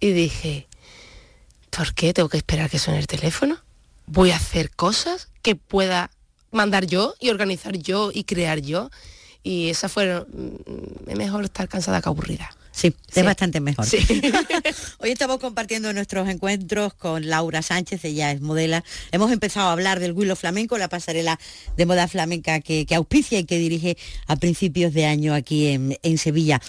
Y 0.00 0.12
dije, 0.12 0.68
¿por 1.70 1.94
qué 1.94 2.14
tengo 2.14 2.28
que 2.28 2.38
esperar 2.38 2.70
que 2.70 2.78
suene 2.78 3.00
el 3.00 3.06
teléfono? 3.06 3.58
Voy 4.06 4.30
a 4.30 4.36
hacer 4.36 4.70
cosas 4.70 5.28
que 5.42 5.56
pueda 5.56 6.10
mandar 6.50 6.86
yo 6.86 7.14
y 7.20 7.30
organizar 7.30 7.76
yo 7.76 8.10
y 8.12 8.24
crear 8.24 8.60
yo. 8.60 8.90
Y 9.42 9.68
esa 9.68 9.88
fue, 9.88 10.24
es 11.06 11.16
mejor 11.16 11.44
estar 11.44 11.68
cansada 11.68 12.00
que 12.00 12.08
aburrida. 12.08 12.50
Sí, 12.78 12.94
es 13.12 13.24
bastante 13.24 13.58
mejor. 13.58 13.86
Sí. 13.86 13.98
Hoy 14.98 15.10
estamos 15.10 15.38
compartiendo 15.38 15.92
nuestros 15.92 16.28
encuentros 16.28 16.94
con 16.94 17.28
Laura 17.28 17.60
Sánchez, 17.60 18.04
ella 18.04 18.30
es 18.30 18.40
modela. 18.40 18.84
Hemos 19.10 19.32
empezado 19.32 19.66
a 19.68 19.72
hablar 19.72 19.98
del 19.98 20.12
Willow 20.12 20.36
Flamenco, 20.36 20.78
la 20.78 20.88
pasarela 20.88 21.40
de 21.76 21.86
moda 21.86 22.06
flamenca 22.06 22.60
que, 22.60 22.86
que 22.86 22.94
auspicia 22.94 23.40
y 23.40 23.44
que 23.46 23.58
dirige 23.58 23.98
a 24.28 24.36
principios 24.36 24.94
de 24.94 25.06
año 25.06 25.34
aquí 25.34 25.66
en, 25.66 25.98
en 26.04 26.18
Sevilla. 26.18 26.62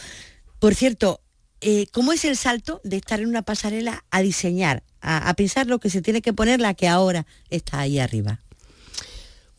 Por 0.57 0.73
cierto, 0.73 1.21
eh, 1.61 1.85
¿cómo 1.91 2.11
es 2.11 2.25
el 2.25 2.37
salto 2.37 2.81
de 2.83 2.97
estar 2.97 3.19
en 3.19 3.27
una 3.27 3.43
pasarela 3.43 4.03
a 4.09 4.23
diseñar, 4.23 4.81
a, 5.01 5.29
a 5.29 5.33
pensar 5.35 5.67
lo 5.67 5.77
que 5.77 5.91
se 5.91 6.01
tiene 6.01 6.23
que 6.23 6.33
poner 6.33 6.59
la 6.59 6.73
que 6.73 6.87
ahora 6.87 7.27
está 7.51 7.81
ahí 7.81 7.99
arriba? 7.99 8.39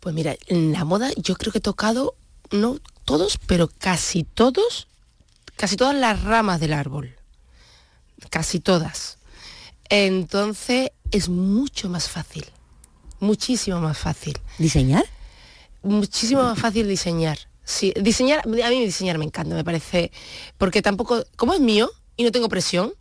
Pues 0.00 0.16
mira, 0.16 0.34
en 0.48 0.72
la 0.72 0.84
moda 0.84 1.12
yo 1.14 1.36
creo 1.36 1.52
que 1.52 1.58
he 1.58 1.62
tocado, 1.62 2.16
no 2.50 2.80
todos, 3.04 3.38
pero 3.46 3.68
casi 3.68 4.24
todos 4.24 4.88
casi 5.60 5.76
todas 5.76 5.94
las 5.94 6.22
ramas 6.22 6.58
del 6.58 6.72
árbol, 6.72 7.14
casi 8.30 8.60
todas. 8.60 9.18
Entonces 9.90 10.90
es 11.10 11.28
mucho 11.28 11.90
más 11.90 12.08
fácil, 12.08 12.46
muchísimo 13.18 13.78
más 13.78 13.98
fácil. 13.98 14.38
¿Diseñar? 14.56 15.04
Muchísimo 15.82 16.44
más 16.44 16.58
fácil 16.58 16.88
diseñar. 16.88 17.38
Sí, 17.62 17.92
diseñar, 18.00 18.40
a 18.46 18.70
mí 18.70 18.84
diseñar 18.86 19.18
me 19.18 19.26
encanta, 19.26 19.54
me 19.54 19.62
parece, 19.62 20.12
porque 20.56 20.80
tampoco, 20.80 21.26
como 21.36 21.52
es 21.52 21.60
mío 21.60 21.90
y 22.16 22.24
no 22.24 22.32
tengo 22.32 22.48
presión, 22.48 22.94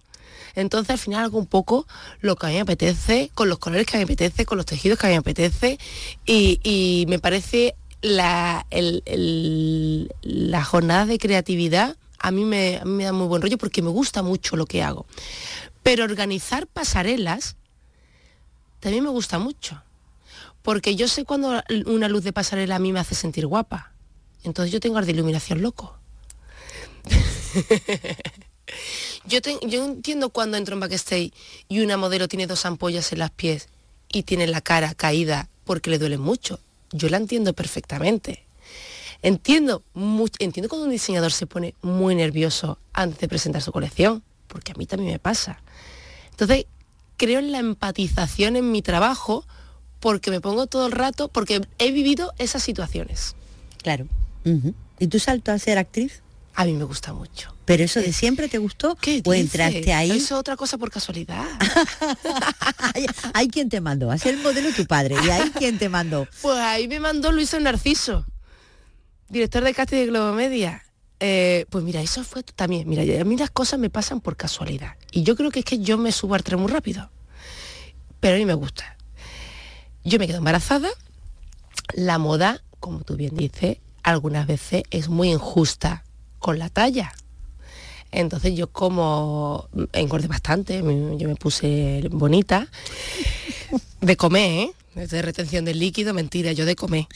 entonces 0.54 0.90
al 0.90 1.00
final 1.00 1.24
hago 1.24 1.40
un 1.40 1.48
poco 1.48 1.88
lo 2.20 2.36
que 2.36 2.48
a 2.48 2.50
mí 2.50 2.56
me 2.56 2.62
apetece, 2.62 3.32
con 3.36 3.48
los 3.48 3.60
colores 3.60 3.86
que 3.86 3.96
a 3.96 4.00
mí 4.00 4.06
me 4.06 4.14
apetece, 4.14 4.46
con 4.46 4.58
los 4.58 4.66
tejidos 4.66 5.00
que 5.00 5.08
a 5.08 5.10
mí 5.12 5.14
me 5.14 5.20
apetece, 5.20 5.80
y, 6.26 6.60
y 6.62 7.06
me 7.08 7.20
parece 7.20 7.76
la, 8.02 8.66
el, 8.70 9.02
el, 9.06 10.14
la 10.22 10.66
jornada 10.66 11.06
de 11.06 11.20
creatividad 11.20 11.96
a 12.20 12.32
mí, 12.32 12.46
me, 12.46 12.80
da 12.80 13.14
muy 13.14 13.28
buen 13.28 13.42
rollo 13.42 13.58
porque 13.58 13.82
me 13.82 13.90
gusta 13.90 14.22
mucho 14.22 14.56
lo 14.56 14.66
que 14.66 14.84
hago. 14.84 15.06
Pero 15.84 16.04
organizar 16.04 16.68
pasarelas 16.68 17.56
también 18.80 19.04
me 19.04 19.10
gusta 19.10 19.40
mucho. 19.40 19.82
Porque 20.62 20.96
yo 20.96 21.08
sé 21.08 21.26
cuando 21.26 21.64
una 21.86 22.10
luz 22.10 22.24
de 22.24 22.34
pasarela 22.34 22.76
a 22.76 22.80
mí 22.80 22.92
me 22.92 23.00
hace 23.00 23.16
sentir 23.16 23.48
guapa. 23.48 23.94
Entonces 24.44 24.72
yo 24.72 24.80
tengo 24.80 24.98
ar 24.98 25.06
de 25.06 25.12
iluminación 25.12 25.62
loco. 25.62 25.98
yo, 29.26 29.42
te, 29.42 29.58
yo 29.64 29.86
entiendo 29.86 30.30
cuando 30.30 30.58
entro 30.58 30.76
en 30.76 30.82
backstage 30.82 31.34
y 31.68 31.80
una 31.80 31.98
modelo 31.98 32.28
tiene 32.28 32.48
dos 32.48 32.66
ampollas 32.66 33.12
en 33.14 33.20
las 33.20 33.32
pies 33.32 33.70
y 34.12 34.24
tiene 34.24 34.48
la 34.48 34.62
cara 34.62 34.94
caída 34.94 35.50
porque 35.64 35.90
le 35.90 36.00
duele 36.00 36.18
mucho. 36.18 36.60
Yo 36.92 37.10
la 37.10 37.18
entiendo 37.18 37.54
perfectamente. 37.54 38.46
Entiendo, 39.22 39.84
mucho, 39.94 40.36
entiendo 40.40 40.70
cuando 40.70 40.86
un 40.86 40.92
diseñador 40.92 41.32
se 41.32 41.46
pone 41.46 41.76
muy 41.82 42.16
nervioso 42.16 42.80
antes 42.94 43.20
de 43.20 43.28
presentar 43.28 43.62
su 43.62 43.72
colección, 43.72 44.24
porque 44.48 44.72
a 44.72 44.76
mí 44.76 44.86
también 44.86 45.12
me 45.12 45.20
pasa. 45.20 45.62
Entonces, 46.32 46.66
creo 47.18 47.40
en 47.40 47.52
la 47.52 47.60
empatización 47.60 48.56
en 48.56 48.72
mi 48.72 48.82
trabajo 48.82 49.46
porque 50.00 50.32
me 50.32 50.40
pongo 50.40 50.68
todo 50.68 50.86
el 50.86 50.94
rato, 50.94 51.28
porque 51.28 51.62
he 51.78 51.92
vivido 51.92 52.34
esas 52.38 52.64
situaciones. 52.64 53.36
Claro. 53.84 54.08
Uh 54.46 54.50
-huh. 54.50 54.74
¿Y 55.00 55.08
tu 55.08 55.20
salto 55.20 55.52
a 55.52 55.60
ser 55.60 55.78
actriz? 55.78 56.22
A 56.56 56.64
mí 56.64 56.74
me 56.74 56.86
gusta 56.86 57.14
mucho. 57.14 57.54
¿Pero 57.66 57.84
eso 57.84 58.00
de 58.00 58.14
siempre 58.14 58.48
te 58.48 58.58
gustó? 58.58 58.96
¿Qué 58.96 59.22
¿O 59.26 59.34
entraste 59.34 59.94
ahí? 59.94 60.12
Eso 60.12 60.18
es 60.18 60.32
otra 60.32 60.56
cosa 60.56 60.78
por 60.78 60.90
casualidad. 60.90 61.46
hay, 62.96 63.06
hay 63.34 63.48
quien 63.50 63.70
te 63.70 63.80
mandó, 63.80 64.10
a 64.10 64.18
ser 64.18 64.38
modelo 64.38 64.72
tu 64.72 64.86
padre, 64.86 65.16
y 65.24 65.30
hay 65.30 65.52
quien 65.52 65.78
te 65.78 65.88
mandó. 65.88 66.28
Pues 66.42 66.58
ahí 66.58 66.88
me 66.88 67.00
mandó 67.00 67.32
Luis 67.32 67.54
Narciso 67.60 68.26
director 69.30 69.64
de 69.64 69.74
casting 69.74 69.98
de 69.98 70.06
Globo 70.08 70.34
Media. 70.34 70.84
Eh, 71.20 71.66
pues 71.70 71.84
mira, 71.84 72.02
eso 72.02 72.24
fue 72.24 72.44
también, 72.44 72.88
mira, 72.88 73.04
a 73.22 73.26
mí 73.26 73.38
las 73.38 73.50
cosas 73.50 73.80
me 73.80 73.90
pasan 73.90 74.22
por 74.22 74.38
casualidad. 74.38 74.96
Y 75.12 75.24
yo 75.24 75.36
creo 75.36 75.52
que 75.52 75.60
es 75.60 75.66
que 75.66 75.80
yo 75.80 75.98
me 75.98 76.12
subo 76.12 76.36
al 76.36 76.44
tren 76.44 76.60
muy 76.60 76.72
rápido. 76.72 77.10
pero 78.20 78.36
a 78.36 78.40
mí 78.40 78.46
me 78.46 78.54
gusta. 78.54 78.98
Yo 80.04 80.18
me 80.18 80.28
quedo 80.28 80.38
embarazada, 80.38 80.90
la 81.94 82.18
moda, 82.18 82.62
como 82.80 83.02
tú 83.02 83.16
bien 83.16 83.36
dices, 83.36 83.78
algunas 84.04 84.48
veces 84.48 84.84
es 84.92 85.10
muy 85.10 85.32
injusta 85.32 86.04
con 86.40 86.58
la 86.58 86.70
talla. 86.70 87.14
Entonces 88.12 88.56
yo 88.56 88.68
como 88.68 89.70
engordé 89.94 90.28
bastante, 90.28 90.78
yo 90.80 91.28
me 91.28 91.36
puse 91.36 92.08
bonita 92.12 92.68
de 94.02 94.18
comer, 94.18 94.70
¿eh? 94.96 95.08
de 95.08 95.22
retención 95.22 95.66
del 95.66 95.80
líquido, 95.80 96.14
mentira, 96.14 96.52
yo 96.52 96.66
de 96.66 96.76
comer. 96.76 97.08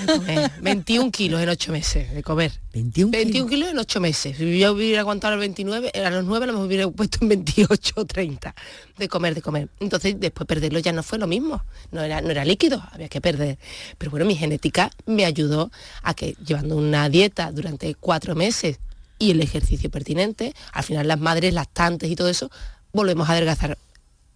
De 0.00 0.06
comer. 0.06 0.50
21 0.62 1.10
kilos 1.10 1.40
en 1.40 1.48
8 1.48 1.72
meses 1.72 2.14
de 2.14 2.22
comer. 2.22 2.52
21 2.72 3.10
21 3.10 3.48
kilos 3.48 3.70
en 3.70 3.78
8 3.78 4.00
meses. 4.00 4.36
Si 4.36 4.58
yo 4.58 4.72
hubiera 4.72 5.00
aguantado 5.00 5.34
a 5.34 5.36
los 5.36 5.40
29, 5.40 5.92
a 5.94 6.10
los 6.10 6.24
9 6.24 6.46
lo 6.46 6.60
hubiera 6.60 6.88
puesto 6.88 7.18
en 7.22 7.28
28 7.28 7.94
o 7.96 8.04
30 8.04 8.54
de 8.96 9.08
comer, 9.08 9.34
de 9.34 9.42
comer. 9.42 9.68
Entonces 9.80 10.18
después 10.18 10.46
perderlo 10.46 10.78
ya 10.78 10.92
no 10.92 11.02
fue 11.02 11.18
lo 11.18 11.26
mismo. 11.26 11.62
No 11.92 12.02
era, 12.02 12.20
no 12.20 12.30
era 12.30 12.44
líquido, 12.44 12.82
había 12.92 13.08
que 13.08 13.20
perder. 13.20 13.58
Pero 13.98 14.10
bueno, 14.10 14.26
mi 14.26 14.34
genética 14.34 14.90
me 15.06 15.24
ayudó 15.24 15.70
a 16.02 16.14
que 16.14 16.34
llevando 16.44 16.76
una 16.76 17.08
dieta 17.08 17.52
durante 17.52 17.94
cuatro 17.94 18.34
meses 18.34 18.78
y 19.18 19.30
el 19.32 19.40
ejercicio 19.40 19.90
pertinente, 19.90 20.54
al 20.72 20.84
final 20.84 21.08
las 21.08 21.18
madres 21.18 21.54
lactantes 21.54 22.10
y 22.10 22.16
todo 22.16 22.28
eso, 22.28 22.50
volvemos 22.92 23.28
a 23.28 23.32
adelgazar 23.32 23.78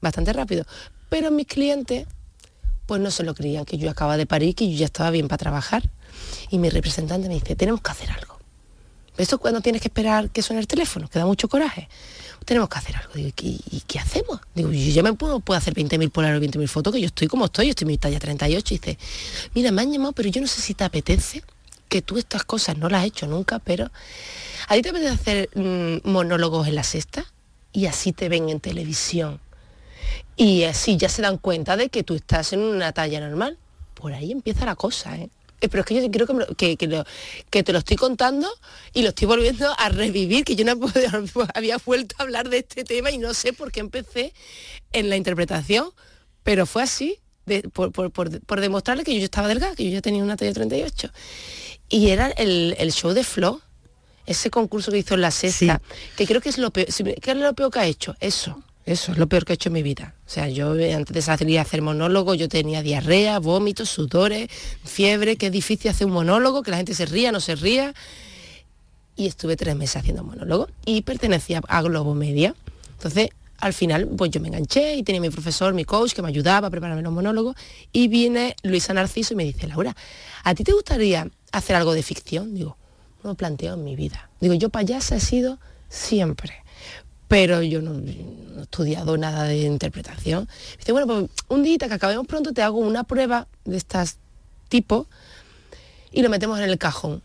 bastante 0.00 0.32
rápido. 0.32 0.64
Pero 1.08 1.30
mis 1.30 1.46
clientes 1.46 2.06
pues 2.86 3.00
no 3.00 3.10
se 3.10 3.22
lo 3.22 3.34
creían, 3.34 3.64
que 3.64 3.78
yo 3.78 3.90
acababa 3.90 4.16
de 4.16 4.26
parir, 4.26 4.54
que 4.54 4.70
yo 4.70 4.76
ya 4.76 4.86
estaba 4.86 5.10
bien 5.10 5.28
para 5.28 5.38
trabajar. 5.38 5.88
Y 6.50 6.58
mi 6.58 6.68
representante 6.68 7.28
me 7.28 7.34
dice, 7.34 7.56
tenemos 7.56 7.80
que 7.80 7.90
hacer 7.90 8.10
algo. 8.10 8.38
Eso 9.16 9.38
cuando 9.38 9.60
tienes 9.60 9.80
que 9.80 9.88
esperar 9.88 10.30
que 10.30 10.42
suene 10.42 10.60
el 10.60 10.66
teléfono, 10.66 11.08
que 11.08 11.18
da 11.18 11.26
mucho 11.26 11.48
coraje. 11.48 11.88
Tenemos 12.44 12.68
que 12.68 12.78
hacer 12.78 12.96
algo. 12.96 13.12
Digo, 13.14 13.30
¿y, 13.40 13.82
qué 13.86 13.98
hacemos? 13.98 14.40
Digo, 14.54 14.72
yo 14.72 14.90
ya 14.90 15.02
me 15.02 15.12
puedo, 15.12 15.40
puedo 15.40 15.56
hacer 15.58 15.74
20.000 15.74 16.10
polares 16.10 16.40
o 16.40 16.44
20.000 16.44 16.66
fotos, 16.66 16.92
que 16.92 17.00
yo 17.00 17.06
estoy 17.06 17.28
como 17.28 17.46
estoy, 17.46 17.66
yo 17.66 17.70
estoy 17.70 17.84
en 17.84 17.88
mi 17.88 17.98
talla 17.98 18.18
38. 18.18 18.74
Y 18.74 18.78
dice, 18.78 18.98
mira, 19.54 19.70
me 19.70 19.82
han 19.82 19.92
llamado, 19.92 20.12
pero 20.12 20.28
yo 20.28 20.40
no 20.40 20.46
sé 20.46 20.60
si 20.60 20.74
te 20.74 20.84
apetece, 20.84 21.42
que 21.92 22.00
tú 22.00 22.16
estas 22.16 22.44
cosas 22.44 22.78
no 22.78 22.88
las 22.88 23.02
has 23.02 23.08
hecho 23.08 23.26
nunca, 23.26 23.58
pero 23.58 23.90
¿a 24.66 24.74
ti 24.74 24.80
te 24.80 25.08
hacer 25.08 25.50
mm, 25.54 26.08
monólogos 26.08 26.66
en 26.66 26.74
la 26.74 26.84
sexta? 26.84 27.26
Y 27.70 27.84
así 27.84 28.12
te 28.12 28.30
ven 28.30 28.48
en 28.48 28.60
televisión 28.60 29.38
y 30.36 30.64
así 30.64 30.96
ya 30.96 31.10
se 31.10 31.20
dan 31.20 31.36
cuenta 31.36 31.76
de 31.76 31.90
que 31.90 32.02
tú 32.02 32.14
estás 32.14 32.54
en 32.54 32.60
una 32.60 32.92
talla 32.92 33.20
normal. 33.20 33.58
Por 33.92 34.14
ahí 34.14 34.32
empieza 34.32 34.64
la 34.64 34.74
cosa, 34.74 35.18
¿eh? 35.18 35.28
eh 35.60 35.68
pero 35.68 35.82
es 35.82 35.86
que 35.86 36.00
yo 36.02 36.10
creo 36.10 36.26
que, 36.56 36.78
que, 36.78 37.62
te 37.62 37.72
lo 37.74 37.78
estoy 37.78 37.98
contando 37.98 38.48
y 38.94 39.02
lo 39.02 39.10
estoy 39.10 39.26
volviendo 39.26 39.70
a 39.78 39.90
revivir, 39.90 40.46
que 40.46 40.56
yo 40.56 40.64
no 40.74 40.78
había 41.54 41.76
vuelto 41.84 42.14
a 42.18 42.22
hablar 42.22 42.48
de 42.48 42.58
este 42.58 42.84
tema 42.84 43.10
y 43.10 43.18
no 43.18 43.34
sé 43.34 43.52
por 43.52 43.70
qué 43.70 43.80
empecé 43.80 44.32
en 44.94 45.10
la 45.10 45.16
interpretación, 45.16 45.90
pero 46.42 46.64
fue 46.64 46.82
así, 46.82 47.18
por, 47.72 48.60
demostrarle 48.60 49.04
que 49.04 49.18
yo 49.18 49.24
estaba 49.24 49.48
delgada, 49.48 49.74
que 49.74 49.84
yo 49.84 49.90
ya 49.90 50.00
tenía 50.00 50.22
una 50.22 50.36
talla 50.36 50.54
38. 50.54 51.10
Y 51.92 52.08
era 52.08 52.28
el, 52.28 52.92
show 52.92 53.12
de 53.12 53.22
Flo, 53.22 53.60
ese 54.26 54.50
concurso 54.50 54.90
que 54.90 54.98
hizo 54.98 55.14
en 55.14 55.20
la 55.20 55.30
sexta, 55.30 55.80
que 56.16 56.26
creo 56.26 56.40
que 56.40 56.48
es 56.48 56.58
lo 56.58 56.70
peor, 56.72 56.86
¿qué 56.86 57.30
es 57.30 57.36
lo 57.36 57.52
peor 57.52 57.70
que 57.70 57.78
ha 57.78 57.86
hecho? 57.86 58.16
Eso 58.18 58.60
eso 58.84 59.12
es 59.12 59.18
lo 59.18 59.28
peor 59.28 59.44
que 59.44 59.52
he 59.52 59.54
hecho 59.54 59.68
en 59.68 59.74
mi 59.74 59.82
vida. 59.82 60.14
O 60.26 60.28
sea, 60.28 60.48
yo 60.48 60.74
eh, 60.74 60.94
antes 60.94 61.14
de 61.14 61.22
salir 61.22 61.58
a 61.58 61.62
hacer 61.62 61.82
monólogo, 61.82 62.34
yo 62.34 62.48
tenía 62.48 62.82
diarrea, 62.82 63.38
vómitos, 63.38 63.90
sudores, 63.90 64.48
fiebre, 64.84 65.36
que 65.36 65.46
es 65.46 65.52
difícil 65.52 65.90
hacer 65.90 66.06
un 66.06 66.14
monólogo, 66.14 66.62
que 66.62 66.72
la 66.72 66.78
gente 66.78 66.94
se 66.94 67.06
ría, 67.06 67.30
no 67.30 67.40
se 67.40 67.54
ría. 67.54 67.94
Y 69.14 69.26
estuve 69.26 69.56
tres 69.56 69.76
meses 69.76 69.96
haciendo 69.96 70.24
monólogo 70.24 70.68
y 70.84 71.02
pertenecía 71.02 71.60
a 71.68 71.82
Globo 71.82 72.14
Media. 72.14 72.56
Entonces, 72.94 73.28
al 73.58 73.72
final, 73.72 74.08
pues 74.16 74.32
yo 74.32 74.40
me 74.40 74.48
enganché 74.48 74.96
y 74.96 75.04
tenía 75.04 75.20
mi 75.20 75.30
profesor, 75.30 75.74
mi 75.74 75.84
coach, 75.84 76.12
que 76.12 76.22
me 76.22 76.28
ayudaba 76.28 76.66
a 76.66 76.70
prepararme 76.70 77.02
los 77.02 77.12
monólogos. 77.12 77.54
Y 77.92 78.08
viene 78.08 78.56
Luisa 78.64 78.94
Narciso 78.94 79.34
y 79.34 79.36
me 79.36 79.44
dice, 79.44 79.68
Laura, 79.68 79.94
¿a 80.42 80.54
ti 80.56 80.64
te 80.64 80.72
gustaría 80.72 81.28
hacer 81.52 81.76
algo 81.76 81.94
de 81.94 82.02
ficción? 82.02 82.54
Digo, 82.54 82.76
no 83.22 83.30
lo 83.30 83.36
planteo 83.36 83.74
en 83.74 83.84
mi 83.84 83.96
vida. 83.96 84.30
Digo, 84.40 84.54
yo 84.54 84.68
payasa 84.68 85.16
he 85.16 85.20
sido 85.20 85.58
siempre 85.88 86.62
pero 87.32 87.62
yo 87.62 87.80
no, 87.80 87.98
he 87.98 88.60
estudiado 88.60 89.16
nada 89.16 89.44
de 89.44 89.62
interpretación. 89.62 90.46
Dice, 90.76 90.92
bueno, 90.92 91.06
pues 91.06 91.30
un 91.48 91.62
día 91.62 91.78
que 91.78 91.94
acabemos 91.94 92.26
pronto 92.26 92.52
te 92.52 92.60
hago 92.60 92.76
una 92.76 93.04
prueba 93.04 93.46
de 93.64 93.78
estas 93.78 94.18
tipo 94.68 95.06
y 96.10 96.20
lo 96.20 96.28
metemos 96.28 96.58
en 96.58 96.68
el 96.68 96.76
cajón. 96.76 97.22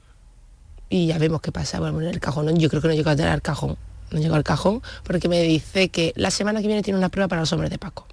Y 0.89 1.07
ya 1.07 1.17
vemos 1.17 1.41
qué 1.41 1.51
pasa. 1.51 1.81
Bueno, 1.81 1.99
en 1.99 2.07
el 2.07 2.21
cajón, 2.21 2.57
yo 2.57 2.69
creo 2.69 2.81
que 2.81 2.87
no 2.87 2.93
llegó 2.93 3.09
a 3.09 3.17
tener 3.17 3.33
al 3.33 3.41
cajón. 3.41 3.75
No 4.11 4.19
llegó 4.19 4.35
al 4.35 4.45
cajón 4.45 4.81
porque 5.03 5.27
me 5.27 5.41
dice 5.41 5.89
que 5.89 6.13
la 6.15 6.31
semana 6.31 6.61
que 6.61 6.67
viene 6.67 6.83
tiene 6.83 6.97
una 6.97 7.09
prueba 7.09 7.27
para 7.27 7.41
los 7.41 7.51
hombres 7.51 7.69
de 7.69 7.77
Paco. 7.77 8.07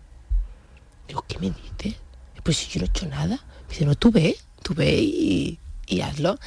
Digo, 1.06 1.24
¿qué 1.28 1.38
me 1.38 1.52
dice? 1.52 1.96
Pues 2.42 2.56
si 2.56 2.72
yo 2.72 2.80
no 2.80 2.86
he 2.86 2.88
hecho 2.88 3.06
nada. 3.06 3.36
Me 3.36 3.68
dice, 3.68 3.84
no, 3.84 3.94
tú 3.94 4.10
ve, 4.10 4.36
tú 4.64 4.74
ve 4.74 4.96
y, 5.00 5.60
hazlo. 6.00 6.38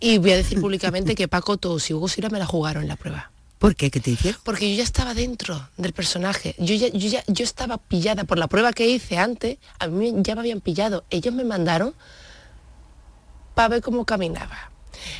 Y 0.00 0.18
voy 0.18 0.32
a 0.32 0.36
decir 0.36 0.60
públicamente 0.60 1.14
que 1.14 1.28
Paco, 1.28 1.56
todos 1.56 1.88
y 1.90 1.94
Hugo 1.94 2.08
Sira 2.08 2.28
me 2.28 2.38
la 2.38 2.46
jugaron 2.46 2.82
en 2.82 2.88
la 2.88 2.96
prueba. 2.96 3.30
¿Por 3.58 3.74
qué? 3.74 3.90
¿Qué 3.90 4.00
te 4.00 4.10
hicieron? 4.10 4.40
Porque 4.44 4.70
yo 4.70 4.76
ya 4.76 4.84
estaba 4.84 5.14
dentro 5.14 5.68
del 5.78 5.92
personaje. 5.92 6.54
Yo 6.58 6.74
ya, 6.74 6.88
yo 6.88 7.08
ya 7.08 7.24
yo 7.26 7.44
estaba 7.44 7.78
pillada 7.78 8.24
por 8.24 8.38
la 8.38 8.48
prueba 8.48 8.72
que 8.72 8.86
hice 8.86 9.16
antes. 9.16 9.58
A 9.78 9.86
mí 9.86 10.12
ya 10.18 10.34
me 10.34 10.42
habían 10.42 10.60
pillado. 10.60 11.04
Ellos 11.10 11.32
me 11.34 11.44
mandaron 11.44 11.94
para 13.54 13.68
ver 13.68 13.82
cómo 13.82 14.04
caminaba. 14.04 14.70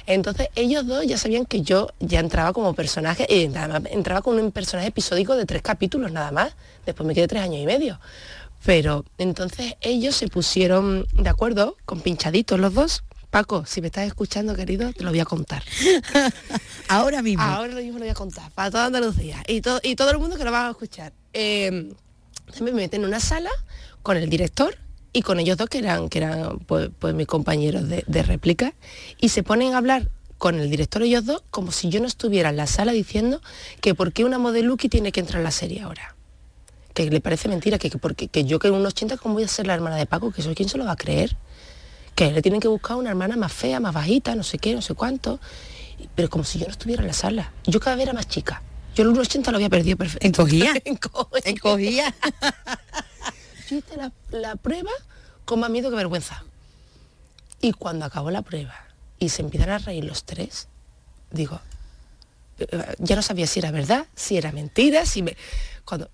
Entonces 0.06 0.48
ellos 0.54 0.86
dos 0.86 1.06
ya 1.06 1.18
sabían 1.18 1.46
que 1.46 1.62
yo 1.62 1.88
ya 2.00 2.20
entraba 2.20 2.52
como 2.52 2.74
personaje, 2.74 3.26
y 3.28 3.48
nada 3.48 3.80
más, 3.80 3.90
entraba 3.90 4.22
con 4.22 4.38
un 4.38 4.52
personaje 4.52 4.88
episódico 4.88 5.36
de 5.36 5.46
tres 5.46 5.62
capítulos 5.62 6.12
nada 6.12 6.30
más. 6.32 6.54
Después 6.84 7.06
me 7.06 7.14
quedé 7.14 7.28
tres 7.28 7.42
años 7.42 7.60
y 7.60 7.66
medio. 7.66 7.98
Pero 8.64 9.04
entonces 9.18 9.74
ellos 9.80 10.16
se 10.16 10.28
pusieron 10.28 11.06
de 11.12 11.28
acuerdo, 11.28 11.76
con 11.84 12.00
pinchaditos 12.00 12.58
los 12.58 12.74
dos, 12.74 13.04
Paco, 13.36 13.66
si 13.66 13.82
me 13.82 13.88
estás 13.88 14.06
escuchando, 14.06 14.56
querido, 14.56 14.94
te 14.94 15.04
lo 15.04 15.10
voy 15.10 15.20
a 15.20 15.26
contar. 15.26 15.62
Ahora 16.88 17.20
mismo. 17.20 17.42
Ahora 17.42 17.74
mismo 17.74 17.98
lo 17.98 18.06
voy 18.06 18.08
a 18.08 18.14
contar, 18.14 18.50
para 18.52 18.70
toda 18.70 18.86
Andalucía. 18.86 19.42
Y, 19.46 19.60
todo, 19.60 19.78
y 19.82 19.94
todo 19.94 20.10
el 20.10 20.18
mundo 20.18 20.38
que 20.38 20.44
lo 20.44 20.50
va 20.50 20.68
a 20.68 20.70
escuchar. 20.70 21.12
Eh, 21.34 21.92
me 22.62 22.72
meten 22.72 23.02
en 23.02 23.08
una 23.08 23.20
sala 23.20 23.50
con 24.02 24.16
el 24.16 24.30
director 24.30 24.78
y 25.12 25.20
con 25.20 25.38
ellos 25.38 25.58
dos 25.58 25.68
que 25.68 25.80
eran, 25.80 26.08
que 26.08 26.16
eran 26.16 26.60
pues, 26.60 26.88
pues 26.98 27.14
mis 27.14 27.26
compañeros 27.26 27.86
de, 27.90 28.22
réplica 28.22 28.72
y 29.20 29.28
se 29.28 29.42
ponen 29.42 29.74
a 29.74 29.76
hablar 29.76 30.08
con 30.38 30.58
el 30.58 30.70
director 30.70 31.02
ellos 31.02 31.26
dos 31.26 31.42
como 31.50 31.72
si 31.72 31.90
yo 31.90 32.00
no 32.00 32.06
estuviera 32.06 32.48
en 32.48 32.56
la 32.56 32.66
sala 32.66 32.92
diciendo 32.92 33.42
que 33.82 33.94
por 33.94 34.14
qué 34.14 34.24
una 34.24 34.38
modeluki 34.38 34.88
tiene 34.88 35.12
que 35.12 35.20
entrar 35.20 35.40
en 35.40 35.44
la 35.44 35.50
serie 35.50 35.82
ahora. 35.82 36.16
Que 36.94 37.10
le 37.10 37.20
parece 37.20 37.50
mentira, 37.50 37.76
que, 37.76 37.90
porque, 37.90 38.28
que 38.28 38.44
yo 38.44 38.58
que 38.58 38.68
en 38.68 38.74
unos 38.74 38.94
80 38.94 39.18
cómo 39.18 39.34
voy 39.34 39.44
a 39.44 39.48
ser 39.48 39.66
la 39.66 39.74
hermana 39.74 39.96
de 39.96 40.06
Paco, 40.06 40.32
que 40.32 40.40
soy 40.40 40.54
quien 40.54 40.70
se 40.70 40.78
lo 40.78 40.86
va 40.86 40.92
a 40.92 40.96
creer 40.96 41.36
que 42.16 42.32
le 42.32 42.42
tienen 42.42 42.60
que 42.60 42.66
buscar 42.66 42.96
una 42.96 43.10
hermana 43.10 43.36
más 43.36 43.52
fea, 43.52 43.78
más 43.78 43.94
bajita, 43.94 44.34
no 44.34 44.42
sé 44.42 44.58
qué, 44.58 44.74
no 44.74 44.80
sé 44.80 44.94
cuánto, 44.94 45.38
pero 46.14 46.30
como 46.30 46.44
si 46.44 46.58
yo 46.58 46.64
no 46.64 46.72
estuviera 46.72 47.02
en 47.02 47.08
la 47.08 47.12
sala. 47.12 47.52
Yo 47.64 47.78
cada 47.78 47.94
vez 47.94 48.04
era 48.04 48.14
más 48.14 48.26
chica. 48.26 48.62
Yo 48.94 49.04
el 49.04 49.10
1,80 49.10 49.50
lo 49.50 49.56
había 49.56 49.68
perdido 49.68 49.98
perfecto. 49.98 50.26
¿Encogía? 50.26 50.72
Encogía. 51.44 52.14
yo 53.68 53.76
hice 53.76 53.96
la, 54.30 54.56
prueba 54.56 54.90
con 55.44 55.60
más 55.60 55.68
miedo 55.68 55.90
que 55.90 55.96
vergüenza. 55.96 56.42
Y 57.60 57.72
cuando 57.72 58.06
acabó 58.06 58.30
la 58.30 58.40
prueba 58.40 58.74
y 59.18 59.28
se 59.28 59.42
empiezan 59.42 59.68
a 59.68 59.78
reír 59.78 60.04
los 60.04 60.24
tres, 60.24 60.68
digo, 61.30 61.60
ya 62.98 63.16
no 63.16 63.22
sabía 63.22 63.46
si 63.46 63.60
era 63.60 63.70
verdad, 63.70 64.06
si 64.14 64.36
era 64.36 64.52
mentira, 64.52 65.06
si 65.06 65.22
me 65.22 65.36
cuando 65.84 66.10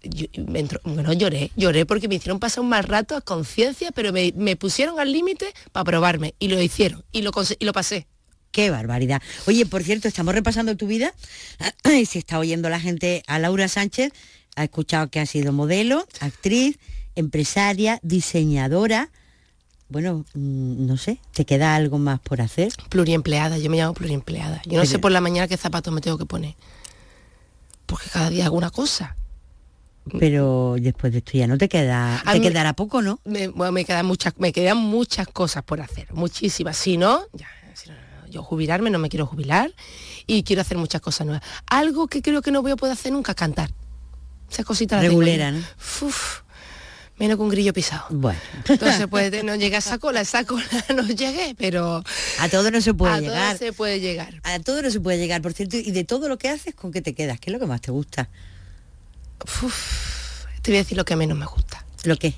me 0.47 0.61
entró, 0.61 0.81
bueno, 0.85 1.15
lloré, 1.15 1.51
lloré 1.57 1.87
porque 1.87 2.07
me 2.07 2.17
hicieron 2.17 2.39
pasar 2.39 2.63
un 2.63 2.69
mal 2.69 2.85
rato 2.85 3.17
a 3.17 3.23
conciencia, 3.23 3.91
pero 3.91 4.13
me, 4.13 4.57
pusieron 4.57 5.01
al 5.01 5.11
límite 5.11 5.53
para 5.73 5.85
probarme 5.85 6.35
y 6.39 6.49
lo 6.49 6.61
hicieron 6.61 7.03
y 7.11 7.23
lo, 7.23 7.33
y 7.59 7.65
lo 7.65 7.73
pasé. 7.73 8.07
Qué 8.53 8.69
barbaridad. 8.71 9.23
Oye, 9.47 9.65
por 9.65 9.83
cierto, 9.83 10.09
estamos 10.09 10.35
repasando 10.35 10.77
tu 10.77 10.87
vida. 10.87 11.15
y 11.99 12.05
si 12.05 12.19
está 12.19 12.39
oyendo 12.39 12.69
la 12.69 12.81
gente 12.81 13.23
a 13.27 13.39
Laura 13.39 13.67
Sánchez, 13.67 14.13
ha 14.57 14.65
escuchado 14.65 15.09
que 15.09 15.21
ha 15.21 15.27
sido 15.27 15.55
modelo, 15.55 16.07
actriz, 16.21 16.79
empresaria, 17.15 17.99
diseñadora. 18.03 19.11
Bueno, 19.93 20.25
mm, 20.35 20.87
no 20.87 20.97
sé, 20.97 21.21
¿te 21.33 21.45
queda 21.45 21.75
algo 21.75 21.99
más 21.99 22.19
por 22.19 22.41
hacer? 22.41 22.73
Pluriempleada, 22.89 23.59
yo 23.59 23.71
me 23.71 23.77
llamo 23.77 23.95
pluriempleada. 23.95 24.63
Yo 24.65 24.79
no 24.79 24.87
sé 24.87 24.99
por 24.99 25.13
la 25.13 25.21
mañana 25.21 25.47
qué 25.47 25.57
zapatos 25.57 25.93
me 25.93 26.01
tengo 26.01 26.17
que 26.19 26.27
poner. 26.27 26.57
Porque 27.87 28.09
cada 28.11 28.31
día 28.31 28.47
hago 28.47 28.57
una 28.57 28.71
cosa 28.71 29.17
pero 30.19 30.77
después 30.81 31.13
de 31.13 31.19
esto 31.21 31.33
ya 31.35 31.47
no 31.47 31.59
te 31.59 31.69
queda 31.69 32.23
te 32.31 32.41
quedará 32.41 32.73
poco 32.73 33.03
no 33.03 33.21
me, 33.25 33.49
me 33.49 33.85
quedan 33.85 34.07
muchas 34.07 34.35
me 34.39 34.53
quedan 34.53 34.79
muchas 34.79 35.29
cosas 35.29 35.63
por 35.63 35.81
hacer 35.81 36.13
muchísimas 36.13 36.77
si 36.77 36.97
no, 36.97 37.23
ya, 37.33 37.49
yo 38.29 38.43
jubilarme 38.43 38.91
no 38.91 38.99
me 38.99 39.09
quiero 39.09 39.27
jubilar 39.27 39.73
y 40.27 40.43
quiero 40.43 40.63
hacer 40.63 40.77
muchas 40.77 41.01
cosas 41.01 41.27
nuevas 41.27 41.47
algo 41.67 42.09
que 42.09 42.21
creo 42.21 42.43
que 42.43 42.51
no 42.51 42.63
voy 42.63 42.73
a 42.73 42.77
poder 42.77 42.95
hacer 42.95 43.13
nunca 43.13 43.35
cantar 43.35 43.71
esa 44.51 44.65
cosita 44.65 45.01
regulera 45.01 45.53
¿no? 45.53 45.61
Menos 47.23 47.37
con 47.37 47.47
un 47.47 47.53
grillo 47.53 47.73
pisado. 47.73 48.05
Bueno. 48.11 48.41
Entonces 48.69 49.07
puede 49.07 49.45
no 49.45 49.55
llega 49.55 49.77
a 49.77 49.79
esa 49.79 49.99
cola, 49.99 50.21
esa 50.21 50.45
cola 50.45 50.65
no 50.95 51.07
llegué, 51.07 51.55
pero 51.57 52.03
a 52.41 52.49
todo 52.49 52.73
no 52.73 52.81
se 52.81 52.95
puede 52.95 53.15
a 53.15 53.21
llegar. 53.21 53.57
todo 53.57 53.69
se 53.69 53.73
puede 53.73 54.01
llegar. 54.01 54.41
A 54.43 54.59
todo 54.59 54.83
no 54.83 54.91
se 54.91 54.99
puede 54.99 55.19
llegar, 55.19 55.41
por 55.41 55.53
cierto, 55.53 55.77
y 55.77 55.93
de 55.93 56.03
todo 56.03 56.29
lo 56.29 56.37
que 56.37 56.49
haces, 56.49 56.75
¿con 56.75 56.91
qué 56.91 57.01
te 57.01 57.15
quedas? 57.15 57.39
¿Qué 57.39 57.51
es 57.51 57.53
lo 57.53 57.61
que 57.61 57.67
más 57.67 57.81
te 57.81 57.93
gusta? 57.93 58.29
te 60.63 60.71
voy 60.71 60.79
a 60.79 60.83
decir 60.83 60.97
lo 60.97 61.05
que 61.05 61.15
menos 61.15 61.39
me 61.39 61.47
gusta. 61.47 61.85
¿Lo 62.03 62.17
qué? 62.17 62.35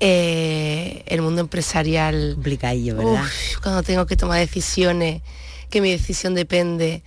Eh, 0.00 1.04
el 1.06 1.20
mundo 1.20 1.42
empresarial. 1.42 2.32
Complicadillo, 2.34 2.96
¿verdad? 2.96 3.24
Uf, 3.24 3.58
cuando 3.62 3.82
tengo 3.82 4.06
que 4.06 4.16
tomar 4.16 4.38
decisiones, 4.38 5.20
que 5.68 5.82
mi 5.82 5.90
decisión 5.90 6.34
depende 6.34 7.02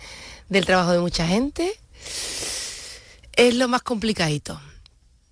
del 0.50 0.66
trabajo 0.66 0.92
de 0.92 1.00
mucha 1.00 1.26
gente, 1.26 1.72
es 3.34 3.56
lo 3.56 3.68
más 3.68 3.82
complicadito. 3.82 4.62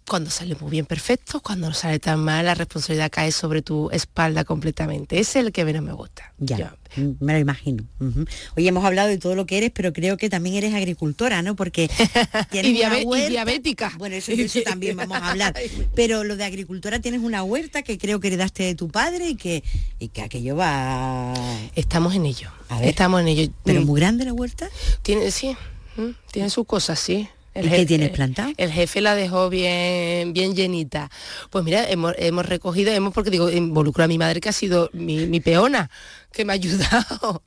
Cuando 0.07 0.29
sale 0.29 0.55
muy 0.61 0.71
bien 0.71 0.85
perfecto, 0.85 1.41
cuando 1.41 1.67
no 1.67 1.73
sale 1.73 1.99
tan 1.99 2.19
mal, 2.21 2.45
la 2.45 2.53
responsabilidad 2.55 3.11
cae 3.11 3.31
sobre 3.33 3.61
tu 3.61 3.89
espalda 3.91 4.45
completamente. 4.45 5.19
Ese 5.19 5.39
es 5.39 5.45
el 5.47 5.51
que 5.51 5.65
menos 5.65 5.83
me 5.83 5.91
gusta. 5.91 6.31
Ya, 6.37 6.57
Yo- 6.57 6.67
mm, 7.03 7.15
me 7.19 7.33
lo 7.33 7.39
imagino. 7.39 7.83
Ujú. 7.99 8.23
Hoy 8.55 8.67
hemos 8.67 8.85
hablado 8.85 9.09
de 9.09 9.17
todo 9.17 9.35
lo 9.35 9.45
que 9.45 9.57
eres, 9.57 9.71
pero 9.73 9.91
creo 9.91 10.15
que 10.15 10.29
también 10.29 10.55
eres 10.55 10.73
agricultora, 10.73 11.41
¿no? 11.41 11.57
Porque 11.57 11.89
tienes 12.51 12.71
Y 12.71 12.79
una 12.79 12.89
diabe- 12.95 13.01
y 13.01 13.05
huerta. 13.05 13.29
diabética. 13.29 13.91
Bueno, 13.97 14.15
eso, 14.15 14.31
eso 14.31 14.59
también 14.65 14.95
vamos 14.95 15.17
a 15.17 15.31
hablar. 15.31 15.53
Pero 15.93 16.23
lo 16.23 16.37
de 16.37 16.45
agricultora 16.45 17.01
tienes 17.01 17.19
una 17.21 17.43
huerta 17.43 17.81
que 17.83 17.97
creo 17.97 18.21
que 18.21 18.27
heredaste 18.27 18.63
de 18.63 18.75
tu 18.75 18.87
padre 18.87 19.27
y 19.27 19.35
que, 19.35 19.61
y 19.99 20.07
que 20.07 20.21
aquello 20.21 20.55
va... 20.55 21.33
Estamos 21.75 22.15
en 22.15 22.25
ello. 22.25 22.49
A 22.69 22.79
ver. 22.79 22.87
Estamos 22.89 23.19
en 23.19 23.27
ello. 23.27 23.51
Pero 23.65 23.81
Mm, 23.81 23.85
muy 23.85 23.99
grande 23.99 24.23
la 24.23 24.31
huerta. 24.31 24.69
Tiene, 25.01 25.31
sí, 25.31 25.55
mm, 25.97 26.11
tiene 26.31 26.49
sus 26.49 26.65
cosas, 26.65 26.97
sí. 26.97 27.27
¿Y 27.61 27.69
qué 27.69 27.85
tienes 27.85 28.09
plantado? 28.11 28.51
El 28.57 28.71
jefe 28.71 29.01
la 29.01 29.15
dejó 29.15 29.49
bien, 29.49 30.33
bien 30.33 30.55
llenita. 30.55 31.09
Pues 31.49 31.63
mira, 31.63 31.89
hemos, 31.89 32.13
hemos 32.17 32.45
recogido, 32.45 32.91
hemos, 32.91 33.13
porque 33.13 33.29
digo, 33.29 33.49
involucro 33.49 34.03
a 34.03 34.07
mi 34.07 34.17
madre 34.17 34.41
que 34.41 34.49
ha 34.49 34.53
sido 34.53 34.89
mi, 34.93 35.25
mi 35.27 35.39
peona, 35.39 35.89
que 36.31 36.45
me 36.45 36.53
ha 36.53 36.55
ayudado. 36.61 37.43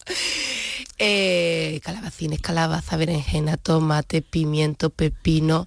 Eh, 0.99 1.81
calabacines, 1.83 2.41
calabaza, 2.41 2.97
berenjena, 2.97 3.57
tomate, 3.57 4.23
pimiento, 4.23 4.91
pepino, 4.91 5.67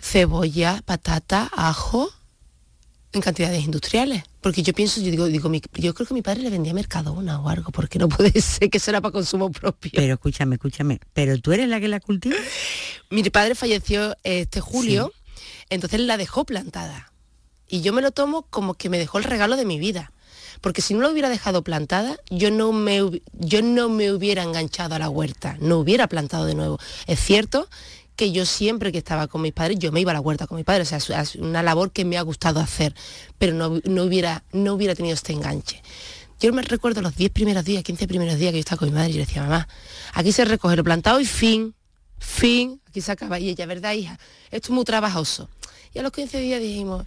cebolla, 0.00 0.82
patata, 0.84 1.48
ajo, 1.54 2.10
en 3.16 3.22
cantidades 3.22 3.64
industriales. 3.64 4.22
Porque 4.40 4.62
yo 4.62 4.72
pienso, 4.72 5.00
yo 5.00 5.10
digo, 5.10 5.26
digo, 5.26 5.48
mi- 5.48 5.62
yo 5.74 5.94
creo 5.94 6.06
que 6.06 6.14
mi 6.14 6.22
padre 6.22 6.42
le 6.42 6.50
vendía 6.50 6.72
Mercadona 6.74 7.40
o 7.40 7.48
algo, 7.48 7.72
porque 7.72 7.98
no 7.98 8.08
puede 8.08 8.40
ser 8.40 8.70
que 8.70 8.78
eso 8.78 8.90
era 8.90 9.00
para 9.00 9.12
consumo 9.12 9.50
propio. 9.50 9.90
Pero 9.94 10.14
escúchame, 10.14 10.54
escúchame. 10.56 11.00
¿Pero 11.12 11.38
tú 11.40 11.52
eres 11.52 11.68
la 11.68 11.80
que 11.80 11.88
la 11.88 12.00
cultiva? 12.00 12.36
Mi 13.10 13.22
padre 13.30 13.54
falleció 13.54 14.16
este 14.24 14.60
julio, 14.60 15.12
entonces 15.70 16.00
la 16.00 16.16
dejó 16.16 16.44
plantada. 16.44 17.12
Y 17.68 17.80
yo 17.80 17.92
me 17.92 18.02
lo 18.02 18.10
tomo 18.12 18.42
como 18.50 18.74
que 18.74 18.88
me 18.88 18.98
dejó 18.98 19.18
el 19.18 19.24
regalo 19.24 19.56
de 19.56 19.64
mi 19.64 19.78
vida. 19.78 20.12
Porque 20.60 20.80
si 20.82 20.94
no 20.94 21.00
lo 21.02 21.10
hubiera 21.10 21.28
dejado 21.28 21.62
plantada, 21.62 22.16
yo 22.30 22.50
no 22.50 22.72
me, 22.72 23.20
yo 23.34 23.62
no 23.62 23.88
me 23.88 24.10
hubiera 24.12 24.42
enganchado 24.42 24.94
a 24.94 24.98
la 24.98 25.08
huerta, 25.10 25.56
no 25.60 25.78
hubiera 25.78 26.08
plantado 26.08 26.46
de 26.46 26.54
nuevo. 26.54 26.78
Es 27.06 27.20
cierto 27.20 27.68
que 28.16 28.32
yo 28.32 28.46
siempre 28.46 28.90
que 28.90 28.98
estaba 28.98 29.28
con 29.28 29.42
mis 29.42 29.52
padres, 29.52 29.78
yo 29.78 29.92
me 29.92 30.00
iba 30.00 30.10
a 30.10 30.14
la 30.14 30.20
huerta 30.20 30.46
con 30.46 30.56
mis 30.56 30.64
padres, 30.64 30.92
o 30.92 31.00
sea, 31.00 31.20
es 31.20 31.36
una 31.36 31.62
labor 31.62 31.92
que 31.92 32.04
me 32.04 32.16
ha 32.16 32.22
gustado 32.22 32.60
hacer, 32.60 32.94
pero 33.38 33.54
no, 33.54 33.80
no 33.84 34.04
hubiera, 34.04 34.42
no 34.52 34.74
hubiera 34.74 34.94
tenido 34.94 35.14
este 35.14 35.32
enganche. 35.32 35.82
Yo 36.40 36.52
me 36.52 36.62
recuerdo 36.62 37.00
los 37.00 37.16
10 37.16 37.30
primeros 37.30 37.64
días, 37.64 37.82
15 37.82 38.08
primeros 38.08 38.38
días 38.38 38.50
que 38.50 38.58
yo 38.58 38.60
estaba 38.60 38.78
con 38.78 38.88
mi 38.88 38.94
madre 38.94 39.10
y 39.10 39.12
le 39.14 39.20
decía, 39.20 39.42
mamá, 39.42 39.68
aquí 40.12 40.32
se 40.32 40.44
recoge 40.44 40.76
lo 40.76 40.84
plantado 40.84 41.20
y 41.20 41.24
fin, 41.24 41.74
fin, 42.18 42.80
aquí 42.88 43.00
se 43.00 43.12
acaba. 43.12 43.38
Y 43.38 43.48
ella, 43.48 43.64
¿verdad, 43.66 43.92
hija? 43.92 44.18
Esto 44.50 44.68
es 44.68 44.70
muy 44.70 44.84
trabajoso. 44.84 45.48
Y 45.94 45.98
a 45.98 46.02
los 46.02 46.12
15 46.12 46.40
días 46.40 46.60
dijimos, 46.60 47.06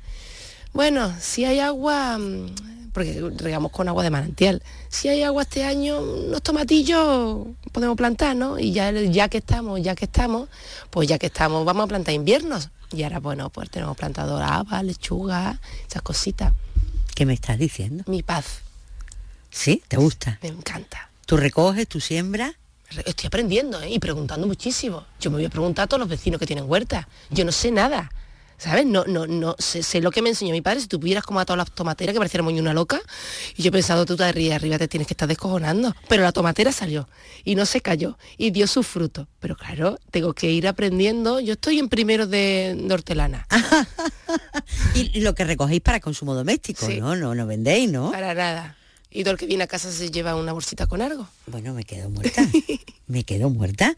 bueno, 0.73 1.13
si 1.19 1.45
hay 1.45 1.59
agua, 1.59 2.17
mm, 2.17 2.55
porque 2.93 3.31
regamos 3.37 3.71
con 3.71 3.87
agua 3.87 4.03
de 4.03 4.09
manantial, 4.09 4.61
si 4.89 5.07
hay 5.07 5.23
agua 5.23 5.43
este 5.43 5.63
año, 5.63 5.99
unos 5.99 6.41
tomatillos 6.41 7.47
podemos 7.71 7.95
plantar, 7.95 8.35
¿no? 8.35 8.59
Y 8.59 8.71
ya, 8.71 8.91
ya 8.91 9.29
que 9.29 9.39
estamos, 9.39 9.81
ya 9.81 9.95
que 9.95 10.05
estamos, 10.05 10.49
pues 10.89 11.07
ya 11.07 11.17
que 11.17 11.27
estamos, 11.27 11.65
vamos 11.65 11.85
a 11.85 11.87
plantar 11.87 12.13
inviernos. 12.13 12.69
Y 12.91 13.03
ahora, 13.03 13.19
bueno, 13.19 13.49
pues 13.49 13.69
tenemos 13.69 13.95
plantado 13.95 14.37
habas, 14.37 14.83
lechuga, 14.83 15.59
esas 15.87 16.01
cositas. 16.01 16.53
¿Qué 17.13 17.25
me 17.25 17.33
estás 17.33 17.59
diciendo? 17.59 18.03
Mi 18.07 18.23
paz, 18.23 18.61
¿Sí? 19.51 19.83
¿Te 19.87 19.97
gusta? 19.97 20.39
me 20.41 20.49
encanta. 20.49 21.09
¿Tú 21.25 21.37
recoges, 21.37 21.87
tú 21.87 21.99
siembras? 21.99 22.53
Estoy 23.05 23.27
aprendiendo 23.27 23.81
¿eh? 23.81 23.91
y 23.91 23.99
preguntando 23.99 24.47
muchísimo. 24.47 25.05
Yo 25.19 25.29
me 25.29 25.37
voy 25.37 25.45
a 25.45 25.49
preguntar 25.49 25.83
a 25.83 25.87
todos 25.87 25.99
los 25.99 26.09
vecinos 26.09 26.39
que 26.39 26.47
tienen 26.47 26.69
huerta. 26.69 27.07
Yo 27.29 27.45
no 27.45 27.51
sé 27.51 27.71
nada. 27.71 28.11
¿Sabes? 28.59 28.85
No, 28.85 29.05
no, 29.05 29.25
no, 29.25 29.55
sé, 29.57 29.81
sé 29.83 30.01
lo 30.01 30.11
que 30.11 30.21
me 30.21 30.29
enseñó 30.29 30.51
mi 30.51 30.61
padre. 30.61 30.81
Si 30.81 30.87
tú 30.87 30.99
pudieras 30.99 31.23
como 31.23 31.39
a 31.39 31.45
todas 31.45 31.57
las 31.57 31.71
tomateras, 31.71 32.13
que 32.13 32.19
pareciera 32.19 32.43
muy 32.43 32.59
una 32.59 32.73
loca. 32.73 33.01
Y 33.55 33.63
yo 33.63 33.69
he 33.69 33.71
pensado, 33.71 34.05
tú 34.05 34.15
te 34.17 34.25
arriba, 34.25 34.55
arriba 34.55 34.77
te 34.77 34.87
tienes 34.87 35.07
que 35.07 35.13
estar 35.13 35.27
descojonando. 35.27 35.95
Pero 36.07 36.23
la 36.23 36.31
tomatera 36.31 36.71
salió 36.71 37.07
y 37.45 37.55
no 37.55 37.65
se 37.65 37.81
cayó 37.81 38.17
y 38.37 38.51
dio 38.51 38.67
su 38.67 38.83
fruto. 38.83 39.27
Pero 39.39 39.55
claro, 39.55 39.97
tengo 40.11 40.33
que 40.33 40.51
ir 40.51 40.67
aprendiendo. 40.67 41.39
Yo 41.39 41.53
estoy 41.53 41.79
en 41.79 41.89
primero 41.89 42.27
de, 42.27 42.75
de 42.77 42.93
hortelana. 42.93 43.47
Y 44.93 45.21
lo 45.21 45.33
que 45.33 45.43
recogéis 45.43 45.81
para 45.81 45.99
consumo 45.99 46.35
doméstico, 46.35 46.85
Sí. 46.85 46.99
¿no? 46.99 47.15
No, 47.15 47.33
no 47.35 47.47
vendéis, 47.47 47.89
¿no? 47.91 48.11
Para 48.11 48.33
nada. 48.33 48.75
Y 49.09 49.23
todo 49.23 49.31
el 49.33 49.39
que 49.39 49.45
viene 49.47 49.63
a 49.63 49.67
casa 49.67 49.91
se 49.91 50.11
lleva 50.11 50.35
una 50.35 50.53
bolsita 50.53 50.85
con 50.85 51.01
algo. 51.01 51.27
Bueno, 51.47 51.73
me 51.73 51.83
quedo 51.83 52.09
muerta. 52.09 52.47
me 53.07 53.23
quedo 53.23 53.49
muerta. 53.49 53.95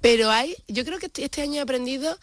Pero 0.00 0.30
hay, 0.30 0.54
yo 0.68 0.84
creo 0.84 0.98
que 0.98 1.06
este- 1.06 1.24
este 1.24 1.40
año 1.42 1.54
he 1.56 1.60
aprendido 1.60 2.18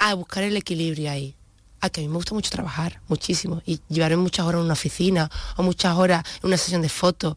a 0.00 0.14
buscar 0.14 0.42
el 0.42 0.56
equilibrio 0.56 1.10
ahí. 1.12 1.34
A 1.82 1.88
que 1.88 2.00
a 2.00 2.02
mí 2.02 2.08
me 2.08 2.16
gusta 2.16 2.34
mucho 2.34 2.50
trabajar, 2.50 3.00
muchísimo, 3.08 3.62
y 3.64 3.80
llevarme 3.88 4.18
muchas 4.18 4.44
horas 4.44 4.58
en 4.58 4.64
una 4.66 4.74
oficina 4.74 5.30
o 5.56 5.62
muchas 5.62 5.96
horas 5.96 6.24
en 6.42 6.48
una 6.48 6.56
sesión 6.58 6.82
de 6.82 6.88
fotos, 6.90 7.36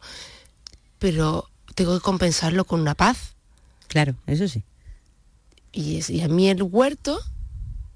pero 0.98 1.48
tengo 1.74 1.94
que 1.94 2.00
compensarlo 2.02 2.64
con 2.64 2.80
una 2.80 2.94
paz. 2.94 3.34
Claro, 3.88 4.14
eso 4.26 4.46
sí. 4.48 4.62
Y, 5.72 5.98
es- 5.98 6.10
y 6.10 6.20
a 6.20 6.28
mí 6.28 6.48
el 6.50 6.62
huerto 6.62 7.18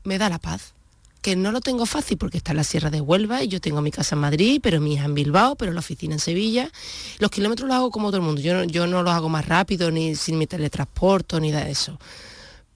me 0.05 0.19
da 0.19 0.29
la 0.29 0.39
paz. 0.39 0.73
Que 1.21 1.35
no 1.37 1.51
lo 1.53 1.61
tengo 1.61 1.85
fácil 1.85 2.17
porque 2.17 2.39
está 2.39 2.53
en 2.53 2.59
la 2.59 2.65
Sierra 2.65 2.91
de 2.91 3.01
Huelva 3.01 3.43
y 3.43 3.49
yo 3.49 3.61
tengo 3.61 3.81
mi 3.83 3.91
casa 3.91 4.15
en 4.15 4.21
Madrid, 4.21 4.61
pero 4.63 4.81
mi 4.81 4.95
hija 4.95 5.05
en 5.05 5.15
Bilbao, 5.15 5.57
pero 5.57 5.73
la 5.73 5.81
oficina 5.81 6.15
en 6.15 6.21
Sevilla. 6.21 6.71
Los 7.19 7.31
kilómetros 7.31 7.69
los 7.69 7.77
hago 7.77 7.91
como 7.91 8.09
todo 8.09 8.19
el 8.19 8.23
mundo. 8.23 8.41
Yo 8.41 8.55
no, 8.55 8.65
yo 8.65 8.87
no 8.87 9.03
los 9.03 9.13
hago 9.13 9.29
más 9.29 9.45
rápido, 9.47 9.91
ni 9.91 10.15
sin 10.15 10.39
mi 10.39 10.47
teletransporto, 10.47 11.41
ni 11.41 11.51
de 11.51 11.71
eso. 11.71 11.99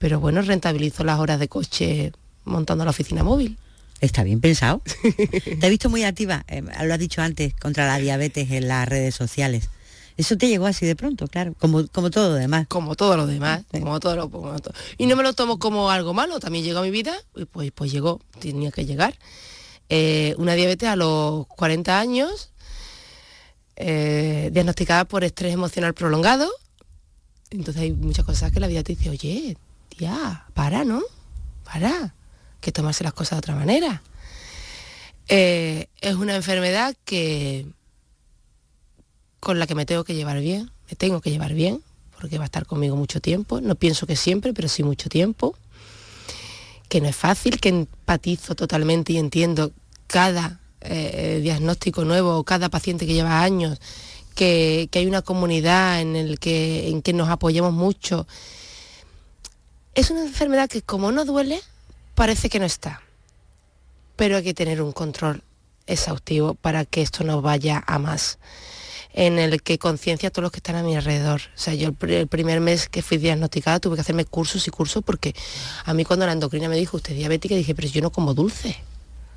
Pero 0.03 0.19
bueno, 0.19 0.41
rentabilizo 0.41 1.05
las 1.05 1.17
horas 1.17 1.39
de 1.39 1.47
coche 1.47 2.11
montando 2.43 2.83
la 2.83 2.91
oficina 2.91 3.23
móvil. 3.23 3.57
Está 4.01 4.23
bien 4.23 4.41
pensado. 4.41 4.81
Te 5.61 5.65
he 5.65 5.69
visto 5.69 5.89
muy 5.89 6.03
activa, 6.03 6.43
eh, 6.49 6.61
lo 6.61 6.93
has 6.93 6.99
dicho 6.99 7.21
antes, 7.21 7.53
contra 7.53 7.87
la 7.87 7.99
diabetes 7.99 8.51
en 8.51 8.67
las 8.67 8.85
redes 8.85 9.15
sociales. 9.15 9.69
Eso 10.17 10.37
te 10.37 10.49
llegó 10.49 10.65
así 10.65 10.85
de 10.85 10.97
pronto, 10.97 11.27
claro, 11.27 11.55
como, 11.57 11.87
como 11.87 12.11
todo 12.11 12.31
lo 12.31 12.35
demás. 12.35 12.67
como 12.67 12.95
todo 12.95 13.15
lo 13.15 13.27
demás, 13.27 13.63
como 13.71 13.97
todo 14.01 14.17
lo 14.17 14.29
como 14.29 14.53
Y 14.97 15.05
no 15.05 15.15
me 15.15 15.23
lo 15.23 15.31
tomo 15.31 15.57
como 15.57 15.89
algo 15.89 16.13
malo, 16.13 16.37
también 16.41 16.65
llegó 16.65 16.79
a 16.79 16.83
mi 16.83 16.91
vida, 16.91 17.15
y 17.37 17.45
pues, 17.45 17.71
pues 17.73 17.89
llegó, 17.89 18.19
tenía 18.41 18.71
que 18.71 18.85
llegar. 18.85 19.17
Eh, 19.87 20.35
una 20.37 20.53
diabetes 20.55 20.89
a 20.89 20.97
los 20.97 21.47
40 21.47 21.97
años, 21.97 22.51
eh, 23.77 24.49
diagnosticada 24.51 25.05
por 25.05 25.23
estrés 25.23 25.53
emocional 25.53 25.93
prolongado. 25.93 26.51
Entonces 27.51 27.83
hay 27.83 27.93
muchas 27.93 28.25
cosas 28.25 28.51
que 28.51 28.59
la 28.59 28.67
vida 28.67 28.83
te 28.83 28.95
dice, 28.95 29.09
oye, 29.09 29.55
tía, 29.93 30.45
para, 30.53 30.83
¿no? 30.83 31.01
Para, 31.63 32.13
que 32.61 32.71
tomarse 32.71 33.03
las 33.03 33.13
cosas 33.13 33.31
de 33.31 33.39
otra 33.39 33.55
manera. 33.55 34.01
Eh, 35.27 35.87
es 36.01 36.15
una 36.15 36.35
enfermedad 36.35 36.95
que 37.05 37.65
con 39.39 39.59
la 39.59 39.67
que 39.67 39.75
me 39.75 39.85
tengo 39.85 40.03
que 40.03 40.15
llevar 40.15 40.39
bien, 40.39 40.71
me 40.89 40.95
tengo 40.95 41.19
que 41.21 41.29
llevar 41.29 41.53
bien, 41.53 41.81
porque 42.17 42.37
va 42.37 42.45
a 42.45 42.45
estar 42.45 42.65
conmigo 42.65 42.95
mucho 42.95 43.19
tiempo, 43.19 43.59
no 43.59 43.75
pienso 43.75 44.07
que 44.07 44.15
siempre, 44.15 44.53
pero 44.53 44.69
sí 44.69 44.83
mucho 44.83 45.09
tiempo, 45.09 45.55
que 46.87 47.01
no 47.01 47.09
es 47.09 47.15
fácil, 47.15 47.59
que 47.59 47.69
empatizo 47.69 48.55
totalmente 48.55 49.11
y 49.11 49.17
entiendo 49.17 49.71
cada 50.07 50.59
eh, 50.79 51.39
diagnóstico 51.41 52.05
nuevo 52.05 52.37
o 52.37 52.43
cada 52.43 52.69
paciente 52.69 53.05
que 53.05 53.13
lleva 53.13 53.41
años, 53.41 53.79
que, 54.35 54.87
que 54.91 54.99
hay 54.99 55.07
una 55.07 55.21
comunidad 55.21 55.99
en, 55.99 56.15
el 56.15 56.39
que, 56.39 56.89
en 56.89 57.01
que 57.01 57.13
nos 57.13 57.29
apoyamos 57.29 57.73
mucho. 57.73 58.25
Es 59.95 60.09
una 60.09 60.21
enfermedad 60.23 60.69
que 60.69 60.81
como 60.81 61.11
no 61.11 61.25
duele, 61.25 61.61
parece 62.15 62.49
que 62.49 62.59
no 62.59 62.65
está, 62.65 63.01
pero 64.15 64.37
hay 64.37 64.43
que 64.43 64.53
tener 64.53 64.81
un 64.81 64.91
control 64.91 65.43
exhaustivo 65.85 66.55
para 66.55 66.85
que 66.85 67.01
esto 67.01 67.23
no 67.23 67.41
vaya 67.41 67.83
a 67.85 67.99
más 67.99 68.39
en 69.15 69.37
el 69.37 69.61
que 69.61 69.77
conciencia 69.77 70.29
a 70.29 70.31
todos 70.31 70.43
los 70.43 70.51
que 70.51 70.57
están 70.57 70.75
a 70.75 70.81
mi 70.81 70.95
alrededor. 70.95 71.41
O 71.55 71.59
sea, 71.59 71.75
yo 71.75 71.89
el, 71.89 71.99
pr- 71.99 72.13
el 72.13 72.27
primer 72.27 72.61
mes 72.61 72.89
que 72.89 73.03
fui 73.03 73.17
diagnosticada 73.17 73.79
tuve 73.79 73.93
que 73.95 74.01
hacerme 74.01 74.25
cursos 74.25 74.67
y 74.67 74.71
cursos 74.71 75.03
porque 75.05 75.35
a 75.85 75.93
mí 75.93 76.03
cuando 76.03 76.25
la 76.25 76.31
endocrina 76.31 76.67
me 76.67 76.77
dijo, 76.77 76.97
usted 76.97 77.11
es 77.11 77.17
diabética, 77.19 77.53
dije, 77.53 77.75
pero 77.75 77.87
yo 77.87 78.01
no 78.01 78.11
como 78.11 78.33
dulce. 78.33 78.75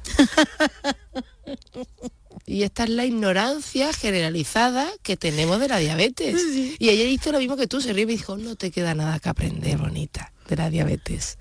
y 2.46 2.62
esta 2.62 2.84
es 2.84 2.90
la 2.90 3.04
ignorancia 3.04 3.92
generalizada 3.92 4.88
que 5.02 5.18
tenemos 5.18 5.60
de 5.60 5.68
la 5.68 5.76
diabetes. 5.78 6.40
Y 6.78 6.88
ella 6.88 7.04
hizo 7.04 7.30
lo 7.32 7.38
mismo 7.38 7.56
que 7.58 7.66
tú, 7.66 7.82
se 7.82 7.92
ríe 7.92 8.04
y 8.04 8.06
me 8.06 8.12
dijo, 8.12 8.38
no 8.38 8.56
te 8.56 8.70
queda 8.70 8.94
nada 8.94 9.18
que 9.18 9.28
aprender, 9.28 9.76
bonita, 9.76 10.32
de 10.48 10.56
la 10.56 10.70
diabetes. 10.70 11.38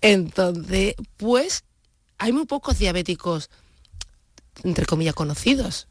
Entonces, 0.00 0.94
pues, 1.16 1.64
hay 2.18 2.32
muy 2.32 2.46
pocos 2.46 2.78
diabéticos, 2.78 3.50
entre 4.64 4.86
comillas, 4.86 5.14
conocidos 5.14 5.86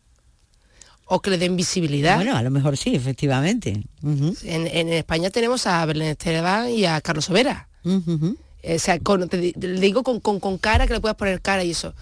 o 1.06 1.22
que 1.22 1.32
le 1.32 1.38
den 1.40 1.56
visibilidad. 1.56 2.16
Bueno, 2.18 2.36
a 2.38 2.44
lo 2.44 2.52
mejor 2.52 2.78
sí, 2.78 2.96
efectivamente. 2.96 3.82
En, 4.04 4.68
en 4.68 4.90
España 4.94 5.30
tenemos 5.32 5.66
a 5.66 5.84
Belén 5.86 6.10
Esteban 6.10 6.70
y 6.70 6.86
a 6.86 7.02
Carlos 7.02 7.30
Overa. 7.30 7.68
ujú. 7.84 8.38
O 8.62 8.78
sea, 8.78 9.00
con- 9.00 9.30
te, 9.30 9.38
di- 9.38 9.54
te 9.54 9.68
digo 9.74 10.04
con, 10.04 10.20
con- 10.20 10.40
con 10.42 10.58
cara 10.58 10.86
que 10.86 10.94
le 10.94 11.00
puedas 11.00 11.16
poner 11.18 11.42
cara 11.42 11.64
y 11.64 11.72
eso. 11.72 11.94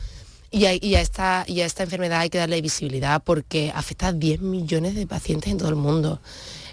Y 0.49 0.65
a, 0.65 0.73
y 0.73 0.95
a 0.95 1.01
esta, 1.01 1.45
y 1.47 1.61
a 1.61 1.65
esta 1.65 1.83
enfermedad 1.83 2.19
hay 2.21 2.29
que 2.29 2.37
darle 2.39 2.59
visibilidad 2.61 3.21
porque 3.23 3.71
afecta 3.75 4.07
a 4.07 4.13
10 4.13 4.41
millones 4.41 4.95
de 4.95 5.05
pacientes 5.05 5.51
en 5.51 5.57
todo 5.59 5.69
el 5.69 5.75
mundo. 5.75 6.19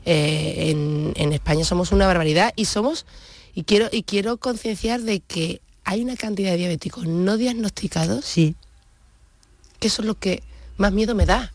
Eh, 0.07 0.71
en, 0.71 1.12
en 1.17 1.33
España 1.35 1.65
somos 1.65 1.93
una 1.93 2.07
barbaridad 2.07 2.53
y 2.57 2.65
somos, 2.65 3.05
y 3.55 3.64
quiero, 3.64 3.88
y 3.92 4.02
quiero 4.02 4.36
concienciar 4.38 5.02
de 5.02 5.20
que 5.20 5.61
hay 5.84 6.02
una 6.02 6.16
cantidad 6.16 6.50
de 6.52 6.57
diabéticos 6.59 7.07
no 7.07 7.36
diagnosticados 7.36 8.24
Sí. 8.24 8.55
que 9.78 9.88
eso 9.88 10.02
es 10.02 10.07
lo 10.07 10.14
que 10.18 10.42
más 10.76 10.92
miedo 10.92 11.14
me 11.14 11.26
da. 11.26 11.52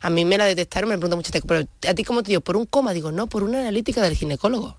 A 0.00 0.10
mí 0.10 0.24
me 0.24 0.38
la 0.38 0.44
detectaron, 0.46 0.88
me 0.90 0.96
preguntan 0.98 1.18
mucho, 1.18 1.30
pero 1.46 1.66
a 1.88 1.94
ti 1.94 2.04
cómo 2.04 2.22
te 2.22 2.28
digo, 2.30 2.40
por 2.40 2.56
un 2.56 2.66
coma, 2.66 2.92
digo, 2.92 3.12
no, 3.12 3.26
por 3.28 3.42
una 3.44 3.60
analítica 3.60 4.02
del 4.02 4.16
ginecólogo. 4.16 4.76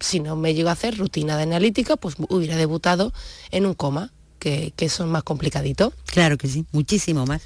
Si 0.00 0.20
no 0.20 0.34
me 0.36 0.54
llego 0.54 0.68
a 0.70 0.72
hacer 0.72 0.96
rutina 0.96 1.36
de 1.36 1.44
analítica, 1.44 1.96
pues 1.96 2.14
hubiera 2.28 2.56
debutado 2.56 3.12
en 3.50 3.66
un 3.66 3.74
coma, 3.74 4.12
que, 4.38 4.72
que 4.76 4.86
eso 4.86 5.04
es 5.04 5.10
más 5.10 5.22
complicadito. 5.22 5.92
Claro 6.06 6.36
que 6.38 6.48
sí, 6.48 6.64
muchísimo 6.72 7.24
más. 7.26 7.42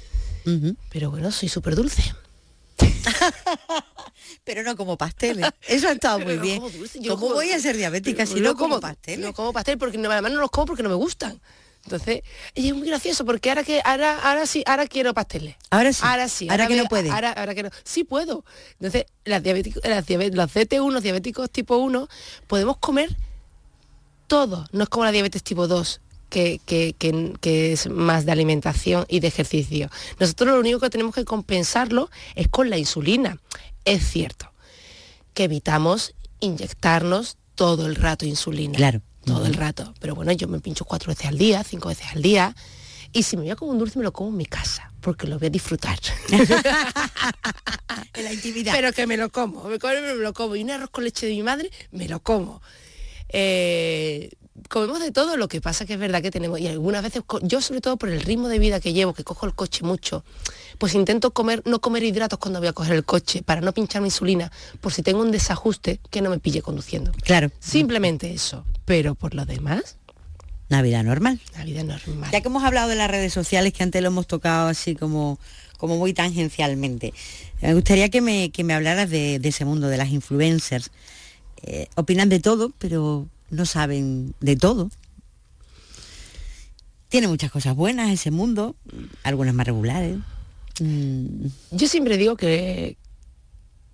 Pero 0.89 1.11
bueno, 1.11 1.31
soy 1.31 1.47
súper 1.47 1.75
dulce. 1.75 2.03
Pero 4.43 4.63
no 4.63 4.75
como 4.75 4.97
pasteles. 4.97 5.49
Eso 5.67 5.87
ha 5.87 5.91
estado 5.91 6.19
muy 6.19 6.35
no 6.35 6.41
bien. 6.41 6.59
como 6.59 6.69
yo 6.71 7.13
¿Cómo 7.15 7.21
como- 7.21 7.33
voy 7.35 7.51
a 7.51 7.59
ser 7.59 7.77
diabética 7.77 8.25
si 8.25 8.39
no 8.41 8.55
como 8.55 8.79
pasteles? 8.79 9.25
No 9.25 9.33
como 9.33 9.53
pastel 9.53 9.77
porque 9.77 9.97
no, 9.97 10.09
además 10.11 10.31
no 10.31 10.39
los 10.41 10.49
como 10.51 10.65
porque 10.67 10.83
no 10.83 10.89
me 10.89 10.95
gustan. 10.95 11.39
Entonces, 11.85 12.21
y 12.55 12.67
es 12.69 12.75
muy 12.75 12.87
gracioso 12.87 13.25
porque 13.25 13.49
ahora 13.49 13.63
que 13.63 13.81
ahora 13.83 14.19
ahora 14.19 14.45
sí, 14.45 14.63
ahora 14.67 14.85
quiero 14.85 15.13
pasteles. 15.13 15.55
Ahora 15.69 15.93
sí. 15.93 16.01
Ahora 16.03 16.27
sí. 16.27 16.47
Ahora 16.49 16.67
que 16.67 16.75
no 16.75 16.85
puede. 16.85 17.09
Ahora, 17.09 17.31
ahora 17.31 17.55
que 17.55 17.63
no. 17.63 17.69
Sí 17.83 18.03
puedo. 18.03 18.43
Entonces, 18.73 19.05
las 19.23 19.41
diabéticos, 19.41 19.81
las 19.85 20.05
diabe- 20.05 20.31
los 20.33 20.51
CT1, 20.51 20.91
los 20.91 21.01
diabéticos 21.03 21.49
tipo 21.49 21.77
1, 21.77 22.07
podemos 22.47 22.77
comer 22.77 23.15
todo. 24.27 24.67
No 24.71 24.83
es 24.83 24.89
como 24.89 25.05
la 25.05 25.11
diabetes 25.11 25.41
tipo 25.41 25.67
2. 25.67 26.01
Que, 26.29 26.61
que- 26.65 26.93
que- 26.97 27.33
que 27.41 27.73
es 27.73 27.89
más 27.89 28.25
de 28.25 28.31
alimentación 28.31 29.05
y 29.09 29.19
de 29.19 29.27
ejercicio. 29.27 29.89
Nosotros 30.19 30.49
lo 30.53 30.59
único 30.59 30.79
que 30.79 30.89
tenemos 30.89 31.15
que 31.15 31.25
compensarlo 31.25 32.09
es 32.35 32.47
con 32.47 32.69
la 32.69 32.77
insulina. 32.77 33.39
Es 33.85 34.07
cierto 34.07 34.51
que 35.33 35.45
evitamos 35.45 36.13
inyectarnos 36.39 37.37
todo 37.55 37.87
el 37.87 37.95
rato 37.95 38.25
insulina. 38.25 38.77
Claro. 38.77 39.01
Todo 39.25 39.45
el 39.45 39.53
rato. 39.55 39.93
Pero 39.99 40.15
bueno, 40.15 40.31
yo 40.31 40.47
me 40.47 40.59
pincho 40.59 40.85
cuatro 40.85 41.09
veces 41.09 41.25
al 41.27 41.37
día, 41.37 41.63
cinco 41.63 41.89
veces 41.89 42.07
al 42.13 42.21
día. 42.21 42.55
Y 43.11 43.23
si 43.23 43.35
me 43.35 43.43
voy 43.43 43.51
a 43.51 43.55
comer 43.55 43.73
un 43.73 43.79
dulce, 43.79 43.97
me 43.97 44.03
lo 44.05 44.13
como 44.13 44.29
en 44.29 44.37
mi 44.37 44.45
casa, 44.45 44.91
porque 45.01 45.25
lo 45.27 45.39
voy 45.39 45.47
a 45.47 45.49
disfrutar. 45.49 45.97
En 48.13 48.23
la 48.23 48.33
intimidad. 48.33 48.73
Pero 48.73 48.91
que 48.93 49.07
me 49.07 49.17
lo 49.17 49.29
como, 49.31 49.63
me, 49.65 49.79
como, 49.79 49.93
me 49.93 50.15
lo 50.15 50.33
como. 50.33 50.55
Y 50.55 50.63
un 50.63 50.71
arroz 50.71 50.89
con 50.89 51.03
leche 51.03 51.25
de 51.25 51.33
mi 51.33 51.43
madre, 51.43 51.69
me 51.91 52.07
lo 52.07 52.21
como. 52.21 52.61
Eh, 53.29 54.31
comemos 54.67 54.99
de 54.99 55.11
todo, 55.11 55.37
lo 55.37 55.47
que 55.47 55.61
pasa 55.61 55.85
que 55.85 55.93
es 55.93 55.99
verdad 55.99 56.21
que 56.21 56.31
tenemos, 56.31 56.59
y 56.59 56.67
algunas 56.67 57.03
veces, 57.03 57.23
yo 57.43 57.61
sobre 57.61 57.81
todo 57.81 57.97
por 57.97 58.09
el 58.09 58.21
ritmo 58.21 58.47
de 58.47 58.59
vida 58.59 58.79
que 58.79 58.93
llevo, 58.93 59.13
que 59.13 59.23
cojo 59.23 59.45
el 59.45 59.53
coche 59.53 59.83
mucho, 59.83 60.23
pues 60.77 60.95
intento 60.95 61.31
comer, 61.31 61.61
no 61.65 61.79
comer 61.79 62.03
hidratos 62.03 62.39
cuando 62.39 62.59
voy 62.59 62.67
a 62.69 62.73
coger 62.73 62.95
el 62.95 63.05
coche, 63.05 63.41
para 63.43 63.61
no 63.61 63.73
pinchar 63.73 64.01
mi 64.01 64.07
insulina, 64.07 64.51
por 64.81 64.93
si 64.93 65.01
tengo 65.03 65.21
un 65.21 65.31
desajuste 65.31 65.99
que 66.09 66.21
no 66.21 66.29
me 66.29 66.39
pille 66.39 66.61
conduciendo. 66.61 67.11
Claro. 67.23 67.51
Simplemente 67.59 68.31
eso. 68.33 68.65
Pero 68.85 69.15
por 69.15 69.33
lo 69.33 69.45
demás, 69.45 69.97
Una 70.69 70.81
vida 70.81 71.01
normal. 71.03 71.39
vida 71.65 71.83
normal. 71.83 72.29
Ya 72.31 72.41
que 72.41 72.47
hemos 72.47 72.63
hablado 72.63 72.89
de 72.89 72.95
las 72.95 73.09
redes 73.09 73.33
sociales, 73.33 73.73
que 73.73 73.83
antes 73.83 74.01
lo 74.01 74.09
hemos 74.09 74.27
tocado 74.27 74.67
así 74.67 74.95
como, 74.95 75.39
como 75.77 75.97
muy 75.97 76.13
tangencialmente, 76.13 77.13
me 77.61 77.73
gustaría 77.73 78.09
que 78.09 78.21
me, 78.21 78.51
que 78.51 78.63
me 78.63 78.73
hablaras 78.73 79.09
de, 79.09 79.39
de 79.39 79.49
ese 79.49 79.65
mundo, 79.65 79.87
de 79.87 79.97
las 79.97 80.09
influencers. 80.09 80.91
Eh, 81.61 81.87
opinan 81.95 82.29
de 82.29 82.39
todo, 82.39 82.71
pero 82.77 83.27
no 83.49 83.65
saben 83.65 84.33
de 84.39 84.55
todo. 84.55 84.89
Tiene 87.09 87.27
muchas 87.27 87.51
cosas 87.51 87.75
buenas 87.75 88.11
ese 88.11 88.31
mundo, 88.31 88.75
algunas 89.23 89.53
más 89.53 89.65
regulares. 89.65 90.17
Mm, 90.79 91.47
Yo 91.71 91.87
siempre 91.87 92.17
digo 92.17 92.35
que, 92.35 92.97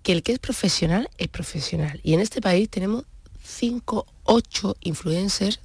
que 0.02 0.12
el 0.12 0.22
que 0.22 0.32
es 0.32 0.38
profesional 0.38 1.08
es 1.16 1.28
profesional. 1.28 2.00
Y 2.02 2.14
en 2.14 2.20
este 2.20 2.40
país 2.40 2.68
tenemos 2.68 3.04
5, 3.42 4.06
8 4.24 4.76
influencers 4.82 5.60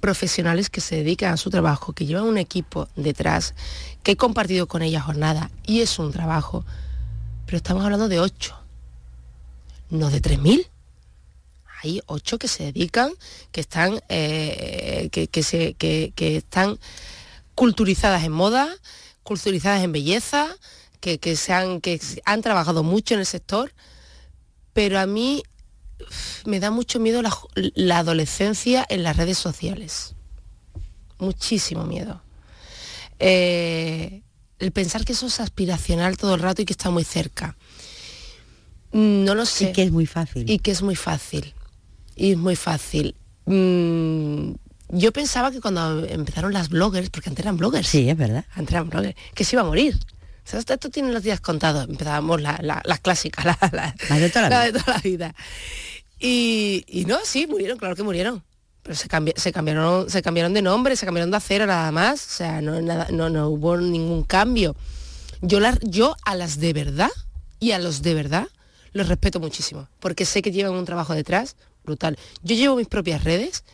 profesionales 0.00 0.70
que 0.70 0.80
se 0.80 0.96
dedican 0.96 1.34
a 1.34 1.36
su 1.36 1.50
trabajo, 1.50 1.92
que 1.92 2.06
llevan 2.06 2.24
un 2.24 2.38
equipo 2.38 2.88
detrás, 2.96 3.54
que 4.02 4.12
he 4.12 4.16
compartido 4.16 4.66
con 4.66 4.82
ella 4.82 5.00
jornada 5.00 5.50
y 5.66 5.80
es 5.80 5.98
un 5.98 6.12
trabajo. 6.12 6.64
Pero 7.44 7.58
estamos 7.58 7.84
hablando 7.84 8.08
de 8.08 8.20
8, 8.20 8.56
no 9.90 10.10
de 10.10 10.22
3.000. 10.22 10.66
Hay 11.86 12.02
8 12.06 12.38
que 12.38 12.48
se 12.48 12.64
dedican, 12.64 13.12
que 13.52 13.60
están, 13.60 14.00
eh, 14.08 15.08
que, 15.12 15.28
que 15.28 15.42
se, 15.44 15.74
que- 15.74 16.12
que 16.16 16.36
están 16.38 16.78
culturizadas 17.54 18.24
en 18.24 18.32
moda, 18.32 18.68
culturizadas 19.22 19.82
en 19.84 19.92
belleza, 19.92 20.48
que, 21.00 21.18
que, 21.18 21.36
se 21.36 21.52
han, 21.52 21.80
que 21.80 22.00
han 22.24 22.42
trabajado 22.42 22.82
mucho 22.82 23.14
en 23.14 23.20
el 23.20 23.26
sector, 23.26 23.72
pero 24.72 24.98
a 24.98 25.06
mí 25.06 25.42
me 26.44 26.58
da 26.60 26.70
mucho 26.72 26.98
miedo 26.98 27.22
la 27.54 27.98
adolescencia 27.98 28.84
en 28.88 29.02
las 29.04 29.16
redes 29.16 29.38
sociales. 29.38 30.14
Muchísimo 31.18 31.84
miedo. 31.84 32.20
Eh, 33.20 34.22
el 34.58 34.72
pensar 34.72 35.04
que 35.04 35.12
eso 35.12 35.26
es 35.28 35.38
aspiracional 35.40 36.16
todo 36.16 36.34
el 36.34 36.40
rato 36.40 36.62
y 36.62 36.64
que 36.64 36.72
está 36.72 36.90
muy 36.90 37.04
cerca. 37.04 37.56
Mm, 38.92 39.24
No 39.24 39.34
lo 39.34 39.46
sé 39.46 39.70
y 39.70 39.72
que 39.72 39.82
es 39.84 39.92
muy 39.92 40.06
fácil. 40.06 40.48
y 40.50 40.58
que 40.58 40.70
es 40.72 40.82
muy 40.82 40.96
fácil. 40.96 41.54
Y 42.16 42.32
es 42.32 42.38
muy 42.38 42.56
fácil. 42.56 43.14
Mm, 43.44 44.52
yo 44.88 45.12
pensaba 45.12 45.50
que 45.50 45.60
cuando 45.60 46.04
empezaron 46.06 46.52
las 46.52 46.68
bloggers, 46.68 47.10
porque 47.10 47.28
antes 47.28 47.44
eran 47.44 47.56
bloggers, 47.56 47.86
Sí, 47.88 48.08
es 48.08 48.16
verdad. 48.16 48.44
antes 48.54 48.72
eran 48.72 48.88
bloggers, 48.88 49.14
que 49.34 49.44
se 49.44 49.54
iba 49.56 49.62
a 49.62 49.66
morir. 49.66 49.96
O 50.44 50.48
sea, 50.48 50.60
esto, 50.60 50.78
tiene 50.90 51.12
los 51.12 51.22
días 51.22 51.40
contados. 51.40 51.88
Empezábamos 51.88 52.40
la- 52.40 52.58
la- 52.62 52.80
las 52.84 53.00
clásicas, 53.00 53.44
la, 53.44 53.58
la- 53.72 53.94
Las 54.08 54.20
de 54.20 54.30
toda 54.30 54.48
la 54.48 54.64
de 54.64 54.72
toda 54.72 54.94
la 54.94 55.00
vida. 55.00 55.34
Y, 56.18 56.84
y 56.88 57.04
no, 57.04 57.18
sí, 57.24 57.46
murieron, 57.46 57.78
claro 57.78 57.96
que 57.96 58.02
murieron. 58.02 58.42
Pero 58.82 58.94
se, 58.94 59.08
cambi- 59.08 59.36
se, 59.36 59.52
cambiaron, 59.52 60.08
se 60.08 60.22
cambiaron 60.22 60.54
de 60.54 60.62
nombre, 60.62 60.94
se 60.96 61.04
cambiaron 61.04 61.30
de 61.32 61.36
acera 61.36 61.66
nada 61.66 61.90
más. 61.90 62.24
O 62.24 62.30
sea, 62.30 62.60
no, 62.62 62.80
nada, 62.80 63.08
no, 63.10 63.28
no 63.28 63.48
hubo 63.48 63.76
ningún 63.76 64.22
cambio. 64.22 64.76
Yo, 65.42 65.58
las- 65.60 65.80
yo 65.82 66.16
a 66.24 66.36
las 66.36 66.60
de 66.60 66.72
verdad 66.72 67.10
y 67.58 67.72
a 67.72 67.78
los 67.80 68.02
de 68.02 68.14
verdad 68.14 68.46
los 68.92 69.08
respeto 69.08 69.40
muchísimo, 69.40 69.88
porque 70.00 70.24
sé 70.24 70.40
que 70.42 70.52
llevan 70.52 70.72
un 70.74 70.84
trabajo 70.86 71.12
detrás 71.12 71.56
brutal. 71.86 72.18
Yo 72.42 72.54
llevo 72.54 72.76
mis 72.76 72.88
propias 72.88 73.24
redes. 73.24 73.64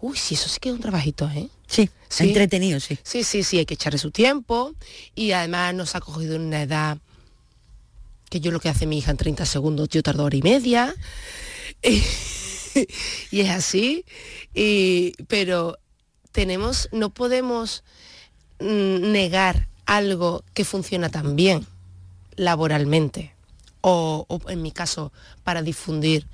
Uy, 0.00 0.16
sí, 0.16 0.34
eso 0.34 0.48
sí 0.48 0.58
que 0.60 0.68
es 0.68 0.74
un 0.74 0.80
trabajito, 0.80 1.30
¿eh? 1.30 1.48
Sí, 1.66 1.88
Sí. 2.08 2.24
entretenido, 2.24 2.80
sí. 2.80 2.98
Sí, 3.02 3.22
sí, 3.24 3.42
sí, 3.44 3.58
hay 3.58 3.66
que 3.66 3.74
echarle 3.74 3.98
su 3.98 4.10
tiempo 4.10 4.74
y 5.14 5.32
además 5.32 5.74
nos 5.74 5.94
ha 5.94 6.00
cogido 6.00 6.34
en 6.34 6.42
una 6.42 6.62
edad 6.62 6.98
que 8.28 8.40
yo 8.40 8.50
lo 8.50 8.60
que 8.60 8.68
hace 8.68 8.86
mi 8.86 8.98
hija 8.98 9.10
en 9.10 9.16
30 9.16 9.44
segundos, 9.46 9.88
yo 9.88 10.02
tardo 10.02 10.24
hora 10.24 10.36
y 10.36 10.42
media. 10.42 10.94
y 13.30 13.40
es 13.40 13.50
así. 13.50 14.04
Y, 14.54 15.12
pero 15.28 15.78
tenemos, 16.32 16.88
no 16.92 17.10
podemos 17.10 17.82
mm, 18.60 19.12
negar 19.12 19.68
algo 19.86 20.44
que 20.54 20.64
funciona 20.64 21.08
tan 21.10 21.36
bien 21.36 21.66
laboralmente 22.36 23.34
o, 23.80 24.24
o, 24.28 24.50
en 24.50 24.62
mi 24.62 24.70
caso 24.70 25.12
para 25.42 25.62
difundir 25.62 26.26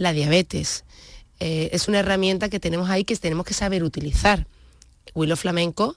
la 0.00 0.14
diabetes. 0.14 0.84
Eh, 1.40 1.68
es 1.72 1.86
una 1.86 1.98
herramienta 1.98 2.48
que 2.48 2.58
tenemos 2.58 2.88
ahí 2.88 3.04
que 3.04 3.14
tenemos 3.16 3.44
que 3.44 3.52
saber 3.52 3.84
utilizar. 3.84 4.46
Willow 5.14 5.36
Flamenco, 5.36 5.96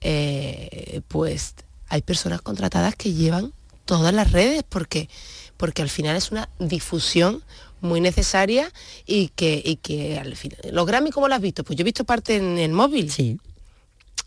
eh, 0.00 1.00
pues 1.06 1.54
hay 1.88 2.02
personas 2.02 2.42
contratadas 2.42 2.96
que 2.96 3.12
llevan 3.12 3.52
todas 3.84 4.12
las 4.12 4.32
redes 4.32 4.64
porque, 4.68 5.08
porque 5.56 5.82
al 5.82 5.88
final 5.88 6.16
es 6.16 6.32
una 6.32 6.48
difusión 6.58 7.44
muy 7.80 8.00
necesaria 8.00 8.72
y 9.06 9.28
que, 9.28 9.62
y 9.64 9.76
que 9.76 10.18
al 10.18 10.34
final... 10.34 10.58
¿Los 10.72 10.86
Grammy 10.86 11.12
cómo 11.12 11.28
lo 11.28 11.34
has 11.36 11.40
visto? 11.40 11.62
Pues 11.62 11.76
yo 11.76 11.82
he 11.82 11.84
visto 11.84 12.04
parte 12.04 12.36
en 12.36 12.58
el 12.58 12.72
móvil. 12.72 13.12
Sí. 13.12 13.38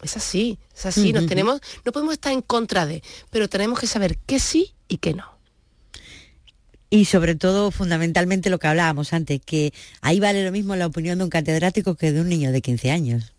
Es 0.04 0.16
así, 0.16 0.58
es 0.74 0.86
así. 0.86 1.12
Nos 1.12 1.26
tenemos, 1.26 1.60
no 1.84 1.92
podemos 1.92 2.14
estar 2.14 2.32
en 2.32 2.42
contra 2.42 2.86
de, 2.86 3.04
pero 3.30 3.50
tenemos 3.50 3.78
que 3.78 3.88
saber 3.88 4.18
qué 4.20 4.40
sí 4.40 4.74
y 4.88 5.00
qué 5.00 5.14
no. 5.14 5.37
Y 6.90 7.06
sobre 7.06 7.36
todo, 7.36 7.70
fundamentalmente, 7.72 8.50
lo 8.50 8.60
que 8.60 8.68
hablábamos 8.68 9.12
antes, 9.14 9.42
que 9.44 9.74
ahí 10.02 10.20
vale 10.22 10.46
lo 10.46 10.52
mismo 10.52 10.76
la 10.76 10.88
opinión 10.88 11.18
de 11.18 11.26
un 11.26 11.30
catedrático 11.30 11.96
que 11.96 12.12
de 12.14 12.22
un 12.22 12.30
niño 12.30 12.52
de 12.52 12.62
15 12.62 12.92
años. 12.92 13.34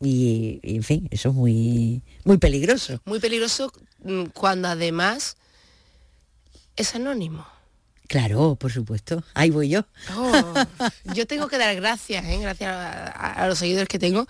Y, 0.00 0.60
y, 0.62 0.76
en 0.76 0.82
fin, 0.82 1.08
eso 1.10 1.28
es 1.30 1.34
muy, 1.34 2.02
muy 2.24 2.38
peligroso. 2.38 3.00
Muy 3.04 3.20
peligroso 3.20 3.72
mm, 4.04 4.24
cuando 4.34 4.68
además 4.68 5.36
es 6.76 6.94
anónimo. 6.94 7.46
Claro, 8.06 8.56
por 8.56 8.72
supuesto. 8.72 9.22
Ahí 9.34 9.50
voy 9.50 9.68
yo. 9.68 9.84
Oh, 10.16 10.54
yo 11.14 11.26
tengo 11.26 11.46
que 11.48 11.58
dar 11.58 11.74
gracias, 11.76 12.24
¿eh? 12.24 12.38
gracias 12.40 12.70
a, 12.72 13.06
a- 13.10 13.32
a 13.44 13.48
los 13.48 13.58
seguidores 13.58 13.88
que 13.88 13.98
tengo, 13.98 14.26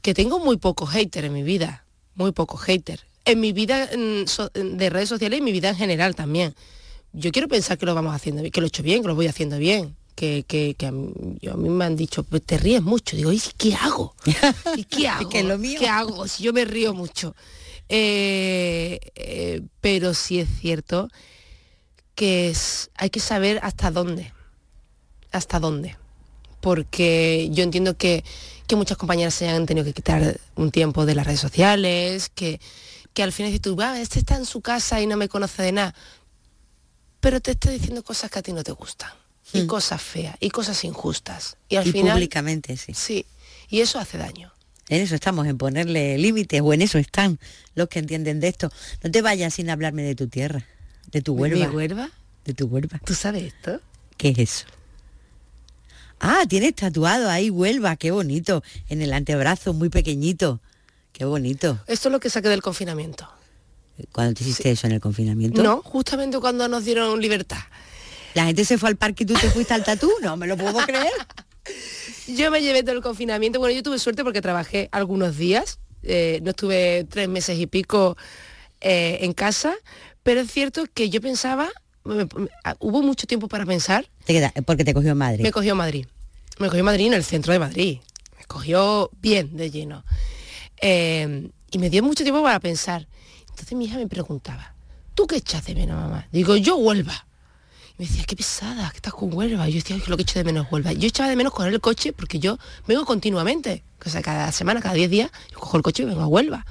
que 0.00 0.14
tengo 0.14 0.38
muy 0.40 0.56
pocos 0.56 0.90
haters 0.90 1.26
en 1.26 1.32
mi 1.34 1.42
vida, 1.42 1.84
muy 2.14 2.32
pocos 2.32 2.60
haters. 2.62 3.04
En 3.24 3.38
mi 3.40 3.52
vida 3.52 3.88
mm, 3.96 4.26
so- 4.26 4.50
de 4.54 4.90
redes 4.90 5.08
sociales 5.08 5.36
y 5.36 5.40
en 5.40 5.44
mi 5.44 5.52
vida 5.52 5.68
en 5.68 5.76
general 5.76 6.14
también. 6.16 6.54
Yo 7.12 7.30
quiero 7.32 7.48
pensar 7.48 7.76
que 7.78 7.86
lo 7.86 7.94
vamos 7.94 8.14
haciendo 8.14 8.42
que 8.50 8.60
lo 8.60 8.66
he 8.66 8.68
hecho 8.68 8.82
bien, 8.82 9.02
que 9.02 9.08
lo 9.08 9.14
voy 9.14 9.26
haciendo 9.26 9.58
bien, 9.58 9.96
que, 10.14 10.44
que, 10.48 10.74
que 10.78 10.86
a, 10.86 10.92
mí, 10.92 11.12
yo- 11.40 11.52
a 11.52 11.56
mí 11.56 11.68
me 11.68 11.84
han 11.84 11.96
dicho, 11.96 12.22
"Pues 12.24 12.42
te 12.42 12.56
ríes 12.58 12.82
mucho. 12.82 13.16
Digo, 13.16 13.32
¿y 13.32 13.40
qué 13.58 13.74
hago? 13.74 14.14
¿Y 14.76 14.84
qué 14.84 15.08
hago? 15.08 15.30
lo 15.42 15.58
mío. 15.58 15.78
¿Qué 15.78 15.88
hago? 15.88 16.26
Si 16.28 16.42
yo 16.42 16.52
me 16.52 16.64
río 16.64 16.94
mucho. 16.94 17.34
Eh, 17.88 18.98
eh, 19.14 19.60
pero 19.80 20.14
sí 20.14 20.40
es 20.40 20.48
cierto 20.60 21.08
que 22.14 22.48
es, 22.50 22.90
hay 22.94 23.10
que 23.10 23.20
saber 23.20 23.58
hasta 23.62 23.90
dónde. 23.90 24.32
Hasta 25.32 25.60
dónde. 25.60 25.96
Porque 26.60 27.48
yo 27.52 27.64
entiendo 27.64 27.96
que, 27.96 28.24
que 28.66 28.76
muchas 28.76 28.96
compañeras 28.96 29.34
se 29.34 29.48
han 29.48 29.66
tenido 29.66 29.84
que 29.84 29.92
quitar 29.92 30.38
un 30.54 30.70
tiempo 30.70 31.04
de 31.06 31.14
las 31.14 31.26
redes 31.26 31.40
sociales, 31.40 32.30
que, 32.34 32.60
que 33.14 33.22
al 33.22 33.32
final 33.32 33.50
dices 33.50 33.62
tú, 33.62 33.76
"Ah, 33.80 34.00
este 34.00 34.18
está 34.20 34.36
en 34.36 34.46
su 34.46 34.60
casa 34.60 35.00
y 35.00 35.06
no 35.06 35.16
me 35.16 35.28
conoce 35.28 35.62
de 35.62 35.72
nada. 35.72 35.94
Pero 37.22 37.40
te 37.40 37.52
está 37.52 37.70
diciendo 37.70 38.02
cosas 38.02 38.32
que 38.32 38.40
a 38.40 38.42
ti 38.42 38.52
no 38.52 38.64
te 38.64 38.72
gustan. 38.72 39.12
Y 39.52 39.66
cosas 39.66 40.02
feas, 40.02 40.36
y 40.40 40.50
cosas 40.50 40.82
injustas. 40.82 41.56
Y 41.68 41.76
al 41.76 41.86
y 41.86 41.92
final. 41.92 42.14
públicamente, 42.14 42.76
sí. 42.76 42.94
Sí. 42.94 43.26
Y 43.68 43.80
eso 43.80 44.00
hace 44.00 44.18
daño. 44.18 44.52
En 44.88 45.00
eso 45.00 45.14
estamos, 45.14 45.46
en 45.46 45.56
ponerle 45.56 46.18
límites, 46.18 46.60
o 46.64 46.72
en 46.72 46.82
eso 46.82 46.98
están 46.98 47.38
los 47.76 47.88
que 47.88 48.00
entienden 48.00 48.40
de 48.40 48.48
esto. 48.48 48.72
No 49.04 49.10
te 49.12 49.22
vayas 49.22 49.54
sin 49.54 49.70
hablarme 49.70 50.02
de 50.02 50.16
tu 50.16 50.26
tierra, 50.26 50.66
de 51.12 51.22
tu 51.22 51.34
¿Mi 51.36 51.42
Huelva. 51.42 51.70
Huelva? 51.70 52.10
De 52.44 52.54
tu 52.54 52.66
Huelva. 52.66 52.98
¿Tú 53.04 53.14
sabes 53.14 53.44
esto? 53.44 53.80
¿Qué 54.16 54.30
es 54.30 54.38
eso? 54.38 54.66
Ah, 56.18 56.42
tienes 56.48 56.74
tatuado 56.74 57.30
ahí 57.30 57.50
Huelva, 57.50 57.94
qué 57.96 58.10
bonito. 58.10 58.64
En 58.88 59.00
el 59.00 59.12
antebrazo, 59.12 59.74
muy 59.74 59.90
pequeñito. 59.90 60.60
Qué 61.12 61.24
bonito. 61.24 61.78
Esto 61.86 62.08
es 62.08 62.12
lo 62.12 62.18
que 62.18 62.30
saqué 62.30 62.48
del 62.48 62.62
confinamiento. 62.62 63.28
Cuando 64.10 64.34
te 64.34 64.42
hiciste 64.42 64.70
eso 64.70 64.86
en 64.86 64.94
el 64.94 65.00
confinamiento. 65.00 65.62
No, 65.62 65.82
justamente 65.82 66.38
cuando 66.40 66.66
nos 66.68 66.84
dieron 66.84 67.20
libertad. 67.20 67.58
La 68.34 68.46
gente 68.46 68.64
se 68.64 68.78
fue 68.78 68.88
al 68.88 68.96
parque 68.96 69.24
y 69.24 69.26
tú 69.26 69.34
te 69.34 69.50
fuiste 69.50 69.74
al 69.74 69.84
tatú. 69.84 70.10
No 70.22 70.36
me 70.36 70.46
lo 70.46 70.56
puedo 70.56 70.78
creer. 70.86 71.12
Yo 72.28 72.50
me 72.50 72.62
llevé 72.62 72.82
todo 72.82 72.94
el 72.96 73.02
confinamiento. 73.02 73.58
Bueno, 73.58 73.74
yo 73.74 73.82
tuve 73.82 73.98
suerte 73.98 74.24
porque 74.24 74.40
trabajé 74.40 74.88
algunos 74.92 75.36
días. 75.36 75.78
eh, 76.02 76.40
no 76.42 76.50
estuve 76.50 77.04
tres 77.08 77.28
meses 77.28 77.58
y 77.58 77.66
pico 77.66 78.16
eh, 78.80 79.18
en 79.20 79.32
casa. 79.32 79.74
Pero 80.22 80.40
es 80.40 80.50
cierto 80.50 80.84
que 80.92 81.10
yo 81.10 81.20
pensaba, 81.20 81.68
me- 82.04 82.24
me- 82.24 82.48
hubo 82.80 83.02
mucho 83.02 83.26
tiempo 83.26 83.48
para 83.48 83.66
pensar. 83.66 84.08
Te 84.24 84.32
queda- 84.32 84.52
porque 84.66 84.84
te 84.84 84.94
cogió 84.94 85.14
Madrid. 85.14 85.42
Me 85.42 85.52
cogió 85.52 85.74
Madrid. 85.74 86.06
Me 86.58 86.68
cogió 86.68 86.84
Madrid 86.84 87.06
en 87.08 87.14
el 87.14 87.24
centro 87.24 87.52
de 87.52 87.58
Madrid. 87.58 87.98
Me 88.38 88.44
cogió 88.46 89.10
bien 89.20 89.56
de 89.56 89.70
lleno. 89.70 90.04
Eh, 90.80 91.48
y 91.70 91.78
me 91.78 91.90
dio 91.90 92.02
mucho 92.02 92.22
tiempo 92.24 92.42
para 92.42 92.60
pensar. 92.60 93.06
Entonces 93.62 93.78
mi 93.78 93.84
hija 93.84 93.96
me 93.96 94.08
preguntaba, 94.08 94.74
¿tú 95.14 95.28
qué 95.28 95.36
echas 95.36 95.64
de 95.66 95.76
menos, 95.76 95.94
mamá? 95.96 96.26
Digo, 96.32 96.56
yo 96.56 96.74
Huelva. 96.74 97.26
Y 97.96 98.02
me 98.02 98.08
decía, 98.08 98.24
qué 98.24 98.34
pesada, 98.34 98.90
que 98.90 98.96
estás 98.96 99.12
con 99.12 99.32
Huelva. 99.32 99.68
Y 99.68 99.74
yo 99.74 99.78
decía, 99.78 99.94
"Ay, 99.94 100.02
que 100.02 100.10
lo 100.10 100.16
que 100.16 100.24
echo 100.24 100.40
de 100.40 100.44
menos 100.44 100.66
Huelva. 100.68 100.92
Yo 100.92 101.06
echaba 101.06 101.28
de 101.28 101.36
menos 101.36 101.52
coger 101.52 101.72
el 101.72 101.80
coche 101.80 102.12
porque 102.12 102.40
yo 102.40 102.58
vengo 102.88 103.04
continuamente. 103.04 103.84
O 104.04 104.10
sea, 104.10 104.20
cada 104.20 104.50
semana, 104.50 104.80
cada 104.80 104.94
10 104.94 105.08
días, 105.08 105.30
yo 105.52 105.60
cojo 105.60 105.76
el 105.76 105.84
coche 105.84 106.02
y 106.02 106.06
vengo 106.06 106.22
a 106.22 106.26
Huelva. 106.26 106.66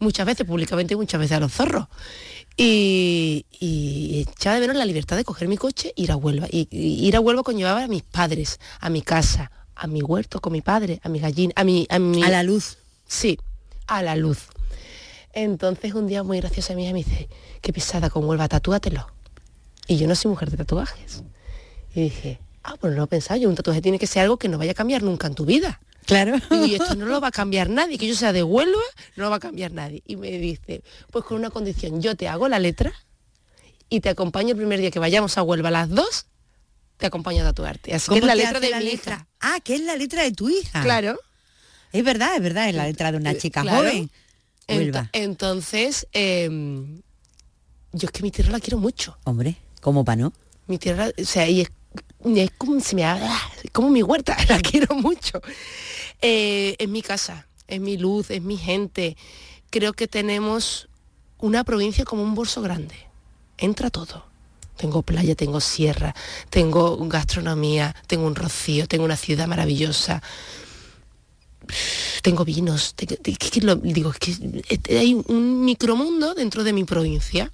Muchas 0.00 0.26
veces 0.26 0.44
públicamente 0.44 0.96
muchas 0.96 1.20
veces 1.20 1.36
a 1.36 1.40
los 1.40 1.52
zorros. 1.52 1.86
Y, 2.56 3.46
y 3.60 4.26
echaba 4.28 4.56
de 4.56 4.62
menos 4.62 4.74
la 4.74 4.86
libertad 4.86 5.16
de 5.16 5.22
coger 5.22 5.46
mi 5.46 5.58
coche 5.58 5.94
e 5.96 6.02
ir 6.02 6.10
a 6.10 6.16
Huelva. 6.16 6.48
Y, 6.50 6.66
y 6.72 7.06
ir 7.06 7.14
a 7.14 7.20
Huelva 7.20 7.44
conllevaba 7.44 7.84
a 7.84 7.86
mis 7.86 8.02
padres, 8.02 8.58
a 8.80 8.90
mi 8.90 9.02
casa, 9.02 9.52
a 9.76 9.86
mi 9.86 10.02
huerto 10.02 10.40
con 10.40 10.52
mi 10.52 10.60
padre, 10.60 11.00
a 11.04 11.08
mi 11.08 11.20
gallina, 11.20 11.52
a 11.54 11.62
mi... 11.62 11.86
A, 11.88 12.00
mi, 12.00 12.20
A 12.24 12.30
la 12.30 12.42
luz. 12.42 12.78
Sí, 13.06 13.38
a 13.86 14.02
la 14.02 14.16
luz. 14.16 14.48
Entonces 15.32 15.94
un 15.94 16.06
día 16.06 16.22
muy 16.22 16.38
graciosa 16.40 16.72
hija 16.78 16.92
me 16.92 16.98
dice, 17.04 17.28
qué 17.60 17.72
pesada 17.72 18.10
con 18.10 18.24
Huelva, 18.24 18.48
tatúatelo. 18.48 19.06
Y 19.86 19.96
yo 19.96 20.06
no 20.08 20.14
soy 20.14 20.30
mujer 20.30 20.50
de 20.50 20.56
tatuajes. 20.56 21.22
Y 21.94 22.02
dije, 22.02 22.40
ah, 22.62 22.74
pues 22.80 22.92
no 22.92 22.98
lo 22.98 23.04
he 23.04 23.08
pensado, 23.08 23.38
yo 23.40 23.48
un 23.48 23.54
tatuaje 23.54 23.80
tiene 23.80 23.98
que 23.98 24.06
ser 24.06 24.22
algo 24.22 24.36
que 24.38 24.48
no 24.48 24.58
vaya 24.58 24.72
a 24.72 24.74
cambiar 24.74 25.02
nunca 25.02 25.26
en 25.26 25.34
tu 25.34 25.44
vida. 25.44 25.80
Claro. 26.06 26.36
Y 26.50 26.74
esto 26.74 26.94
no 26.96 27.06
lo 27.06 27.20
va 27.20 27.28
a 27.28 27.32
cambiar 27.32 27.68
nadie, 27.70 27.96
que 27.98 28.08
yo 28.08 28.14
sea 28.14 28.32
de 28.32 28.42
Huelva, 28.42 28.80
no 29.16 29.24
lo 29.24 29.30
va 29.30 29.36
a 29.36 29.40
cambiar 29.40 29.72
nadie. 29.72 30.02
Y 30.06 30.16
me 30.16 30.30
dice, 30.38 30.82
pues 31.12 31.24
con 31.24 31.36
una 31.36 31.50
condición, 31.50 32.00
yo 32.02 32.16
te 32.16 32.26
hago 32.28 32.48
la 32.48 32.58
letra 32.58 32.92
y 33.88 34.00
te 34.00 34.08
acompaño 34.08 34.50
el 34.50 34.56
primer 34.56 34.80
día 34.80 34.90
que 34.90 34.98
vayamos 34.98 35.38
a 35.38 35.42
Huelva 35.42 35.68
a 35.68 35.72
las 35.72 35.88
dos, 35.90 36.26
te 36.96 37.06
acompaño 37.06 37.42
a 37.42 37.46
tatuarte. 37.46 37.94
Así 37.94 38.08
que 38.08 38.14
es 38.16 38.20
¿Cómo 38.20 38.26
la 38.26 38.34
letra 38.34 38.60
de 38.60 38.70
la 38.70 38.78
mi 38.78 38.84
letra? 38.86 39.14
hija. 39.14 39.26
Ah, 39.40 39.58
que 39.62 39.74
es 39.76 39.80
la 39.82 39.96
letra 39.96 40.22
de 40.22 40.32
tu 40.32 40.48
hija. 40.48 40.82
Claro. 40.82 41.18
Es 41.92 42.04
verdad, 42.04 42.34
es 42.36 42.42
verdad, 42.42 42.68
es 42.68 42.74
la 42.74 42.86
letra 42.86 43.10
de 43.12 43.18
una 43.18 43.36
chica 43.36 43.62
Claro. 43.62 43.78
joven. 43.78 44.10
Ent- 44.74 45.08
entonces, 45.12 46.06
em, 46.12 47.00
yo 47.92 48.06
es 48.06 48.10
que 48.12 48.22
mi 48.22 48.30
tierra 48.30 48.52
la 48.52 48.60
quiero 48.60 48.78
mucho. 48.78 49.16
Hombre, 49.24 49.56
¿cómo 49.80 50.04
pa' 50.04 50.16
no? 50.16 50.32
Mi 50.66 50.78
tierra, 50.78 51.10
o 51.20 51.24
sea, 51.24 51.48
y 51.48 51.62
es, 51.62 51.70
como, 52.56 52.80
se 52.80 52.94
me 52.94 53.04
ha- 53.04 53.40
es 53.62 53.70
como 53.72 53.90
mi 53.90 54.02
huerta, 54.02 54.36
la 54.48 54.60
quiero 54.60 54.94
mucho. 54.94 55.40
Eh, 56.22 56.76
es 56.78 56.88
mi 56.88 57.02
casa, 57.02 57.46
es 57.66 57.80
mi 57.80 57.96
luz, 57.96 58.30
es 58.30 58.42
mi 58.42 58.56
gente. 58.56 59.16
Creo 59.70 59.92
que 59.92 60.06
tenemos 60.08 60.88
una 61.38 61.64
provincia 61.64 62.04
como 62.04 62.22
un 62.22 62.34
bolso 62.34 62.60
grande. 62.62 62.94
Entra 63.58 63.90
todo. 63.90 64.28
Tengo 64.76 65.02
playa, 65.02 65.34
tengo 65.34 65.60
sierra, 65.60 66.14
tengo 66.48 66.96
gastronomía, 67.06 67.94
tengo 68.06 68.26
un 68.26 68.34
rocío, 68.34 68.88
tengo 68.88 69.04
una 69.04 69.16
ciudad 69.16 69.46
maravillosa. 69.46 70.22
Tengo 72.22 72.44
vinos, 72.44 72.94
te- 72.94 73.06
te- 73.06 73.32
que- 73.34 73.60
lo- 73.60 73.76
digo, 73.76 74.10
es 74.10 74.18
que 74.18 74.96
hay 74.98 75.14
un 75.14 75.64
micromundo 75.64 76.34
dentro 76.34 76.64
de 76.64 76.72
mi 76.72 76.84
provincia. 76.84 77.52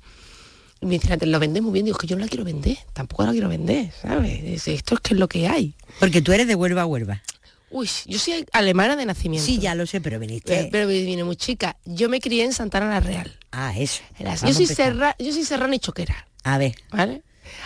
Y 0.80 0.86
me 0.86 0.92
dicen, 0.94 1.12
"Antes, 1.12 1.28
lo 1.28 1.38
vendes 1.38 1.62
muy 1.62 1.72
bien, 1.72 1.84
digo, 1.86 1.96
que 1.96 2.06
yo 2.06 2.16
no 2.16 2.22
la 2.22 2.28
quiero 2.28 2.44
vender, 2.44 2.76
tampoco 2.92 3.24
la 3.24 3.32
quiero 3.32 3.48
vender, 3.48 3.90
¿sabes? 4.02 4.42
Es- 4.44 4.68
Esto 4.68 4.94
es 4.96 5.00
que 5.00 5.14
es 5.14 5.20
lo 5.20 5.28
que 5.28 5.48
hay. 5.48 5.74
Porque 6.00 6.20
tú 6.20 6.32
eres 6.32 6.46
de 6.46 6.54
Huelva 6.54 6.82
a 6.82 6.86
Huelva. 6.86 7.22
Uy, 7.70 7.88
yo 8.06 8.18
soy 8.18 8.46
alemana 8.52 8.94
de 8.94 9.06
nacimiento. 9.06 9.44
Sí, 9.44 9.58
ya 9.58 9.74
lo 9.74 9.86
sé, 9.86 10.00
pero 10.00 10.18
viniste. 10.20 10.68
pero 10.70 10.86
vine 10.86 11.24
muy 11.24 11.36
chica. 11.36 11.76
Yo 11.84 12.08
me 12.08 12.20
crié 12.20 12.44
en 12.44 12.52
Santana 12.52 12.88
la 12.88 13.00
Real. 13.00 13.36
Ah, 13.50 13.74
eso. 13.76 14.02
Yo 14.48 14.54
soy, 14.54 14.66
serra, 14.76 15.16
yo 15.18 15.32
soy 15.32 15.44
serrana 15.44 15.74
y 15.74 15.78
choquera, 15.80 16.28
A 16.44 16.58
ver, 16.58 16.74
¿vale? 16.92 17.22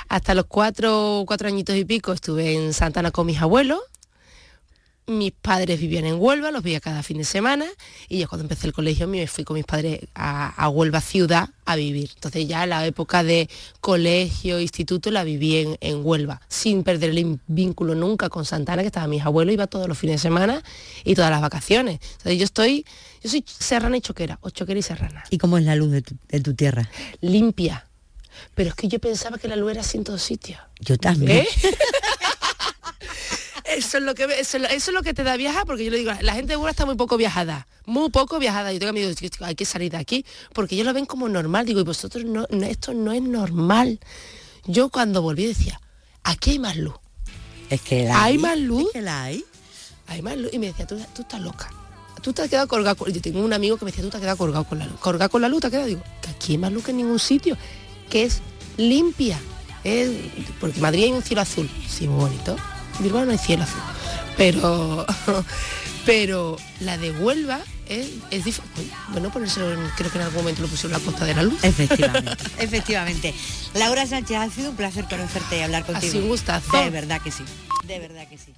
Hasta 0.09 0.35
los 0.35 0.47
cuatro, 0.47 1.25
cuatro 1.27 1.49
añitos 1.49 1.75
y 1.77 1.85
pico 1.85 2.13
estuve 2.13 2.55
en 2.55 2.73
Santana 2.73 3.11
con 3.11 3.27
mis 3.27 3.39
abuelos. 3.41 3.81
Mis 5.11 5.33
padres 5.33 5.81
vivían 5.81 6.07
en 6.07 6.21
Huelva, 6.21 6.53
los 6.53 6.63
veía 6.63 6.79
cada 6.79 7.03
fin 7.03 7.19
de 7.19 7.25
semana 7.25 7.67
y 8.09 8.19
ya 8.19 8.29
cuando 8.29 8.45
empecé 8.45 8.69
el 8.69 8.73
colegio 8.73 9.09
me 9.09 9.27
fui 9.27 9.43
con 9.43 9.55
mis 9.55 9.65
padres 9.65 10.01
a, 10.15 10.49
a 10.55 10.69
Huelva 10.69 11.01
ciudad 11.01 11.49
a 11.65 11.75
vivir. 11.75 12.11
Entonces 12.15 12.47
ya 12.47 12.65
la 12.65 12.87
época 12.87 13.25
de 13.25 13.49
colegio, 13.81 14.61
instituto 14.61 15.11
la 15.11 15.25
viví 15.25 15.57
en, 15.57 15.77
en 15.81 16.07
Huelva, 16.07 16.41
sin 16.49 16.85
perder 16.85 17.11
el 17.11 17.41
vínculo 17.49 17.97
nunca 17.97 18.29
con 18.29 18.45
Santana, 18.45 18.83
que 18.83 18.87
estaban 18.87 19.11
mis 19.11 19.25
abuelos, 19.25 19.53
iba 19.53 19.67
todos 19.67 19.89
los 19.89 19.99
fines 19.99 20.17
de 20.17 20.29
semana 20.29 20.63
y 21.05 21.17
todas 21.17 21.33
las 21.33 21.41
vacaciones. 21.41 21.99
Entonces 22.03 22.39
yo 22.39 22.45
estoy, 22.45 22.87
yo 23.23 23.31
soy 23.31 23.45
serrana 23.47 23.97
y 23.97 24.01
choquera, 24.01 24.39
o 24.43 24.51
choquera 24.51 24.79
y 24.79 24.83
serrana. 24.83 25.25
¿y 25.31 25.39
cómo 25.39 25.59
es 25.59 25.65
la 25.65 25.75
luz 25.75 25.91
de 25.91 26.03
tu, 26.03 26.15
de 26.29 26.41
tu 26.41 26.55
tierra? 26.55 26.89
Limpia. 27.21 27.87
Pero 28.55 28.71
es 28.71 28.75
que 28.77 28.89
yo 28.89 29.01
pensaba 29.01 29.39
que 29.39 29.49
la 29.49 29.57
luz 29.57 29.73
era 29.73 29.81
así 29.81 29.99
en 29.99 30.05
todos 30.05 30.23
sitios. 30.23 30.61
Yo 30.79 30.97
también. 30.97 31.39
¿Eh? 31.39 31.49
Eso 33.77 33.99
es, 33.99 34.03
lo 34.05 34.15
que, 34.15 34.25
eso, 34.39 34.59
es 34.59 34.89
lo- 34.93 35.03
que 35.03 35.15
te 35.15 35.23
da 35.23 35.37
viajar, 35.37 35.65
porque 35.67 35.85
yo 35.85 35.91
le 35.91 35.99
digo, 35.99 36.13
la 36.21 36.35
gente 36.35 36.53
de 36.53 36.57
Huelva 36.57 36.71
está 36.71 36.87
muy 36.87 36.97
poco 36.97 37.17
viajada, 37.17 37.67
muy 37.87 38.11
poco 38.11 38.39
viajada. 38.39 38.73
Yo 38.73 38.79
tengo 38.79 38.91
amigos 38.91 39.17
hay 39.41 39.55
que 39.55 39.65
salir 39.65 39.91
de 39.93 39.99
aquí, 39.99 40.25
porque 40.53 40.75
ellos 40.75 40.87
lo 40.87 40.93
ven 40.93 41.07
como 41.07 41.29
normal. 41.29 41.67
Digo, 41.67 41.81
y 41.81 41.85
vosotros 41.85 42.25
no, 42.25 42.47
no, 42.51 42.67
esto 42.67 42.93
no 42.95 43.13
es 43.13 43.23
normal. 43.23 44.01
Yo 44.67 44.89
cuando 44.91 45.23
volví 45.23 45.47
decía, 45.47 45.81
aquí 46.23 46.51
hay 46.51 46.59
más 46.59 46.77
luz, 46.77 46.95
Es 47.71 47.81
que 47.83 48.05
la 48.05 48.25
¿Hay 48.25 48.37
más 48.39 48.59
luz? 48.59 48.87
Es 48.87 48.93
que 48.93 49.03
la 49.03 49.23
hay. 49.23 49.45
hay 50.09 50.23
más 50.23 50.37
luz. 50.37 50.53
Y 50.53 50.59
me 50.59 50.67
decía, 50.67 50.87
tú, 50.87 50.99
tú 51.15 51.23
estás 51.23 51.41
loca. 51.41 51.71
Tú 52.23 52.33
te 52.33 52.43
has 52.43 52.49
quedado 52.51 52.69
colgado. 52.69 52.97
con-". 52.97 53.13
Yo 53.13 53.21
tengo 53.23 53.41
un 53.41 53.53
amigo 53.53 53.79
que 53.79 53.85
me 53.85 53.91
decía, 53.93 54.05
tú 54.05 54.11
te 54.11 54.17
has 54.17 54.21
quedado 54.21 54.37
colgado 54.37 54.65
con 54.65 54.79
la 54.79 54.87
luz. 54.87 54.99
Colgado 55.01 55.31
con 55.31 55.41
la 55.41 55.49
luz, 55.49 55.61
te 55.61 55.67
has 55.69 55.71
quedado. 55.71 55.87
Digo, 55.89 56.03
que 56.21 56.31
aquí 56.31 56.53
hay 56.53 56.59
más 56.59 56.73
luz 56.73 56.85
que 56.85 56.91
en 56.91 56.99
ningún 56.99 57.19
sitio, 57.19 57.57
que 58.11 58.25
es 58.25 58.41
limpia. 58.77 59.41
Es, 59.85 60.11
porque 60.61 60.81
Madrid 60.81 61.05
hay 61.05 61.13
un 61.13 61.23
cielo 61.23 61.41
azul, 61.41 61.71
sí, 61.89 62.07
muy 62.07 62.21
bonito. 62.25 62.57
En 62.99 63.05
Bilbao 63.05 63.25
no 63.25 63.33
hay 63.33 63.39
cielo 63.39 63.63
azul. 63.65 63.81
Pero, 64.37 65.07
pero 66.07 66.57
la 66.81 66.97
de 66.99 67.11
Huelva 67.13 67.61
es, 67.89 68.07
es 68.31 68.45
diferente. 68.45 68.87
Bueno, 69.09 69.31
ponérselo 69.31 69.73
en- 69.73 69.89
creo 69.97 70.11
que 70.11 70.19
en 70.19 70.25
algún 70.25 70.39
momento 70.43 70.63
lo 70.63 70.69
pusieron 70.69 70.93
la 70.93 71.05
costa 71.05 71.25
de 71.25 71.35
la 71.35 71.43
luz. 71.43 71.63
Efectivamente, 71.63 72.45
efectivamente. 72.59 73.35
Laura 73.75 74.07
Sánchez, 74.07 74.37
ha 74.37 74.51
sido 74.51 74.71
un 74.71 74.77
placer 74.77 75.05
conocerte 75.09 75.59
y 75.59 75.63
hablar 75.63 75.85
contigo. 75.85 76.13
sido 76.13 76.23
un 76.25 76.29
gustazo. 76.31 76.77
De 76.77 76.91
verdad 76.91 77.21
que 77.23 77.31
sí, 77.31 77.45
de 77.87 77.99
verdad 77.99 78.27
que 78.29 78.39
sí. 78.39 78.53